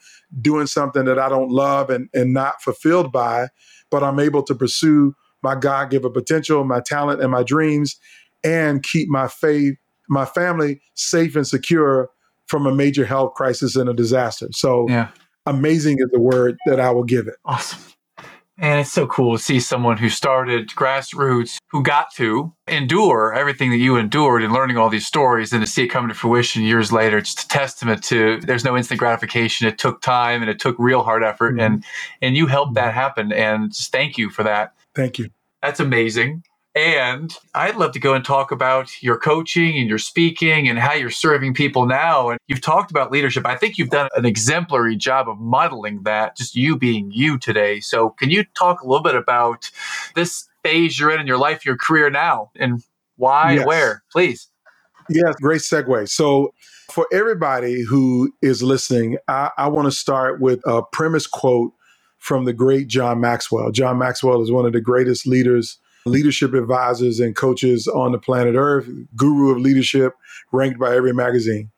doing 0.41 0.68
something 0.68 1.05
that 1.05 1.18
I 1.18 1.29
don't 1.29 1.51
love 1.51 1.91
and, 1.91 2.09
and 2.14 2.33
not 2.33 2.62
fulfilled 2.62 3.11
by, 3.11 3.49
but 3.91 4.05
I'm 4.05 4.20
able 4.20 4.45
to 4.45 4.55
pursue 4.55 5.14
my 5.43 5.57
God 5.57 5.91
given 5.91 6.12
potential, 6.12 6.62
my 6.62 6.81
talent, 6.81 7.22
and 7.22 7.33
my 7.33 7.43
dreams, 7.43 7.97
and 8.45 8.85
keep 8.85 9.09
my 9.09 9.26
faith, 9.26 9.74
my 10.09 10.24
family 10.24 10.81
safe 10.95 11.35
and 11.35 11.47
secure 11.47 12.11
from 12.49 12.67
a 12.67 12.75
major 12.75 13.05
health 13.05 13.35
crisis 13.35 13.77
and 13.77 13.89
a 13.89 13.95
disaster. 13.95 14.49
So 14.53 14.89
yeah. 14.89 15.09
amazing 15.47 15.99
is 16.01 16.09
the 16.13 16.21
word 16.21 16.57
that 16.67 16.81
I 16.81 16.91
will 16.91 17.05
give 17.05 17.29
it. 17.29 17.37
Awesome. 17.45 17.81
And 18.61 18.81
it's 18.81 18.91
so 18.91 19.07
cool 19.07 19.37
to 19.37 19.43
see 19.43 19.61
someone 19.61 19.99
who 19.99 20.09
started 20.09 20.69
grassroots, 20.71 21.59
who 21.71 21.81
got 21.81 22.13
to 22.17 22.53
endure 22.67 23.33
everything 23.33 23.71
that 23.71 23.77
you 23.77 23.97
endured 23.97 24.43
and 24.43 24.53
learning 24.53 24.77
all 24.77 24.91
these 24.91 25.07
stories 25.07 25.53
and 25.53 25.65
to 25.65 25.71
see 25.71 25.85
it 25.85 25.89
come 25.89 26.09
to 26.09 26.15
fruition 26.15 26.65
years 26.65 26.91
later. 26.91 27.19
It's 27.19 27.45
a 27.45 27.49
testament 27.49 28.03
to 28.05 28.41
there's 28.41 28.65
no 28.65 28.77
instant 28.77 28.99
gratification. 28.99 29.69
It 29.69 29.79
took 29.79 30.03
time 30.03 30.41
and 30.41 30.51
it 30.51 30.59
took 30.59 30.75
real 30.77 31.05
hard 31.05 31.23
effort 31.23 31.53
mm-hmm. 31.53 31.61
and 31.61 31.85
and 32.21 32.37
you 32.37 32.47
helped 32.47 32.75
that 32.75 32.95
happen. 32.95 33.33
And 33.33 33.73
just 33.73 33.93
thank 33.93 34.19
you 34.19 34.29
for 34.29 34.43
that. 34.43 34.75
Thank 34.93 35.21
you. 35.21 35.31
That's 35.63 35.79
amazing. 35.79 36.43
And 36.79 37.37
I'd 37.57 37.74
love 37.74 37.91
to 37.95 37.99
go 37.99 38.14
and 38.14 38.24
talk 38.24 38.53
about 38.53 39.03
your 39.03 39.18
coaching 39.18 39.76
and 39.76 39.89
your 39.89 39.99
speaking 39.99 40.68
and 40.68 40.79
how 40.79 40.93
you're 40.93 41.11
serving 41.11 41.55
people 41.55 41.87
now. 41.87 42.31
And 42.31 42.39
you've 42.47 42.61
talked 42.61 42.93
about 42.93 43.11
leadership. 43.11 43.45
I 43.45 43.57
think 43.57 43.79
you've 43.79 43.91
done 43.91 44.09
an 44.14 44.24
exemplary 44.24 44.95
job 44.95 45.29
of 45.29 45.41
modeling 45.41 46.05
that, 46.05 46.37
just 46.37 46.55
you 46.55 46.79
being 46.79 47.11
you 47.11 47.37
today. 47.37 47.81
So, 47.81 48.11
can 48.11 48.31
you 48.31 48.45
talk 48.57 48.81
a 48.81 48.87
little 48.87 49.03
bit 49.03 49.16
about 49.16 49.72
this 50.14 50.49
phase 50.62 51.01
you're 51.01 51.11
in 51.11 51.20
in 51.20 51.26
your 51.26 51.37
life, 51.37 51.66
your 51.66 51.76
career 51.76 52.11
now, 52.11 52.53
and 52.55 52.81
why, 53.16 53.55
yes. 53.55 53.66
where, 53.66 54.05
please? 54.12 54.47
Yes, 55.11 55.35
great 55.41 55.62
segue. 55.62 56.09
So, 56.09 56.55
for 56.93 57.09
everybody 57.12 57.83
who 57.83 58.33
is 58.41 58.62
listening, 58.62 59.18
I, 59.26 59.51
I 59.59 59.66
want 59.66 59.87
to 59.87 59.93
start 59.93 60.41
with 60.41 60.61
a 60.64 60.83
premise 60.93 61.26
quote 61.26 61.72
from 62.18 62.45
the 62.45 62.53
great 62.53 62.87
John 62.87 63.20
Maxwell. 63.20 63.72
John 63.72 63.99
Maxwell 63.99 64.41
is 64.43 64.53
one 64.53 64.64
of 64.64 64.72
the 64.72 64.81
greatest 64.81 65.26
leaders 65.26 65.76
leadership 66.07 66.55
advisors 66.55 67.21
and 67.21 67.37
coaches 67.37 67.87
on 67.87 68.13
the 68.13 68.19
planet 68.19 68.55
Earth, 68.57 68.89
guru 69.17 69.51
of 69.51 69.59
leadership, 69.59 70.15
ranked 70.53 70.79
by 70.79 70.95
every 70.95 71.13
magazine. 71.13 71.71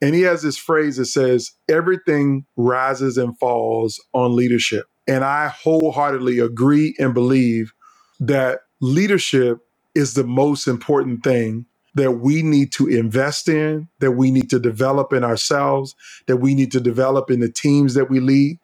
And 0.00 0.14
he 0.14 0.22
has 0.22 0.42
this 0.42 0.58
phrase 0.58 0.96
that 0.96 1.06
says, 1.06 1.52
everything 1.68 2.44
rises 2.56 3.16
and 3.16 3.38
falls 3.38 4.00
on 4.12 4.36
leadership. 4.36 4.86
And 5.06 5.24
I 5.24 5.48
wholeheartedly 5.48 6.38
agree 6.38 6.94
and 6.98 7.14
believe 7.14 7.72
that 8.20 8.60
leadership 8.80 9.58
is 9.94 10.14
the 10.14 10.24
most 10.24 10.66
important 10.66 11.22
thing 11.22 11.66
that 11.94 12.12
we 12.12 12.42
need 12.42 12.72
to 12.72 12.88
invest 12.88 13.48
in, 13.48 13.88
that 14.00 14.12
we 14.12 14.30
need 14.30 14.50
to 14.50 14.58
develop 14.58 15.12
in 15.12 15.22
ourselves, 15.22 15.94
that 16.26 16.38
we 16.38 16.54
need 16.54 16.72
to 16.72 16.80
develop 16.80 17.30
in 17.30 17.40
the 17.40 17.50
teams 17.50 17.94
that 17.94 18.10
we 18.10 18.18
lead, 18.18 18.58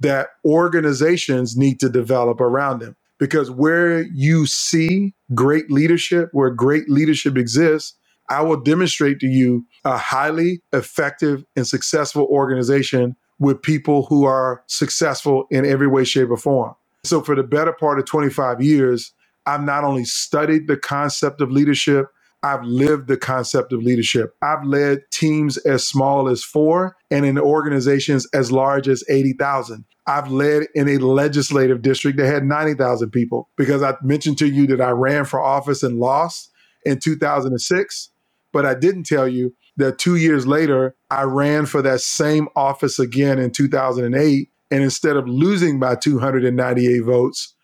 that 0.00 0.28
organizations 0.44 1.56
need 1.56 1.80
to 1.80 1.88
develop 1.88 2.40
around 2.40 2.80
them 2.80 2.94
because 3.18 3.50
where 3.50 4.02
you 4.14 4.46
see 4.46 5.14
great 5.34 5.70
leadership, 5.70 6.28
where 6.32 6.50
great 6.50 6.88
leadership 6.88 7.36
exists, 7.36 7.94
I 8.28 8.42
will 8.42 8.60
demonstrate 8.60 9.20
to 9.20 9.26
you 9.26 9.64
a 9.84 9.96
highly 9.96 10.60
effective 10.72 11.44
and 11.54 11.66
successful 11.66 12.24
organization 12.24 13.16
with 13.38 13.62
people 13.62 14.06
who 14.06 14.24
are 14.24 14.62
successful 14.66 15.46
in 15.50 15.64
every 15.64 15.86
way, 15.86 16.04
shape, 16.04 16.30
or 16.30 16.36
form. 16.36 16.74
So, 17.04 17.20
for 17.20 17.36
the 17.36 17.42
better 17.42 17.72
part 17.72 17.98
of 17.98 18.06
25 18.06 18.60
years, 18.60 19.12
I've 19.46 19.62
not 19.62 19.84
only 19.84 20.04
studied 20.04 20.66
the 20.66 20.76
concept 20.76 21.40
of 21.40 21.52
leadership, 21.52 22.06
I've 22.42 22.64
lived 22.64 23.08
the 23.08 23.16
concept 23.16 23.72
of 23.72 23.82
leadership. 23.82 24.34
I've 24.42 24.64
led 24.64 25.02
teams 25.10 25.56
as 25.58 25.86
small 25.86 26.28
as 26.28 26.42
four 26.44 26.96
and 27.10 27.24
in 27.24 27.38
organizations 27.38 28.26
as 28.32 28.52
large 28.52 28.88
as 28.88 29.02
80,000. 29.08 29.84
I've 30.06 30.30
led 30.30 30.68
in 30.74 30.88
a 30.88 30.98
legislative 30.98 31.82
district 31.82 32.18
that 32.18 32.26
had 32.26 32.44
90,000 32.44 33.10
people 33.10 33.48
because 33.56 33.82
I 33.82 33.94
mentioned 34.02 34.38
to 34.38 34.46
you 34.46 34.66
that 34.68 34.80
I 34.80 34.90
ran 34.90 35.24
for 35.24 35.40
office 35.40 35.82
and 35.82 35.98
lost 35.98 36.50
in 36.84 37.00
2006. 37.00 38.10
But 38.52 38.64
I 38.64 38.74
didn't 38.74 39.04
tell 39.04 39.26
you 39.26 39.54
that 39.76 39.98
two 39.98 40.16
years 40.16 40.46
later, 40.46 40.94
I 41.10 41.22
ran 41.22 41.66
for 41.66 41.82
that 41.82 42.00
same 42.00 42.48
office 42.54 42.98
again 42.98 43.38
in 43.38 43.50
2008. 43.50 44.50
And 44.70 44.82
instead 44.82 45.16
of 45.16 45.28
losing 45.28 45.78
by 45.78 45.96
298 45.96 47.00
votes, 47.00 47.54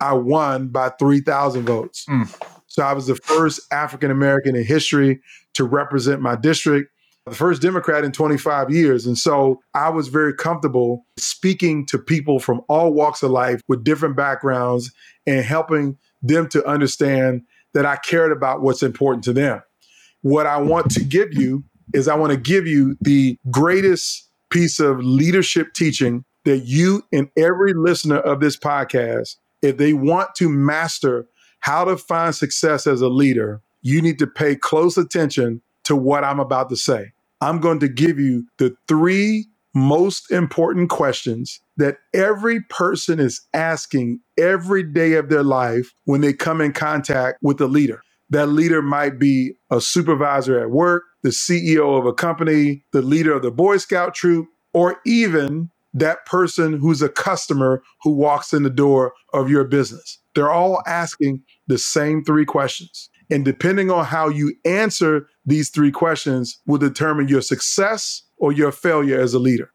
I 0.00 0.14
won 0.14 0.68
by 0.68 0.90
3,000 0.90 1.64
votes. 1.64 2.04
Mm. 2.06 2.28
So 2.66 2.82
I 2.82 2.92
was 2.92 3.06
the 3.06 3.16
first 3.16 3.60
African 3.72 4.10
American 4.10 4.56
in 4.56 4.64
history 4.64 5.20
to 5.54 5.64
represent 5.64 6.20
my 6.20 6.36
district 6.36 6.90
the 7.26 7.34
first 7.34 7.62
Democrat 7.62 8.04
in 8.04 8.12
25 8.12 8.70
years. 8.70 9.06
And 9.06 9.16
so 9.16 9.60
I 9.74 9.90
was 9.90 10.08
very 10.08 10.34
comfortable 10.34 11.06
speaking 11.18 11.86
to 11.86 11.98
people 11.98 12.38
from 12.38 12.62
all 12.68 12.92
walks 12.92 13.22
of 13.22 13.30
life 13.30 13.60
with 13.68 13.84
different 13.84 14.16
backgrounds 14.16 14.92
and 15.26 15.44
helping 15.44 15.96
them 16.20 16.48
to 16.48 16.66
understand 16.66 17.42
that 17.74 17.86
I 17.86 17.96
cared 17.96 18.32
about 18.32 18.62
what's 18.62 18.82
important 18.82 19.24
to 19.24 19.32
them. 19.32 19.62
What 20.22 20.46
I 20.46 20.58
want 20.58 20.90
to 20.92 21.04
give 21.04 21.32
you 21.32 21.64
is 21.94 22.08
I 22.08 22.16
want 22.16 22.32
to 22.32 22.38
give 22.38 22.66
you 22.66 22.96
the 23.00 23.38
greatest 23.50 24.28
piece 24.50 24.80
of 24.80 24.98
leadership 24.98 25.74
teaching 25.74 26.24
that 26.44 26.58
you 26.58 27.04
and 27.12 27.28
every 27.36 27.72
listener 27.72 28.18
of 28.18 28.40
this 28.40 28.56
podcast, 28.56 29.36
if 29.62 29.76
they 29.76 29.92
want 29.92 30.34
to 30.36 30.48
master 30.48 31.26
how 31.60 31.84
to 31.84 31.96
find 31.96 32.34
success 32.34 32.86
as 32.86 33.00
a 33.00 33.08
leader, 33.08 33.62
you 33.80 34.02
need 34.02 34.18
to 34.18 34.26
pay 34.26 34.56
close 34.56 34.96
attention 34.98 35.62
to 35.84 35.96
what 35.96 36.24
I'm 36.24 36.40
about 36.40 36.68
to 36.70 36.76
say. 36.76 37.12
I'm 37.40 37.60
going 37.60 37.80
to 37.80 37.88
give 37.88 38.18
you 38.18 38.46
the 38.58 38.76
three 38.88 39.46
most 39.74 40.30
important 40.32 40.90
questions 40.90 41.60
that 41.76 41.98
every 42.14 42.60
person 42.62 43.20
is 43.20 43.40
asking 43.54 44.20
every 44.38 44.82
day 44.82 45.14
of 45.14 45.28
their 45.28 45.44
life 45.44 45.92
when 46.04 46.20
they 46.22 46.32
come 46.32 46.60
in 46.60 46.72
contact 46.72 47.38
with 47.42 47.60
a 47.60 47.66
leader. 47.66 48.02
That 48.30 48.48
leader 48.48 48.82
might 48.82 49.18
be 49.18 49.54
a 49.70 49.80
supervisor 49.80 50.58
at 50.60 50.70
work, 50.70 51.04
the 51.22 51.30
CEO 51.30 51.98
of 51.98 52.06
a 52.06 52.12
company, 52.14 52.84
the 52.92 53.02
leader 53.02 53.34
of 53.34 53.42
the 53.42 53.50
Boy 53.52 53.78
Scout 53.78 54.14
troop, 54.14 54.48
or 54.74 55.00
even 55.06 55.70
that 55.94 56.26
person 56.26 56.74
who's 56.78 57.02
a 57.02 57.08
customer 57.08 57.82
who 58.02 58.12
walks 58.12 58.52
in 58.52 58.62
the 58.64 58.70
door 58.70 59.12
of 59.34 59.50
your 59.50 59.64
business. 59.64 60.18
They're 60.34 60.50
all 60.50 60.82
asking 60.86 61.42
the 61.68 61.78
same 61.78 62.24
three 62.24 62.44
questions. 62.46 63.10
And 63.32 63.46
depending 63.46 63.90
on 63.90 64.04
how 64.04 64.28
you 64.28 64.54
answer 64.66 65.26
these 65.46 65.70
three 65.70 65.90
questions 65.90 66.58
will 66.66 66.76
determine 66.76 67.28
your 67.28 67.40
success 67.40 68.24
or 68.36 68.52
your 68.52 68.70
failure 68.70 69.18
as 69.18 69.32
a 69.32 69.38
leader. 69.38 69.72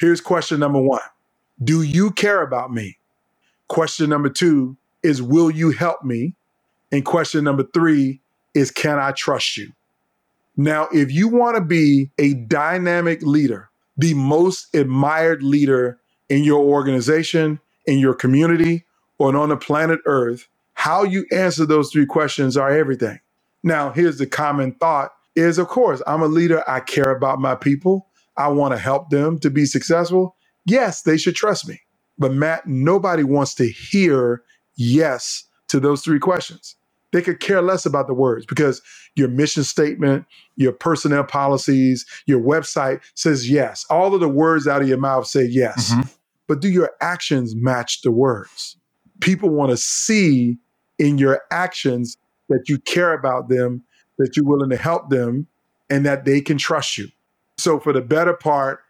Here's 0.00 0.20
question 0.20 0.58
number 0.58 0.80
one 0.80 1.02
Do 1.62 1.82
you 1.82 2.10
care 2.10 2.42
about 2.42 2.72
me? 2.72 2.98
Question 3.68 4.10
number 4.10 4.28
two 4.28 4.76
is 5.04 5.22
Will 5.22 5.52
you 5.52 5.70
help 5.70 6.02
me? 6.02 6.34
And 6.90 7.04
question 7.04 7.44
number 7.44 7.64
three 7.72 8.20
is 8.54 8.72
Can 8.72 8.98
I 8.98 9.12
trust 9.12 9.56
you? 9.56 9.72
Now, 10.56 10.88
if 10.92 11.12
you 11.12 11.28
want 11.28 11.56
to 11.56 11.62
be 11.62 12.10
a 12.18 12.34
dynamic 12.34 13.22
leader, 13.22 13.70
the 13.96 14.14
most 14.14 14.74
admired 14.74 15.44
leader 15.44 16.00
in 16.28 16.42
your 16.42 16.64
organization, 16.64 17.60
in 17.86 18.00
your 18.00 18.14
community, 18.14 18.84
or 19.18 19.36
on 19.36 19.50
the 19.50 19.56
planet 19.56 20.00
Earth, 20.06 20.48
how 20.76 21.04
you 21.04 21.26
answer 21.32 21.66
those 21.66 21.92
three 21.92 22.06
questions 22.06 22.56
are 22.58 22.70
everything. 22.70 23.20
Now, 23.64 23.92
here's 23.92 24.18
the 24.18 24.28
common 24.28 24.74
thought 24.74 25.12
is 25.36 25.58
of 25.58 25.68
course, 25.68 26.02
I'm 26.08 26.22
a 26.22 26.28
leader. 26.28 26.64
I 26.68 26.80
care 26.80 27.12
about 27.12 27.40
my 27.40 27.56
people. 27.56 28.08
I 28.38 28.48
want 28.50 28.74
to 28.74 28.78
help 28.78 29.10
them 29.10 29.38
to 29.40 29.50
be 29.50 29.66
successful. 29.66 30.36
Yes, 30.66 31.02
they 31.02 31.18
should 31.18 31.36
trust 31.36 31.68
me. 31.68 31.80
But 32.18 32.34
Matt, 32.34 32.68
nobody 32.68 33.24
wants 33.24 33.54
to 33.56 33.66
hear 33.68 34.44
yes 34.76 35.44
to 35.70 35.80
those 35.80 36.02
three 36.02 36.20
questions. 36.20 36.76
They 37.12 37.22
could 37.22 37.40
care 37.40 37.62
less 37.62 37.86
about 37.86 38.08
the 38.08 38.14
words 38.14 38.46
because 38.46 38.82
your 39.16 39.28
mission 39.28 39.64
statement, 39.64 40.26
your 40.56 40.72
personnel 40.72 41.24
policies, 41.24 42.06
your 42.26 42.40
website 42.40 43.02
says 43.16 43.50
yes. 43.50 43.86
All 43.90 44.14
of 44.14 44.20
the 44.20 44.30
words 44.30 44.68
out 44.68 44.82
of 44.82 44.88
your 44.88 44.98
mouth 44.98 45.26
say 45.28 45.44
yes. 45.46 45.92
Mm-hmm. 45.92 46.02
But 46.48 46.60
do 46.62 46.70
your 46.70 46.92
actions 47.02 47.56
match 47.56 48.02
the 48.02 48.12
words? 48.12 48.78
People 49.22 49.50
want 49.50 49.72
to 49.72 49.78
see 49.78 50.58
in 50.98 51.18
your 51.18 51.42
actions 51.50 52.16
that 52.48 52.64
you 52.68 52.78
care 52.78 53.12
about 53.12 53.48
them, 53.48 53.82
that 54.18 54.36
you're 54.36 54.46
willing 54.46 54.70
to 54.70 54.76
help 54.76 55.10
them, 55.10 55.46
and 55.90 56.06
that 56.06 56.24
they 56.24 56.40
can 56.40 56.58
trust 56.58 56.98
you. 56.98 57.08
So, 57.58 57.78
for 57.78 57.92
the 57.92 58.02
better 58.02 58.34
part 58.34 58.80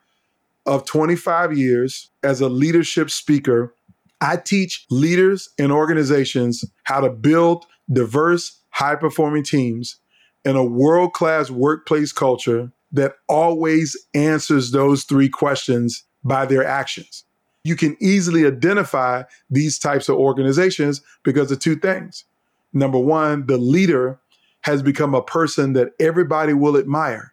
of 0.65 0.85
25 0.85 1.57
years 1.57 2.11
as 2.23 2.41
a 2.41 2.49
leadership 2.49 3.11
speaker, 3.11 3.75
I 4.21 4.37
teach 4.37 4.87
leaders 4.91 5.49
and 5.59 5.71
organizations 5.71 6.65
how 6.85 7.01
to 7.01 7.11
build 7.11 7.67
diverse, 7.93 8.61
high 8.71 8.97
performing 8.97 9.45
teams 9.45 9.97
in 10.45 10.57
a 10.57 10.65
world 10.65 11.13
class 11.13 11.51
workplace 11.51 12.13
culture 12.13 12.73
that 12.93 13.15
always 13.29 13.97
answers 14.15 14.71
those 14.71 15.05
three 15.05 15.29
questions 15.29 16.05
by 16.25 16.47
their 16.47 16.65
actions. 16.65 17.25
You 17.67 17.75
can 17.75 17.97
easily 18.01 18.47
identify 18.47 19.25
these 19.51 19.77
types 19.77 20.09
of 20.09 20.17
organizations 20.17 21.01
because 21.25 21.51
of 21.51 21.59
two 21.59 21.75
things. 21.75 22.25
Number 22.73 22.99
one, 22.99 23.47
the 23.47 23.59
leader 23.59 24.21
has 24.61 24.83
become 24.83 25.15
a 25.15 25.23
person 25.23 25.73
that 25.73 25.89
everybody 25.99 26.53
will 26.53 26.77
admire. 26.77 27.33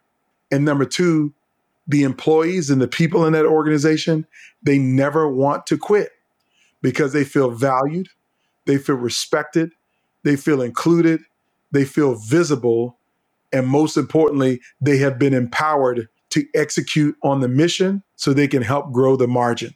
And 0.50 0.64
number 0.64 0.86
two, 0.86 1.32
the 1.86 2.02
employees 2.02 2.68
and 2.68 2.82
the 2.82 2.88
people 2.88 3.24
in 3.26 3.32
that 3.34 3.46
organization, 3.46 4.26
they 4.60 4.76
never 4.76 5.28
want 5.28 5.66
to 5.68 5.78
quit 5.78 6.10
because 6.82 7.12
they 7.12 7.24
feel 7.24 7.50
valued, 7.50 8.08
they 8.64 8.76
feel 8.76 8.96
respected, 8.96 9.70
they 10.24 10.34
feel 10.34 10.60
included, 10.62 11.20
they 11.70 11.84
feel 11.84 12.16
visible, 12.16 12.98
and 13.52 13.68
most 13.68 13.96
importantly, 13.96 14.60
they 14.80 14.98
have 14.98 15.16
been 15.16 15.32
empowered 15.32 16.08
to 16.30 16.44
execute 16.54 17.16
on 17.22 17.38
the 17.40 17.48
mission 17.48 18.02
so 18.16 18.32
they 18.32 18.48
can 18.48 18.62
help 18.62 18.92
grow 18.92 19.14
the 19.14 19.28
margin. 19.28 19.74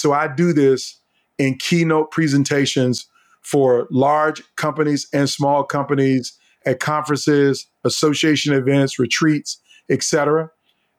So 0.00 0.14
I 0.14 0.28
do 0.28 0.54
this 0.54 0.98
in 1.36 1.58
keynote 1.58 2.10
presentations 2.10 3.06
for 3.42 3.86
large 3.90 4.42
companies 4.56 5.06
and 5.12 5.28
small 5.28 5.62
companies 5.62 6.38
at 6.64 6.80
conferences, 6.80 7.66
association 7.84 8.54
events, 8.54 8.98
retreats, 8.98 9.60
etc. 9.90 10.50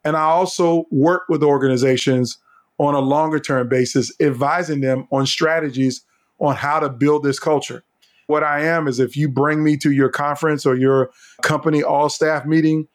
And 0.04 0.16
I 0.16 0.22
also 0.22 0.86
work 0.92 1.24
with 1.30 1.42
organizations 1.42 2.38
on 2.78 2.94
a 2.94 3.00
longer 3.00 3.40
term 3.40 3.70
basis, 3.70 4.12
advising 4.20 4.82
them 4.82 5.08
on 5.12 5.26
strategies 5.26 6.04
on 6.40 6.56
how 6.56 6.80
to 6.80 6.90
build 6.90 7.24
this 7.24 7.40
culture. 7.40 7.84
What 8.28 8.44
I 8.44 8.62
am 8.62 8.88
is 8.88 9.00
if 9.00 9.18
you 9.18 9.30
bring 9.30 9.64
me 9.64 9.78
to 9.78 9.92
your 9.92 10.10
conference 10.10 10.64
or 10.64 10.76
your 10.76 11.10
company 11.42 11.82
all 11.82 12.08
staff 12.08 12.46
meeting, 12.46 12.88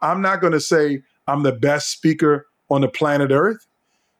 I'm 0.00 0.22
not 0.22 0.40
going 0.40 0.54
to 0.54 0.60
say 0.60 1.02
I'm 1.28 1.44
the 1.44 1.52
best 1.52 1.90
speaker 1.90 2.46
on 2.68 2.80
the 2.80 2.88
planet 2.88 3.30
Earth, 3.30 3.64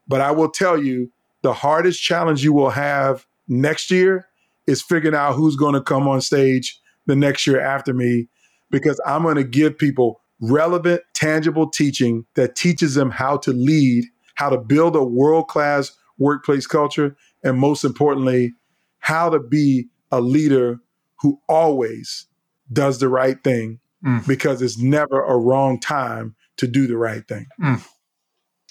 but 0.06 0.20
I 0.20 0.30
will 0.30 0.48
tell 0.48 0.80
you 0.80 1.10
the 1.42 1.52
hardest 1.52 2.02
challenge 2.02 2.42
you 2.42 2.52
will 2.52 2.70
have 2.70 3.26
next 3.48 3.90
year 3.90 4.28
is 4.66 4.82
figuring 4.82 5.16
out 5.16 5.34
who's 5.34 5.56
going 5.56 5.74
to 5.74 5.82
come 5.82 6.08
on 6.08 6.20
stage 6.20 6.78
the 7.06 7.16
next 7.16 7.46
year 7.46 7.60
after 7.60 7.92
me 7.92 8.28
because 8.70 9.00
I'm 9.04 9.22
going 9.22 9.36
to 9.36 9.44
give 9.44 9.76
people 9.76 10.20
relevant, 10.40 11.02
tangible 11.14 11.68
teaching 11.68 12.24
that 12.34 12.56
teaches 12.56 12.94
them 12.94 13.10
how 13.10 13.36
to 13.38 13.52
lead 13.52 14.04
how 14.34 14.48
to 14.48 14.58
build 14.58 14.96
a 14.96 15.04
world 15.04 15.48
class 15.48 15.92
workplace 16.18 16.66
culture, 16.66 17.16
and 17.42 17.58
most 17.58 17.84
importantly, 17.84 18.52
how 18.98 19.28
to 19.28 19.38
be 19.38 19.86
a 20.10 20.20
leader 20.20 20.80
who 21.20 21.40
always 21.48 22.26
does 22.72 22.98
the 22.98 23.08
right 23.08 23.42
thing 23.42 23.80
mm. 24.04 24.26
because 24.26 24.62
it's 24.62 24.78
never 24.78 25.22
a 25.24 25.36
wrong 25.36 25.78
time 25.80 26.34
to 26.56 26.66
do 26.66 26.86
the 26.86 26.96
right 26.96 27.26
thing. 27.26 27.46
Mm. 27.60 27.86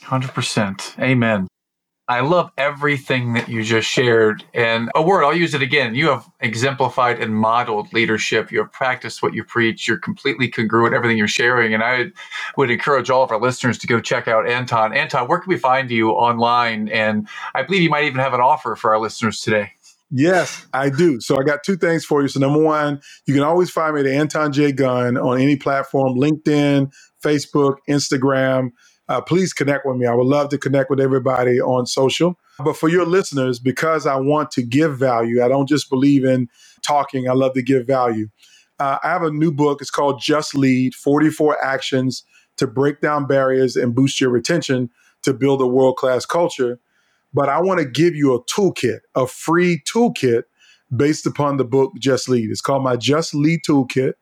100%. 0.03 0.99
Amen. 0.99 1.47
I 2.07 2.19
love 2.21 2.51
everything 2.57 3.33
that 3.33 3.47
you 3.47 3.63
just 3.63 3.87
shared. 3.87 4.43
And 4.53 4.89
a 4.95 5.01
word, 5.01 5.23
I'll 5.23 5.35
use 5.35 5.53
it 5.53 5.61
again. 5.61 5.95
You 5.95 6.09
have 6.09 6.29
exemplified 6.41 7.21
and 7.21 7.33
modeled 7.33 7.93
leadership. 7.93 8.51
You 8.51 8.59
have 8.59 8.71
practiced 8.71 9.23
what 9.23 9.33
you 9.33 9.43
preach. 9.43 9.87
You're 9.87 9.97
completely 9.99 10.49
congruent 10.49 10.93
everything 10.93 11.17
you're 11.17 11.27
sharing. 11.27 11.73
And 11.73 11.81
I 11.81 12.07
would 12.57 12.69
encourage 12.69 13.09
all 13.09 13.23
of 13.23 13.31
our 13.31 13.39
listeners 13.39 13.77
to 13.77 13.87
go 13.87 14.01
check 14.01 14.27
out 14.27 14.49
Anton. 14.49 14.93
Anton, 14.93 15.27
where 15.27 15.39
can 15.39 15.49
we 15.49 15.57
find 15.57 15.89
you 15.89 16.09
online? 16.09 16.89
And 16.89 17.29
I 17.55 17.63
believe 17.63 17.81
you 17.81 17.89
might 17.89 18.03
even 18.03 18.19
have 18.19 18.33
an 18.33 18.41
offer 18.41 18.75
for 18.75 18.93
our 18.93 18.99
listeners 18.99 19.39
today. 19.39 19.71
Yes, 20.09 20.67
I 20.73 20.89
do. 20.89 21.21
So 21.21 21.37
I 21.39 21.43
got 21.45 21.63
two 21.63 21.77
things 21.77 22.03
for 22.03 22.21
you. 22.21 22.27
So 22.27 22.41
number 22.41 22.61
one, 22.61 22.99
you 23.25 23.33
can 23.33 23.43
always 23.43 23.69
find 23.69 23.95
me 23.95 24.01
at 24.01 24.07
Anton 24.07 24.51
J. 24.51 24.73
Gunn 24.73 25.17
on 25.17 25.39
any 25.39 25.55
platform, 25.55 26.17
LinkedIn, 26.17 26.91
Facebook, 27.23 27.77
Instagram 27.87 28.71
uh, 29.11 29.19
please 29.19 29.51
connect 29.51 29.85
with 29.85 29.97
me. 29.97 30.07
I 30.07 30.13
would 30.13 30.25
love 30.25 30.47
to 30.49 30.57
connect 30.57 30.89
with 30.89 31.01
everybody 31.01 31.59
on 31.59 31.85
social. 31.85 32.39
But 32.63 32.77
for 32.77 32.87
your 32.87 33.05
listeners, 33.05 33.59
because 33.59 34.07
I 34.07 34.15
want 34.15 34.51
to 34.51 34.63
give 34.63 34.97
value, 34.97 35.43
I 35.43 35.49
don't 35.49 35.67
just 35.67 35.89
believe 35.89 36.23
in 36.23 36.47
talking, 36.81 37.29
I 37.29 37.33
love 37.33 37.53
to 37.55 37.61
give 37.61 37.85
value. 37.85 38.29
Uh, 38.79 38.99
I 39.03 39.09
have 39.09 39.23
a 39.23 39.29
new 39.29 39.51
book. 39.51 39.81
It's 39.81 39.91
called 39.91 40.21
Just 40.21 40.55
Lead 40.55 40.95
44 40.95 41.61
Actions 41.61 42.23
to 42.55 42.67
Break 42.67 43.01
Down 43.01 43.27
Barriers 43.27 43.75
and 43.75 43.93
Boost 43.93 44.21
Your 44.21 44.29
Retention 44.29 44.89
to 45.23 45.33
Build 45.33 45.61
a 45.61 45.67
World 45.67 45.97
Class 45.97 46.25
Culture. 46.25 46.79
But 47.33 47.49
I 47.49 47.59
want 47.59 47.81
to 47.81 47.85
give 47.85 48.15
you 48.15 48.33
a 48.33 48.41
toolkit, 48.45 48.99
a 49.13 49.27
free 49.27 49.83
toolkit 49.93 50.43
based 50.95 51.25
upon 51.25 51.57
the 51.57 51.65
book 51.65 51.91
Just 51.99 52.29
Lead. 52.29 52.49
It's 52.49 52.61
called 52.61 52.81
my 52.81 52.95
Just 52.95 53.35
Lead 53.35 53.59
Toolkit. 53.67 54.13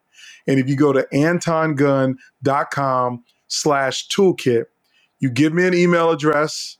And 0.47 0.59
if 0.59 0.67
you 0.67 0.75
go 0.75 0.93
to 0.93 1.07
antongunn.com 1.13 3.23
slash 3.47 4.07
toolkit, 4.07 4.65
you 5.19 5.29
give 5.29 5.53
me 5.53 5.65
an 5.65 5.73
email 5.73 6.09
address, 6.11 6.77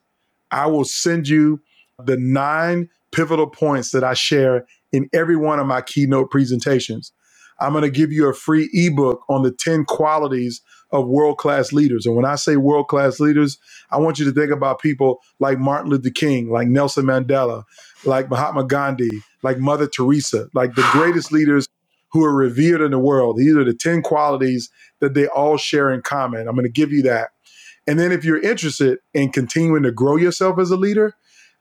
I 0.52 0.68
will 0.68 0.86
send 0.86 1.28
you 1.28 1.62
the 2.04 2.18
nine 2.18 2.90
pivotal 3.12 3.48
points 3.48 3.92
that 3.92 4.04
I 4.04 4.14
share 4.14 4.66
in 4.92 5.10
every 5.14 5.36
one 5.36 5.60
of 5.60 5.68
my 5.68 5.82
keynote 5.82 6.32
presentations. 6.32 7.12
I'm 7.60 7.74
going 7.74 7.84
to 7.84 7.90
give 7.90 8.12
you 8.12 8.30
a 8.30 8.34
free 8.34 8.70
ebook 8.74 9.24
on 9.30 9.44
the 9.44 9.52
10 9.52 9.86
qualities 9.86 10.62
of 10.92 11.08
world 11.08 11.38
class 11.38 11.74
leaders. 11.74 12.06
And 12.06 12.16
when 12.16 12.26
I 12.26 12.36
say 12.36 12.56
world 12.56 12.88
class 12.88 13.20
leaders, 13.20 13.58
I 13.92 13.98
want 13.98 14.18
you 14.18 14.26
to 14.26 14.32
think 14.32 14.52
about 14.52 14.80
people 14.80 15.20
like 15.40 15.60
Martin 15.60 15.92
Luther 15.92 16.10
King, 16.10 16.50
like 16.50 16.68
Nelson 16.68 17.06
Mandela, 17.06 17.64
like 18.06 18.30
Mahatma 18.30 18.64
Gandhi, 18.64 19.10
like 19.44 19.60
Mother 19.60 19.88
Teresa, 19.88 20.48
like 20.54 20.76
the 20.76 20.88
greatest 20.92 21.32
leaders 21.32 21.68
who 22.12 22.24
are 22.24 22.34
revered 22.34 22.82
in 22.82 22.92
the 22.92 23.00
world. 23.00 23.38
These 23.38 23.56
are 23.56 23.64
the 23.64 23.74
10 23.74 24.02
qualities 24.02 24.70
that 25.00 25.14
they 25.14 25.28
all 25.28 25.58
share 25.58 25.92
in 25.92 26.02
common. 26.02 26.48
I'm 26.48 26.56
going 26.56 26.66
to 26.66 26.72
give 26.72 26.92
you 26.92 27.04
that. 27.04 27.30
And 27.90 27.98
then 27.98 28.12
if 28.12 28.24
you're 28.24 28.40
interested 28.40 29.00
in 29.16 29.32
continuing 29.32 29.82
to 29.82 29.92
grow 29.92 30.16
yourself 30.16 30.60
as 30.60 30.70
a 30.70 30.78
leader, 30.78 31.16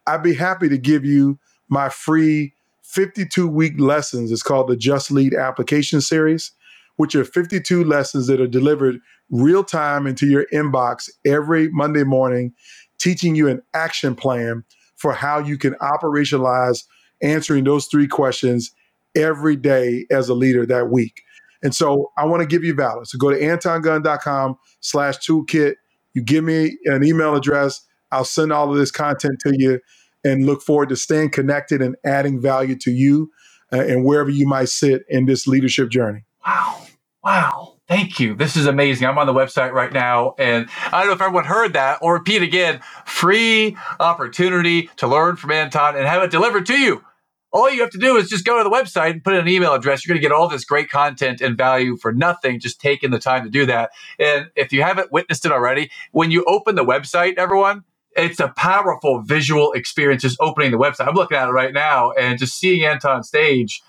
I'd 0.06 0.22
be 0.22 0.34
happy 0.34 0.68
to 0.68 0.76
give 0.76 1.02
you 1.02 1.38
my 1.70 1.88
free 1.88 2.52
52 2.82 3.48
week 3.48 3.80
lessons. 3.80 4.30
It's 4.30 4.42
called 4.42 4.68
the 4.68 4.76
Just 4.76 5.10
Lead 5.10 5.32
Application 5.32 6.02
Series, 6.02 6.52
which 6.96 7.14
are 7.14 7.24
52 7.24 7.82
lessons 7.82 8.26
that 8.26 8.42
are 8.42 8.46
delivered 8.46 8.98
real 9.30 9.64
time 9.64 10.06
into 10.06 10.26
your 10.26 10.44
inbox 10.52 11.08
every 11.26 11.70
Monday 11.70 12.04
morning, 12.04 12.52
teaching 12.98 13.34
you 13.34 13.48
an 13.48 13.62
action 13.72 14.14
plan 14.14 14.64
for 14.96 15.14
how 15.14 15.38
you 15.38 15.56
can 15.56 15.76
operationalize 15.76 16.84
answering 17.22 17.64
those 17.64 17.86
three 17.86 18.06
questions 18.06 18.70
every 19.16 19.56
day 19.56 20.04
as 20.10 20.28
a 20.28 20.34
leader 20.34 20.66
that 20.66 20.90
week. 20.90 21.22
And 21.62 21.74
so 21.74 22.12
I 22.18 22.26
want 22.26 22.42
to 22.42 22.46
give 22.46 22.64
you 22.64 22.74
value. 22.74 23.06
So 23.06 23.16
go 23.16 23.30
to 23.30 23.40
antongunn.com 23.40 24.58
slash 24.80 25.16
toolkit 25.26 25.76
you 26.14 26.22
give 26.22 26.44
me 26.44 26.76
an 26.86 27.04
email 27.04 27.34
address, 27.34 27.80
I'll 28.10 28.24
send 28.24 28.52
all 28.52 28.70
of 28.70 28.76
this 28.76 28.90
content 28.90 29.38
to 29.40 29.54
you 29.56 29.80
and 30.24 30.46
look 30.46 30.62
forward 30.62 30.88
to 30.90 30.96
staying 30.96 31.30
connected 31.30 31.80
and 31.80 31.96
adding 32.04 32.40
value 32.40 32.76
to 32.76 32.90
you 32.90 33.30
uh, 33.72 33.80
and 33.80 34.04
wherever 34.04 34.30
you 34.30 34.46
might 34.46 34.68
sit 34.68 35.02
in 35.08 35.26
this 35.26 35.46
leadership 35.46 35.90
journey. 35.90 36.24
Wow. 36.46 36.86
Wow. 37.22 37.74
Thank 37.88 38.20
you. 38.20 38.34
This 38.34 38.56
is 38.56 38.66
amazing. 38.66 39.06
I'm 39.06 39.16
on 39.18 39.26
the 39.26 39.32
website 39.32 39.72
right 39.72 39.92
now, 39.92 40.34
and 40.38 40.68
I 40.92 41.00
don't 41.00 41.06
know 41.06 41.14
if 41.14 41.22
everyone 41.22 41.46
heard 41.46 41.72
that 41.72 42.00
or 42.02 42.14
repeat 42.14 42.42
again 42.42 42.80
free 43.06 43.78
opportunity 43.98 44.90
to 44.96 45.06
learn 45.06 45.36
from 45.36 45.52
Anton 45.52 45.96
and 45.96 46.06
have 46.06 46.22
it 46.22 46.30
delivered 46.30 46.66
to 46.66 46.78
you. 46.78 47.02
All 47.50 47.70
you 47.70 47.80
have 47.80 47.90
to 47.90 47.98
do 47.98 48.16
is 48.16 48.28
just 48.28 48.44
go 48.44 48.58
to 48.58 48.64
the 48.64 48.74
website 48.74 49.10
and 49.12 49.24
put 49.24 49.34
in 49.34 49.40
an 49.40 49.48
email 49.48 49.72
address. 49.72 50.04
You're 50.04 50.14
going 50.14 50.22
to 50.22 50.28
get 50.28 50.34
all 50.34 50.48
this 50.48 50.64
great 50.64 50.90
content 50.90 51.40
and 51.40 51.56
value 51.56 51.96
for 51.96 52.12
nothing, 52.12 52.60
just 52.60 52.80
taking 52.80 53.10
the 53.10 53.18
time 53.18 53.44
to 53.44 53.50
do 53.50 53.64
that. 53.66 53.90
And 54.18 54.50
if 54.54 54.72
you 54.72 54.82
haven't 54.82 55.12
witnessed 55.12 55.46
it 55.46 55.52
already, 55.52 55.90
when 56.12 56.30
you 56.30 56.44
open 56.46 56.74
the 56.74 56.84
website, 56.84 57.38
everyone, 57.38 57.84
it's 58.16 58.40
a 58.40 58.48
powerful 58.48 59.22
visual 59.22 59.72
experience 59.72 60.22
just 60.22 60.36
opening 60.40 60.72
the 60.72 60.78
website. 60.78 61.08
I'm 61.08 61.14
looking 61.14 61.38
at 61.38 61.48
it 61.48 61.52
right 61.52 61.72
now 61.72 62.12
and 62.12 62.38
just 62.38 62.58
seeing 62.58 62.84
Anton 62.84 63.22
stage. 63.22 63.82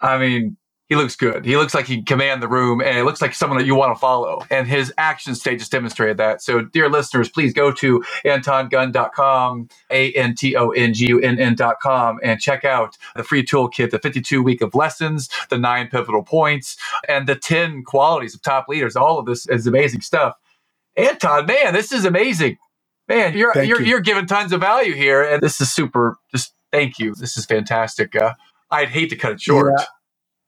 I 0.00 0.18
mean, 0.18 0.56
he 0.88 0.96
looks 0.96 1.16
good. 1.16 1.46
He 1.46 1.56
looks 1.56 1.74
like 1.74 1.86
he 1.86 1.96
can 1.96 2.04
command 2.04 2.42
the 2.42 2.48
room 2.48 2.82
and 2.82 2.98
it 2.98 3.04
looks 3.04 3.22
like 3.22 3.34
someone 3.34 3.58
that 3.58 3.64
you 3.64 3.74
want 3.74 3.94
to 3.94 3.98
follow. 3.98 4.44
And 4.50 4.68
his 4.68 4.92
action 4.98 5.34
state 5.34 5.58
just 5.58 5.72
demonstrated 5.72 6.18
that. 6.18 6.42
So, 6.42 6.62
dear 6.62 6.90
listeners, 6.90 7.30
please 7.30 7.54
go 7.54 7.72
to 7.72 8.04
antongunn.com, 8.26 9.68
A 9.90 10.12
N 10.12 10.34
T 10.34 10.54
O 10.56 10.70
N 10.70 10.92
G 10.92 11.06
U 11.08 11.20
N 11.20 11.38
N.com, 11.38 12.20
and 12.22 12.38
check 12.38 12.66
out 12.66 12.98
the 13.16 13.24
free 13.24 13.44
toolkit, 13.44 13.90
the 13.90 13.98
52 13.98 14.42
week 14.42 14.60
of 14.60 14.74
lessons, 14.74 15.30
the 15.48 15.56
nine 15.56 15.88
pivotal 15.88 16.22
points, 16.22 16.76
and 17.08 17.26
the 17.26 17.36
10 17.36 17.84
qualities 17.84 18.34
of 18.34 18.42
top 18.42 18.68
leaders. 18.68 18.94
All 18.94 19.18
of 19.18 19.24
this 19.24 19.48
is 19.48 19.66
amazing 19.66 20.02
stuff. 20.02 20.34
Anton, 20.96 21.46
man, 21.46 21.72
this 21.72 21.92
is 21.92 22.04
amazing. 22.04 22.58
Man, 23.08 23.36
you're 23.36 23.56
you're, 23.62 23.80
you. 23.80 23.86
you're 23.86 24.00
giving 24.00 24.26
tons 24.26 24.52
of 24.52 24.60
value 24.60 24.94
here, 24.94 25.22
and 25.22 25.42
this 25.42 25.60
is 25.60 25.72
super. 25.72 26.16
Just 26.30 26.54
thank 26.72 26.98
you. 26.98 27.14
This 27.14 27.36
is 27.36 27.46
fantastic. 27.46 28.14
Uh, 28.14 28.34
I'd 28.70 28.88
hate 28.88 29.10
to 29.10 29.16
cut 29.16 29.32
it 29.32 29.40
short. 29.40 29.72
Yeah. 29.78 29.84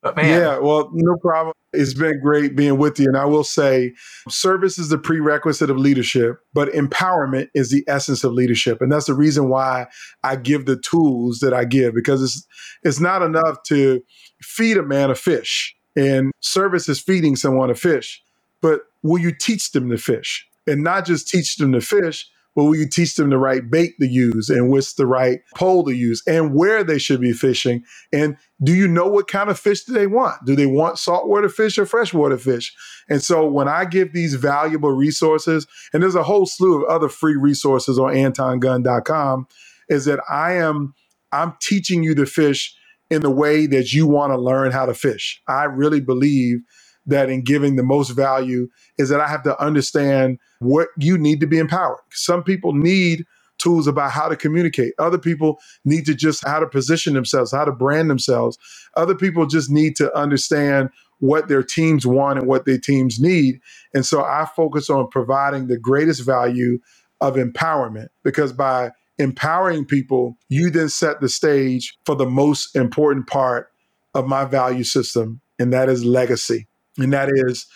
But 0.03 0.16
man. 0.16 0.26
Yeah, 0.26 0.59
well, 0.59 0.90
no 0.92 1.16
problem. 1.16 1.53
It's 1.72 1.94
been 1.94 2.20
great 2.20 2.55
being 2.57 2.78
with 2.78 2.99
you. 2.99 3.07
And 3.07 3.16
I 3.16 3.24
will 3.24 3.44
say, 3.44 3.92
service 4.28 4.78
is 4.78 4.88
the 4.88 4.99
prerequisite 4.99 5.68
of 5.68 5.78
leadership, 5.78 6.38
but 6.55 6.68
empowerment 6.68 7.49
is 7.55 7.70
the 7.70 7.84
essence 7.88 8.22
of 8.24 8.32
leadership. 8.32 8.80
And 8.80 8.90
that's 8.90 9.07
the 9.07 9.14
reason 9.14 9.49
why 9.49 9.86
I 10.22 10.36
give 10.36 10.66
the 10.66 10.76
tools 10.76 11.40
that 11.40 11.53
I 11.53 11.64
give, 11.64 11.94
because 11.94 12.22
it's 12.22 12.47
it's 12.82 13.01
not 13.01 13.22
enough 13.22 13.62
to 13.64 14.01
feed 14.42 14.76
a 14.76 14.82
man 14.82 15.11
a 15.11 15.14
fish. 15.14 15.74
And 15.97 16.30
service 16.40 16.88
is 16.88 17.01
feeding 17.01 17.36
someone 17.36 17.70
a 17.70 17.74
fish. 17.74 18.22
But 18.62 18.82
will 19.03 19.20
you 19.20 19.32
teach 19.32 19.72
them 19.72 19.90
to 19.90 19.99
fish? 19.99 20.47
And 20.66 20.82
not 20.82 21.05
just 21.05 21.28
teach 21.28 21.57
them 21.57 21.72
to 21.72 21.80
fish, 21.80 22.28
but 22.57 22.64
will 22.64 22.74
you 22.74 22.88
teach 22.88 23.14
them 23.14 23.28
the 23.28 23.38
right 23.38 23.70
bait 23.70 23.94
to 24.00 24.07
use 24.09 24.48
and 24.48 24.70
what's 24.70 24.94
the 24.94 25.07
right 25.07 25.40
pole 25.54 25.84
to 25.84 25.94
use 25.94 26.22
and 26.26 26.54
where 26.54 26.82
they 26.82 26.98
should 26.98 27.20
be 27.20 27.32
fishing? 27.32 27.84
And 28.12 28.38
do 28.64 28.72
you 28.72 28.88
know 28.88 29.07
what 29.07 29.28
kind 29.28 29.50
of 29.50 29.61
fish 29.61 29.84
do 29.84 29.92
they 29.92 30.07
want? 30.07 30.44
Do 30.46 30.57
they 30.57 30.64
want 30.64 30.98
saltwater 30.98 31.50
fish 31.50 31.76
or 31.76 31.84
freshwater 31.84 32.38
fish? 32.38 32.74
And 33.11 33.22
so 33.22 33.46
when 33.46 33.68
I 33.68 33.84
give 33.84 34.14
these 34.14 34.34
valuable 34.34 34.90
resources, 34.90 35.66
and 35.92 36.02
there's 36.02 36.14
a 36.14 36.22
whole 36.22 36.46
slew 36.46 36.82
of 36.82 36.88
other 36.88 37.11
free 37.11 37.36
resources 37.36 37.98
on 37.98 38.14
antongunn.com, 38.14 39.46
is 39.90 40.07
that 40.07 40.20
I 40.28 40.54
am 40.54 40.94
I'm 41.32 41.54
teaching 41.61 42.02
you 42.02 42.14
to 42.14 42.24
fish 42.24 42.74
in 43.11 43.20
the 43.20 43.30
way 43.30 43.66
that 43.66 43.92
you 43.92 44.07
want 44.07 44.32
to 44.32 44.40
learn 44.40 44.72
how 44.72 44.86
to 44.86 44.94
fish. 44.94 45.42
I 45.46 45.64
really 45.64 46.00
believe 46.00 46.61
that 47.07 47.30
in 47.30 47.42
giving 47.42 47.76
the 47.76 47.82
most 47.82 48.11
value 48.11 48.68
is 48.98 49.09
that 49.09 49.20
I 49.20 49.28
have 49.28 49.42
to 49.44 49.61
understand 49.62 50.38
what 50.59 50.88
you 50.98 51.16
need 51.16 51.40
to 51.40 51.46
be 51.46 51.59
empowered. 51.59 52.00
Some 52.11 52.42
people 52.42 52.72
need 52.72 53.24
tools 53.59 53.86
about 53.86 54.11
how 54.11 54.28
to 54.28 54.36
communicate. 54.36 54.92
Other 54.98 55.18
people 55.18 55.59
need 55.84 56.04
to 56.07 56.14
just 56.14 56.46
how 56.46 56.61
to 56.61 56.66
position 56.66 57.14
themselves, 57.14 57.52
how 57.52 57.64
to 57.64 57.72
brand 57.72 58.11
themselves. 58.11 58.59
Other 58.96 59.14
people 59.14 59.46
just 59.46 59.70
need 59.70 59.96
to 59.96 60.14
understand 60.16 60.90
what 61.18 61.48
their 61.48 61.62
teams 61.62 62.07
want 62.07 62.38
and 62.38 62.46
what 62.46 62.66
their 62.66 62.78
teams 62.78 63.18
need. 63.18 63.61
And 63.94 64.04
so 64.04 64.22
I 64.22 64.46
focus 64.54 64.90
on 64.90 65.09
providing 65.09 65.66
the 65.66 65.78
greatest 65.78 66.22
value 66.22 66.78
of 67.22 67.36
empowerment 67.36 68.09
because 68.22 68.52
by 68.52 68.90
empowering 69.18 69.86
people, 69.86 70.36
you 70.50 70.68
then 70.68 70.90
set 70.90 71.22
the 71.22 71.28
stage 71.28 71.96
for 72.04 72.14
the 72.14 72.28
most 72.28 72.76
important 72.76 73.26
part 73.26 73.70
of 74.14 74.26
my 74.26 74.44
value 74.44 74.84
system, 74.84 75.40
and 75.59 75.72
that 75.72 75.88
is 75.88 76.04
legacy 76.04 76.66
and 76.99 77.12
that 77.12 77.30
is 77.32 77.66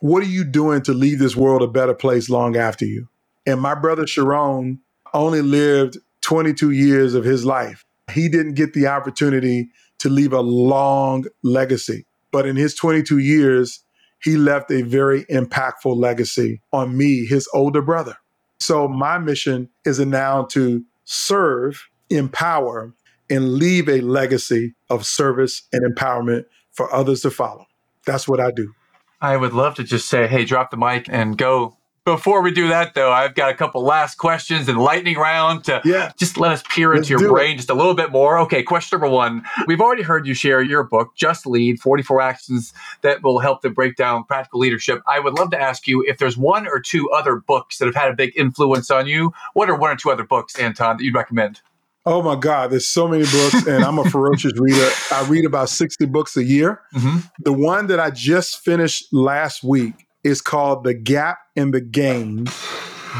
what 0.00 0.22
are 0.22 0.26
you 0.26 0.44
doing 0.44 0.82
to 0.82 0.92
leave 0.92 1.18
this 1.18 1.36
world 1.36 1.62
a 1.62 1.66
better 1.66 1.94
place 1.94 2.28
long 2.28 2.56
after 2.56 2.84
you? 2.84 3.08
And 3.46 3.60
my 3.60 3.74
brother 3.74 4.04
Cherone 4.04 4.78
only 5.12 5.40
lived 5.40 5.98
22 6.22 6.70
years 6.70 7.14
of 7.14 7.24
his 7.24 7.44
life. 7.44 7.84
He 8.12 8.28
didn't 8.28 8.54
get 8.54 8.74
the 8.74 8.86
opportunity 8.86 9.68
to 10.00 10.08
leave 10.08 10.32
a 10.32 10.40
long 10.40 11.24
legacy. 11.42 12.06
But 12.32 12.46
in 12.46 12.56
his 12.56 12.74
22 12.74 13.18
years, 13.18 13.80
he 14.22 14.36
left 14.36 14.70
a 14.70 14.82
very 14.82 15.24
impactful 15.26 15.96
legacy 15.96 16.60
on 16.72 16.96
me, 16.96 17.26
his 17.26 17.48
older 17.54 17.82
brother. 17.82 18.16
So 18.60 18.88
my 18.88 19.18
mission 19.18 19.68
is 19.84 20.00
now 20.00 20.44
to 20.50 20.82
serve, 21.04 21.88
empower, 22.10 22.94
and 23.30 23.54
leave 23.54 23.88
a 23.88 24.00
legacy 24.00 24.74
of 24.90 25.06
service 25.06 25.62
and 25.72 25.82
empowerment 25.84 26.44
for 26.72 26.92
others 26.92 27.20
to 27.22 27.30
follow. 27.30 27.66
That's 28.06 28.28
what 28.28 28.40
I 28.40 28.50
do. 28.50 28.74
I 29.20 29.36
would 29.36 29.52
love 29.54 29.74
to 29.76 29.84
just 29.84 30.08
say, 30.08 30.26
hey, 30.26 30.44
drop 30.44 30.70
the 30.70 30.76
mic 30.76 31.08
and 31.08 31.38
go. 31.38 31.76
Before 32.04 32.42
we 32.42 32.50
do 32.50 32.68
that, 32.68 32.92
though, 32.92 33.10
I've 33.10 33.34
got 33.34 33.50
a 33.50 33.54
couple 33.54 33.82
last 33.82 34.16
questions 34.16 34.68
and 34.68 34.78
lightning 34.78 35.16
round 35.16 35.64
to 35.64 35.80
yeah. 35.86 36.12
just 36.18 36.36
let 36.36 36.52
us 36.52 36.62
peer 36.68 36.94
Let's 36.94 37.08
into 37.08 37.24
your 37.24 37.32
brain 37.32 37.54
it. 37.54 37.56
just 37.56 37.70
a 37.70 37.74
little 37.74 37.94
bit 37.94 38.12
more. 38.12 38.38
Okay, 38.40 38.62
question 38.62 38.96
number 39.00 39.08
one. 39.08 39.42
We've 39.66 39.80
already 39.80 40.02
heard 40.02 40.26
you 40.26 40.34
share 40.34 40.60
your 40.60 40.82
book, 40.82 41.16
Just 41.16 41.46
Lead 41.46 41.80
44 41.80 42.20
Actions 42.20 42.74
that 43.00 43.22
will 43.22 43.38
help 43.38 43.62
to 43.62 43.70
break 43.70 43.96
down 43.96 44.24
practical 44.24 44.60
leadership. 44.60 45.00
I 45.08 45.18
would 45.18 45.38
love 45.38 45.50
to 45.52 45.58
ask 45.58 45.88
you 45.88 46.04
if 46.06 46.18
there's 46.18 46.36
one 46.36 46.66
or 46.66 46.78
two 46.78 47.10
other 47.10 47.36
books 47.36 47.78
that 47.78 47.86
have 47.86 47.94
had 47.94 48.10
a 48.10 48.14
big 48.14 48.34
influence 48.36 48.90
on 48.90 49.06
you. 49.06 49.32
What 49.54 49.70
are 49.70 49.74
one 49.74 49.90
or 49.90 49.96
two 49.96 50.10
other 50.10 50.24
books, 50.24 50.58
Anton, 50.58 50.98
that 50.98 51.04
you'd 51.04 51.14
recommend? 51.14 51.62
Oh 52.06 52.20
my 52.20 52.36
God, 52.36 52.70
there's 52.70 52.88
so 52.88 53.08
many 53.08 53.24
books, 53.24 53.66
and 53.66 53.82
I'm 53.82 53.98
a 53.98 54.04
ferocious 54.10 54.52
reader. 54.58 54.90
I 55.10 55.26
read 55.26 55.46
about 55.46 55.70
60 55.70 56.04
books 56.06 56.36
a 56.36 56.44
year. 56.44 56.82
Mm-hmm. 56.94 57.18
The 57.38 57.52
one 57.52 57.86
that 57.86 57.98
I 57.98 58.10
just 58.10 58.62
finished 58.62 59.06
last 59.12 59.64
week 59.64 60.06
is 60.22 60.42
called 60.42 60.84
The 60.84 60.92
Gap 60.92 61.38
and 61.56 61.72
the 61.72 61.80
Gain 61.80 62.44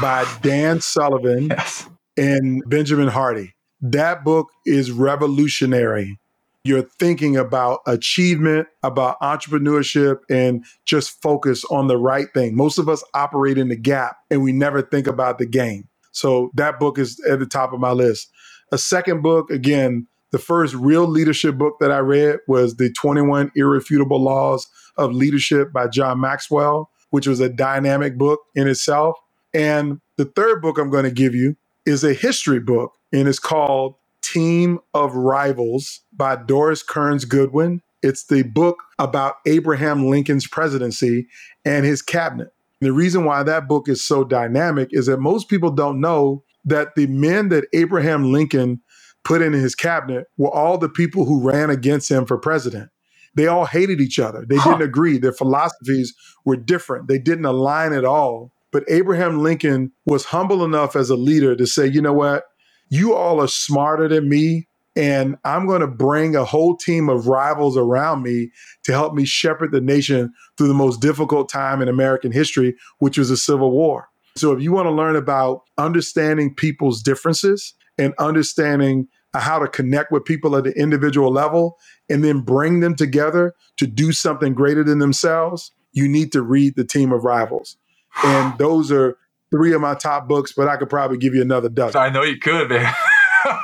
by 0.01 0.25
Dan 0.41 0.81
Sullivan 0.81 1.47
yes. 1.49 1.89
and 2.15 2.63
Benjamin 2.67 3.07
Hardy. 3.07 3.55
That 3.81 4.23
book 4.23 4.49
is 4.65 4.91
revolutionary. 4.91 6.19
You're 6.63 6.83
thinking 6.99 7.37
about 7.37 7.81
achievement, 7.87 8.67
about 8.83 9.19
entrepreneurship, 9.19 10.19
and 10.29 10.65
just 10.83 11.21
focus 11.21 11.63
on 11.65 11.87
the 11.87 11.97
right 11.97 12.27
thing. 12.33 12.55
Most 12.55 12.79
of 12.79 12.89
us 12.89 13.03
operate 13.13 13.57
in 13.57 13.69
the 13.69 13.75
gap 13.75 14.17
and 14.31 14.43
we 14.43 14.51
never 14.51 14.81
think 14.81 15.05
about 15.05 15.37
the 15.37 15.45
game. 15.45 15.87
So 16.11 16.49
that 16.55 16.79
book 16.79 16.97
is 16.97 17.19
at 17.29 17.39
the 17.39 17.45
top 17.45 17.73
of 17.73 17.79
my 17.79 17.91
list. 17.91 18.31
A 18.71 18.77
second 18.77 19.21
book, 19.21 19.49
again, 19.51 20.07
the 20.31 20.39
first 20.39 20.73
real 20.73 21.07
leadership 21.07 21.57
book 21.57 21.77
that 21.79 21.91
I 21.91 21.99
read 21.99 22.39
was 22.47 22.75
The 22.75 22.91
21 22.91 23.51
Irrefutable 23.55 24.21
Laws 24.21 24.67
of 24.97 25.13
Leadership 25.13 25.71
by 25.71 25.87
John 25.87 26.19
Maxwell, 26.19 26.89
which 27.11 27.27
was 27.27 27.39
a 27.39 27.49
dynamic 27.49 28.17
book 28.17 28.41
in 28.55 28.67
itself. 28.67 29.17
And 29.53 30.01
the 30.17 30.25
third 30.25 30.61
book 30.61 30.77
I'm 30.77 30.89
going 30.89 31.05
to 31.05 31.11
give 31.11 31.35
you 31.35 31.55
is 31.85 32.03
a 32.03 32.13
history 32.13 32.59
book, 32.59 32.93
and 33.13 33.27
it's 33.27 33.39
called 33.39 33.95
Team 34.21 34.79
of 34.93 35.15
Rivals 35.15 36.01
by 36.11 36.35
Doris 36.35 36.81
Kearns 36.81 37.23
Goodwin. 37.25 37.81
It's 38.01 38.25
the 38.25 38.43
book 38.43 38.77
about 38.99 39.35
Abraham 39.45 40.09
Lincoln's 40.09 40.47
presidency 40.47 41.27
and 41.63 41.85
his 41.85 42.01
cabinet. 42.01 42.51
The 42.81 42.91
reason 42.91 43.23
why 43.23 43.43
that 43.43 43.67
book 43.67 43.87
is 43.87 44.03
so 44.03 44.23
dynamic 44.23 44.89
is 44.91 45.05
that 45.05 45.19
most 45.19 45.47
people 45.47 45.71
don't 45.71 46.01
know 46.01 46.43
that 46.65 46.95
the 46.95 47.07
men 47.07 47.49
that 47.49 47.65
Abraham 47.73 48.31
Lincoln 48.31 48.81
put 49.23 49.41
in 49.41 49.53
his 49.53 49.75
cabinet 49.75 50.27
were 50.37 50.53
all 50.53 50.77
the 50.77 50.89
people 50.89 51.25
who 51.25 51.41
ran 51.41 51.69
against 51.69 52.09
him 52.09 52.25
for 52.25 52.37
president. 52.37 52.89
They 53.35 53.47
all 53.47 53.65
hated 53.65 53.99
each 53.99 54.19
other. 54.19 54.45
They 54.47 54.55
huh. 54.57 54.71
didn't 54.71 54.87
agree. 54.87 55.17
Their 55.17 55.33
philosophies 55.33 56.13
were 56.45 56.55
different. 56.55 57.07
They 57.07 57.19
didn't 57.19 57.45
align 57.45 57.93
at 57.93 58.05
all. 58.05 58.53
But 58.71 58.83
Abraham 58.87 59.41
Lincoln 59.41 59.91
was 60.05 60.25
humble 60.25 60.63
enough 60.63 60.95
as 60.95 61.09
a 61.09 61.15
leader 61.15 61.55
to 61.55 61.65
say, 61.65 61.87
you 61.87 62.01
know 62.01 62.13
what? 62.13 62.43
You 62.89 63.13
all 63.13 63.41
are 63.41 63.47
smarter 63.47 64.07
than 64.07 64.29
me. 64.29 64.67
And 64.97 65.35
I'm 65.43 65.67
going 65.67 65.81
to 65.81 65.87
bring 65.87 66.35
a 66.35 66.45
whole 66.45 66.77
team 66.77 67.09
of 67.09 67.27
rivals 67.27 67.75
around 67.75 68.23
me 68.23 68.51
to 68.83 68.93
help 68.93 69.13
me 69.13 69.25
shepherd 69.25 69.71
the 69.71 69.81
nation 69.81 70.33
through 70.57 70.69
the 70.69 70.73
most 70.73 71.01
difficult 71.01 71.49
time 71.49 71.81
in 71.81 71.89
American 71.89 72.31
history, 72.31 72.75
which 72.99 73.17
was 73.17 73.27
the 73.27 73.35
Civil 73.35 73.71
War. 73.71 74.07
So 74.35 74.51
if 74.51 74.61
you 74.61 74.71
want 74.71 74.87
to 74.87 74.91
learn 74.91 75.15
about 75.15 75.63
understanding 75.77 76.53
people's 76.53 77.01
differences 77.01 77.73
and 77.97 78.13
understanding 78.19 79.07
how 79.33 79.59
to 79.59 79.67
connect 79.67 80.11
with 80.11 80.25
people 80.25 80.55
at 80.55 80.65
the 80.65 80.71
individual 80.73 81.31
level 81.31 81.77
and 82.09 82.23
then 82.23 82.41
bring 82.41 82.81
them 82.81 82.95
together 82.95 83.53
to 83.77 83.87
do 83.87 84.11
something 84.11 84.53
greater 84.53 84.83
than 84.83 84.99
themselves, 84.99 85.71
you 85.93 86.07
need 86.07 86.31
to 86.33 86.41
read 86.41 86.75
The 86.75 86.83
Team 86.83 87.11
of 87.11 87.23
Rivals. 87.23 87.77
And 88.23 88.57
those 88.59 88.91
are 88.91 89.17
three 89.51 89.73
of 89.73 89.81
my 89.81 89.95
top 89.95 90.27
books, 90.27 90.51
but 90.51 90.67
I 90.67 90.77
could 90.77 90.89
probably 90.89 91.17
give 91.17 91.33
you 91.33 91.41
another 91.41 91.69
dozen. 91.69 91.99
I 91.99 92.09
know 92.09 92.23
you 92.23 92.37
could, 92.37 92.69
man. 92.69 92.93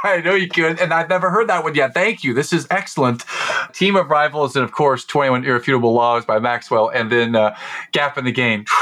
I 0.04 0.22
know 0.24 0.36
you 0.36 0.48
could. 0.48 0.80
And 0.80 0.94
I've 0.94 1.10
never 1.10 1.32
heard 1.32 1.50
that 1.50 1.64
one 1.64 1.76
yet. 1.76 1.94
Thank 1.94 2.24
you. 2.24 2.34
This 2.34 2.54
is 2.54 2.68
excellent. 2.70 3.26
Team 3.74 3.96
of 3.96 4.10
Rivals, 4.10 4.56
and 4.56 4.64
of 4.64 4.72
course, 4.72 5.04
21 5.06 5.44
Irrefutable 5.44 5.94
Laws 5.94 6.24
by 6.24 6.40
Maxwell, 6.40 6.90
and 6.90 7.12
then 7.12 7.36
uh, 7.36 7.56
Gap 7.92 8.16
and 8.18 8.26
the 8.26 8.32
Gain. 8.32 8.66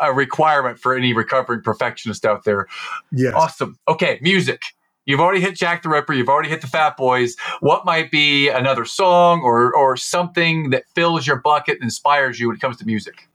A 0.00 0.12
requirement 0.12 0.78
for 0.78 0.94
any 0.94 1.12
recovering 1.12 1.62
perfectionist 1.62 2.24
out 2.24 2.44
there. 2.44 2.66
Yes. 3.12 3.34
Awesome. 3.34 3.78
Okay, 3.88 4.18
music. 4.22 4.62
You've 5.06 5.20
already 5.20 5.40
hit 5.40 5.56
Jack 5.56 5.82
the 5.82 5.90
Ripper. 5.90 6.14
You've 6.14 6.28
already 6.28 6.48
hit 6.48 6.62
the 6.62 6.66
Fat 6.66 6.96
Boys. 6.96 7.36
What 7.60 7.84
might 7.84 8.10
be 8.10 8.48
another 8.48 8.84
song 8.84 9.42
or 9.42 9.74
or 9.74 9.96
something 9.96 10.70
that 10.70 10.84
fills 10.94 11.26
your 11.26 11.36
bucket 11.36 11.74
and 11.76 11.84
inspires 11.84 12.40
you 12.40 12.48
when 12.48 12.56
it 12.56 12.60
comes 12.60 12.78
to 12.78 12.86
music? 12.86 13.28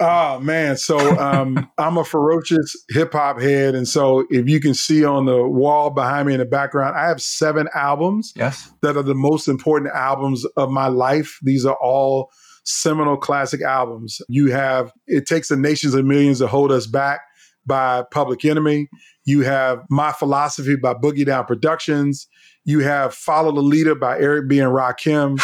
Oh 0.00 0.40
man, 0.40 0.76
so 0.76 0.98
um, 1.20 1.70
I'm 1.78 1.96
a 1.96 2.04
ferocious 2.04 2.74
hip 2.88 3.12
hop 3.12 3.40
head, 3.40 3.76
and 3.76 3.86
so 3.86 4.26
if 4.30 4.48
you 4.48 4.58
can 4.58 4.74
see 4.74 5.04
on 5.04 5.26
the 5.26 5.46
wall 5.46 5.90
behind 5.90 6.26
me 6.26 6.34
in 6.34 6.40
the 6.40 6.44
background, 6.44 6.96
I 6.96 7.06
have 7.06 7.22
seven 7.22 7.68
albums. 7.72 8.32
Yes, 8.34 8.72
that 8.82 8.96
are 8.96 9.04
the 9.04 9.14
most 9.14 9.46
important 9.46 9.92
albums 9.94 10.44
of 10.56 10.70
my 10.70 10.88
life. 10.88 11.38
These 11.42 11.64
are 11.64 11.76
all 11.80 12.32
seminal 12.64 13.16
classic 13.16 13.62
albums. 13.62 14.20
You 14.28 14.52
have 14.52 14.92
"It 15.06 15.26
Takes 15.26 15.48
the 15.48 15.56
Nations 15.56 15.94
of 15.94 16.04
Millions 16.04 16.38
to 16.40 16.48
Hold 16.48 16.72
Us 16.72 16.86
Back" 16.86 17.20
by 17.66 18.04
Public 18.12 18.44
Enemy. 18.44 18.88
You 19.24 19.42
have 19.42 19.80
My 19.90 20.12
Philosophy 20.12 20.76
by 20.76 20.94
Boogie 20.94 21.26
Down 21.26 21.46
Productions. 21.46 22.28
You 22.64 22.80
have 22.80 23.14
Follow 23.14 23.52
the 23.52 23.62
Leader 23.62 23.94
by 23.94 24.18
Eric 24.18 24.48
B. 24.48 24.60
and 24.60 24.72
Rakim. 24.72 25.40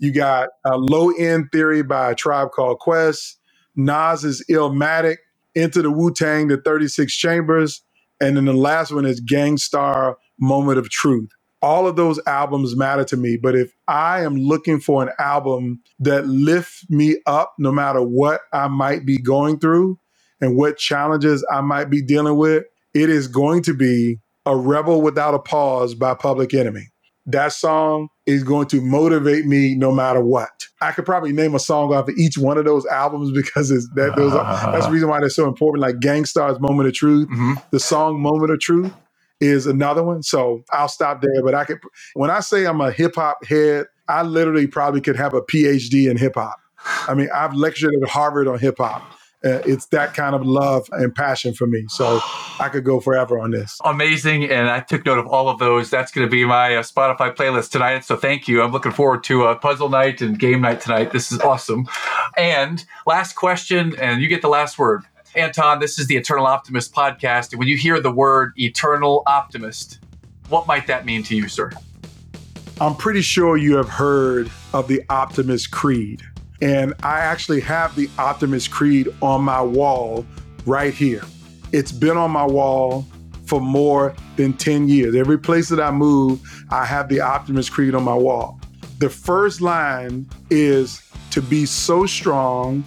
You 0.00 0.12
got 0.12 0.50
uh, 0.64 0.76
Low 0.76 1.10
End 1.12 1.46
Theory 1.52 1.82
by 1.82 2.12
a 2.12 2.14
Tribe 2.14 2.50
Called 2.52 2.78
Quest. 2.80 3.38
Nas 3.76 4.24
is 4.24 4.44
Illmatic, 4.50 5.16
Enter 5.56 5.82
the 5.82 5.90
Wu 5.90 6.12
Tang, 6.12 6.48
The 6.48 6.58
36 6.58 7.14
Chambers, 7.16 7.82
and 8.20 8.36
then 8.36 8.44
the 8.46 8.52
last 8.52 8.92
one 8.92 9.06
is 9.06 9.20
Gang 9.20 9.56
Starr, 9.58 10.16
Moment 10.40 10.78
of 10.78 10.90
Truth. 10.90 11.30
All 11.62 11.86
of 11.86 11.96
those 11.96 12.20
albums 12.26 12.76
matter 12.76 13.04
to 13.04 13.16
me, 13.16 13.38
but 13.40 13.54
if 13.54 13.72
I 13.86 14.22
am 14.22 14.36
looking 14.36 14.80
for 14.80 15.02
an 15.02 15.10
album 15.18 15.80
that 16.00 16.26
lifts 16.26 16.84
me 16.90 17.16
up 17.26 17.54
no 17.58 17.70
matter 17.70 18.02
what 18.02 18.40
I 18.52 18.66
might 18.68 19.06
be 19.06 19.16
going 19.16 19.60
through 19.60 19.98
and 20.40 20.56
what 20.56 20.76
challenges 20.76 21.46
I 21.52 21.60
might 21.60 21.88
be 21.88 22.02
dealing 22.02 22.36
with, 22.36 22.64
it 22.94 23.08
is 23.08 23.28
going 23.28 23.62
to 23.62 23.74
be 23.74 24.18
A 24.44 24.56
Rebel 24.56 25.00
Without 25.02 25.34
a 25.34 25.38
Pause 25.38 25.94
by 25.94 26.14
Public 26.14 26.52
Enemy 26.52 26.92
that 27.26 27.52
song 27.52 28.08
is 28.26 28.42
going 28.42 28.66
to 28.68 28.80
motivate 28.80 29.46
me 29.46 29.74
no 29.74 29.92
matter 29.92 30.20
what. 30.22 30.50
I 30.80 30.90
could 30.92 31.06
probably 31.06 31.32
name 31.32 31.54
a 31.54 31.60
song 31.60 31.94
off 31.94 32.08
of 32.08 32.16
each 32.16 32.36
one 32.36 32.58
of 32.58 32.64
those 32.64 32.84
albums 32.86 33.30
because 33.34 33.70
it's 33.70 33.88
that 33.94 34.16
those 34.16 34.32
are, 34.32 34.72
that's 34.72 34.86
the 34.86 34.92
reason 34.92 35.08
why 35.08 35.20
they're 35.20 35.30
so 35.30 35.46
important. 35.46 35.82
Like 35.82 36.00
Gang 36.00 36.24
Starr's 36.24 36.60
Moment 36.60 36.88
of 36.88 36.94
Truth, 36.94 37.28
mm-hmm. 37.28 37.54
the 37.70 37.80
song 37.80 38.20
Moment 38.20 38.52
of 38.52 38.60
Truth 38.60 38.92
is 39.42 39.66
another 39.66 40.02
one. 40.02 40.22
So 40.22 40.62
I'll 40.70 40.88
stop 40.88 41.20
there. 41.20 41.42
But 41.42 41.54
I 41.54 41.64
could 41.64 41.80
when 42.14 42.30
I 42.30 42.40
say 42.40 42.64
I'm 42.64 42.80
a 42.80 42.90
hip 42.90 43.16
hop 43.16 43.44
head, 43.44 43.86
I 44.08 44.22
literally 44.22 44.66
probably 44.66 45.00
could 45.00 45.16
have 45.16 45.34
a 45.34 45.42
PhD 45.42 46.10
in 46.10 46.16
hip 46.16 46.34
hop. 46.36 46.58
I 47.08 47.14
mean, 47.14 47.28
I've 47.34 47.54
lectured 47.54 47.92
at 48.02 48.08
Harvard 48.08 48.48
on 48.48 48.58
hip 48.58 48.78
hop 48.78 49.02
uh, 49.44 49.60
it's 49.66 49.86
that 49.86 50.14
kind 50.14 50.34
of 50.34 50.46
love 50.46 50.88
and 50.92 51.14
passion 51.14 51.52
for 51.52 51.66
me. 51.66 51.84
So 51.88 52.20
I 52.60 52.68
could 52.70 52.84
go 52.84 53.00
forever 53.00 53.40
on 53.40 53.50
this. 53.50 53.78
Amazing. 53.84 54.44
And 54.44 54.70
I 54.70 54.80
took 54.80 55.04
note 55.04 55.18
of 55.18 55.26
all 55.26 55.48
of 55.48 55.58
those. 55.58 55.90
That's 55.90 56.12
going 56.12 56.26
to 56.26 56.30
be 56.30 56.44
my 56.44 56.76
uh, 56.76 56.82
Spotify 56.82 57.34
playlist 57.34 57.70
tonight. 57.70 58.04
So 58.04 58.16
thank 58.16 58.46
you. 58.46 58.62
I'm 58.62 58.72
looking 58.72 58.92
forward 58.92 59.24
to 59.24 59.44
a 59.44 59.56
puzzle 59.56 59.88
night 59.88 60.20
and 60.20 60.38
game 60.38 60.60
night 60.60 60.80
tonight. 60.80 61.10
This 61.10 61.32
is 61.32 61.40
awesome. 61.40 61.88
And 62.36 62.84
last 63.06 63.34
question, 63.34 63.96
and 63.96 64.22
you 64.22 64.28
get 64.28 64.42
the 64.42 64.48
last 64.48 64.78
word. 64.78 65.02
Anton, 65.34 65.80
this 65.80 65.98
is 65.98 66.06
the 66.08 66.16
Eternal 66.16 66.46
Optimist 66.46 66.94
podcast. 66.94 67.52
And 67.52 67.58
when 67.58 67.66
you 67.66 67.76
hear 67.76 68.00
the 68.00 68.10
word 68.10 68.52
eternal 68.58 69.22
optimist, 69.26 69.98
what 70.50 70.66
might 70.66 70.86
that 70.88 71.06
mean 71.06 71.22
to 71.24 71.34
you, 71.34 71.48
sir? 71.48 71.70
I'm 72.80 72.94
pretty 72.94 73.22
sure 73.22 73.56
you 73.56 73.76
have 73.76 73.88
heard 73.88 74.50
of 74.74 74.88
the 74.88 75.02
Optimist 75.08 75.70
Creed. 75.70 76.22
And 76.60 76.92
I 77.02 77.20
actually 77.20 77.60
have 77.60 77.96
the 77.96 78.10
Optimist 78.18 78.70
Creed 78.70 79.08
on 79.22 79.42
my 79.42 79.62
wall 79.62 80.26
right 80.66 80.92
here. 80.92 81.22
It's 81.72 81.92
been 81.92 82.18
on 82.18 82.30
my 82.30 82.44
wall 82.44 83.06
for 83.46 83.60
more 83.60 84.14
than 84.36 84.52
10 84.52 84.88
years. 84.88 85.14
Every 85.14 85.38
place 85.38 85.70
that 85.70 85.80
I 85.80 85.90
move, 85.90 86.42
I 86.70 86.84
have 86.84 87.08
the 87.08 87.20
Optimist 87.20 87.72
Creed 87.72 87.94
on 87.94 88.04
my 88.04 88.14
wall. 88.14 88.60
The 88.98 89.08
first 89.08 89.62
line 89.62 90.28
is 90.50 91.02
to 91.30 91.40
be 91.40 91.64
so 91.64 92.04
strong 92.04 92.84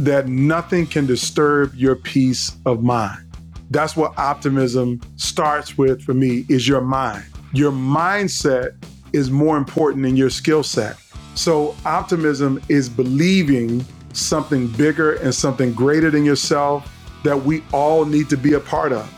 that 0.00 0.28
nothing 0.28 0.86
can 0.86 1.04
disturb 1.04 1.74
your 1.74 1.94
peace 1.94 2.52
of 2.64 2.82
mind. 2.82 3.22
That's 3.70 3.94
what 3.94 4.18
optimism 4.18 5.00
starts 5.16 5.76
with 5.76 6.02
for 6.02 6.14
me 6.14 6.46
is 6.48 6.66
your 6.66 6.80
mind. 6.80 7.24
Your 7.52 7.70
mindset 7.70 8.82
is 9.12 9.30
more 9.30 9.58
important 9.58 10.02
than 10.02 10.16
your 10.16 10.30
skill 10.30 10.62
set. 10.62 10.96
So, 11.34 11.76
optimism 11.84 12.62
is 12.68 12.88
believing 12.88 13.84
something 14.14 14.68
bigger 14.68 15.14
and 15.16 15.34
something 15.34 15.72
greater 15.74 16.10
than 16.10 16.24
yourself 16.24 16.90
that 17.22 17.36
we 17.36 17.62
all 17.72 18.06
need 18.06 18.30
to 18.30 18.36
be 18.38 18.54
a 18.54 18.60
part 18.60 18.92
of. 18.92 19.12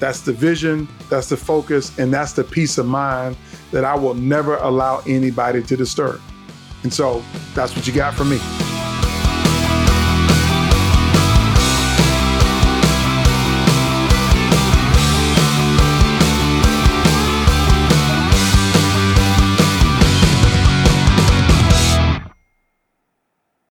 That's 0.00 0.20
the 0.20 0.32
vision, 0.32 0.88
that's 1.08 1.28
the 1.28 1.36
focus, 1.36 1.96
and 1.98 2.12
that's 2.12 2.32
the 2.32 2.44
peace 2.44 2.76
of 2.76 2.86
mind 2.86 3.36
that 3.70 3.84
I 3.84 3.94
will 3.94 4.14
never 4.14 4.56
allow 4.56 5.00
anybody 5.06 5.62
to 5.62 5.76
disturb. 5.76 6.20
And 6.82 6.92
so, 6.92 7.22
that's 7.54 7.74
what 7.76 7.86
you 7.86 7.92
got 7.92 8.14
from 8.14 8.30
me. 8.30 8.73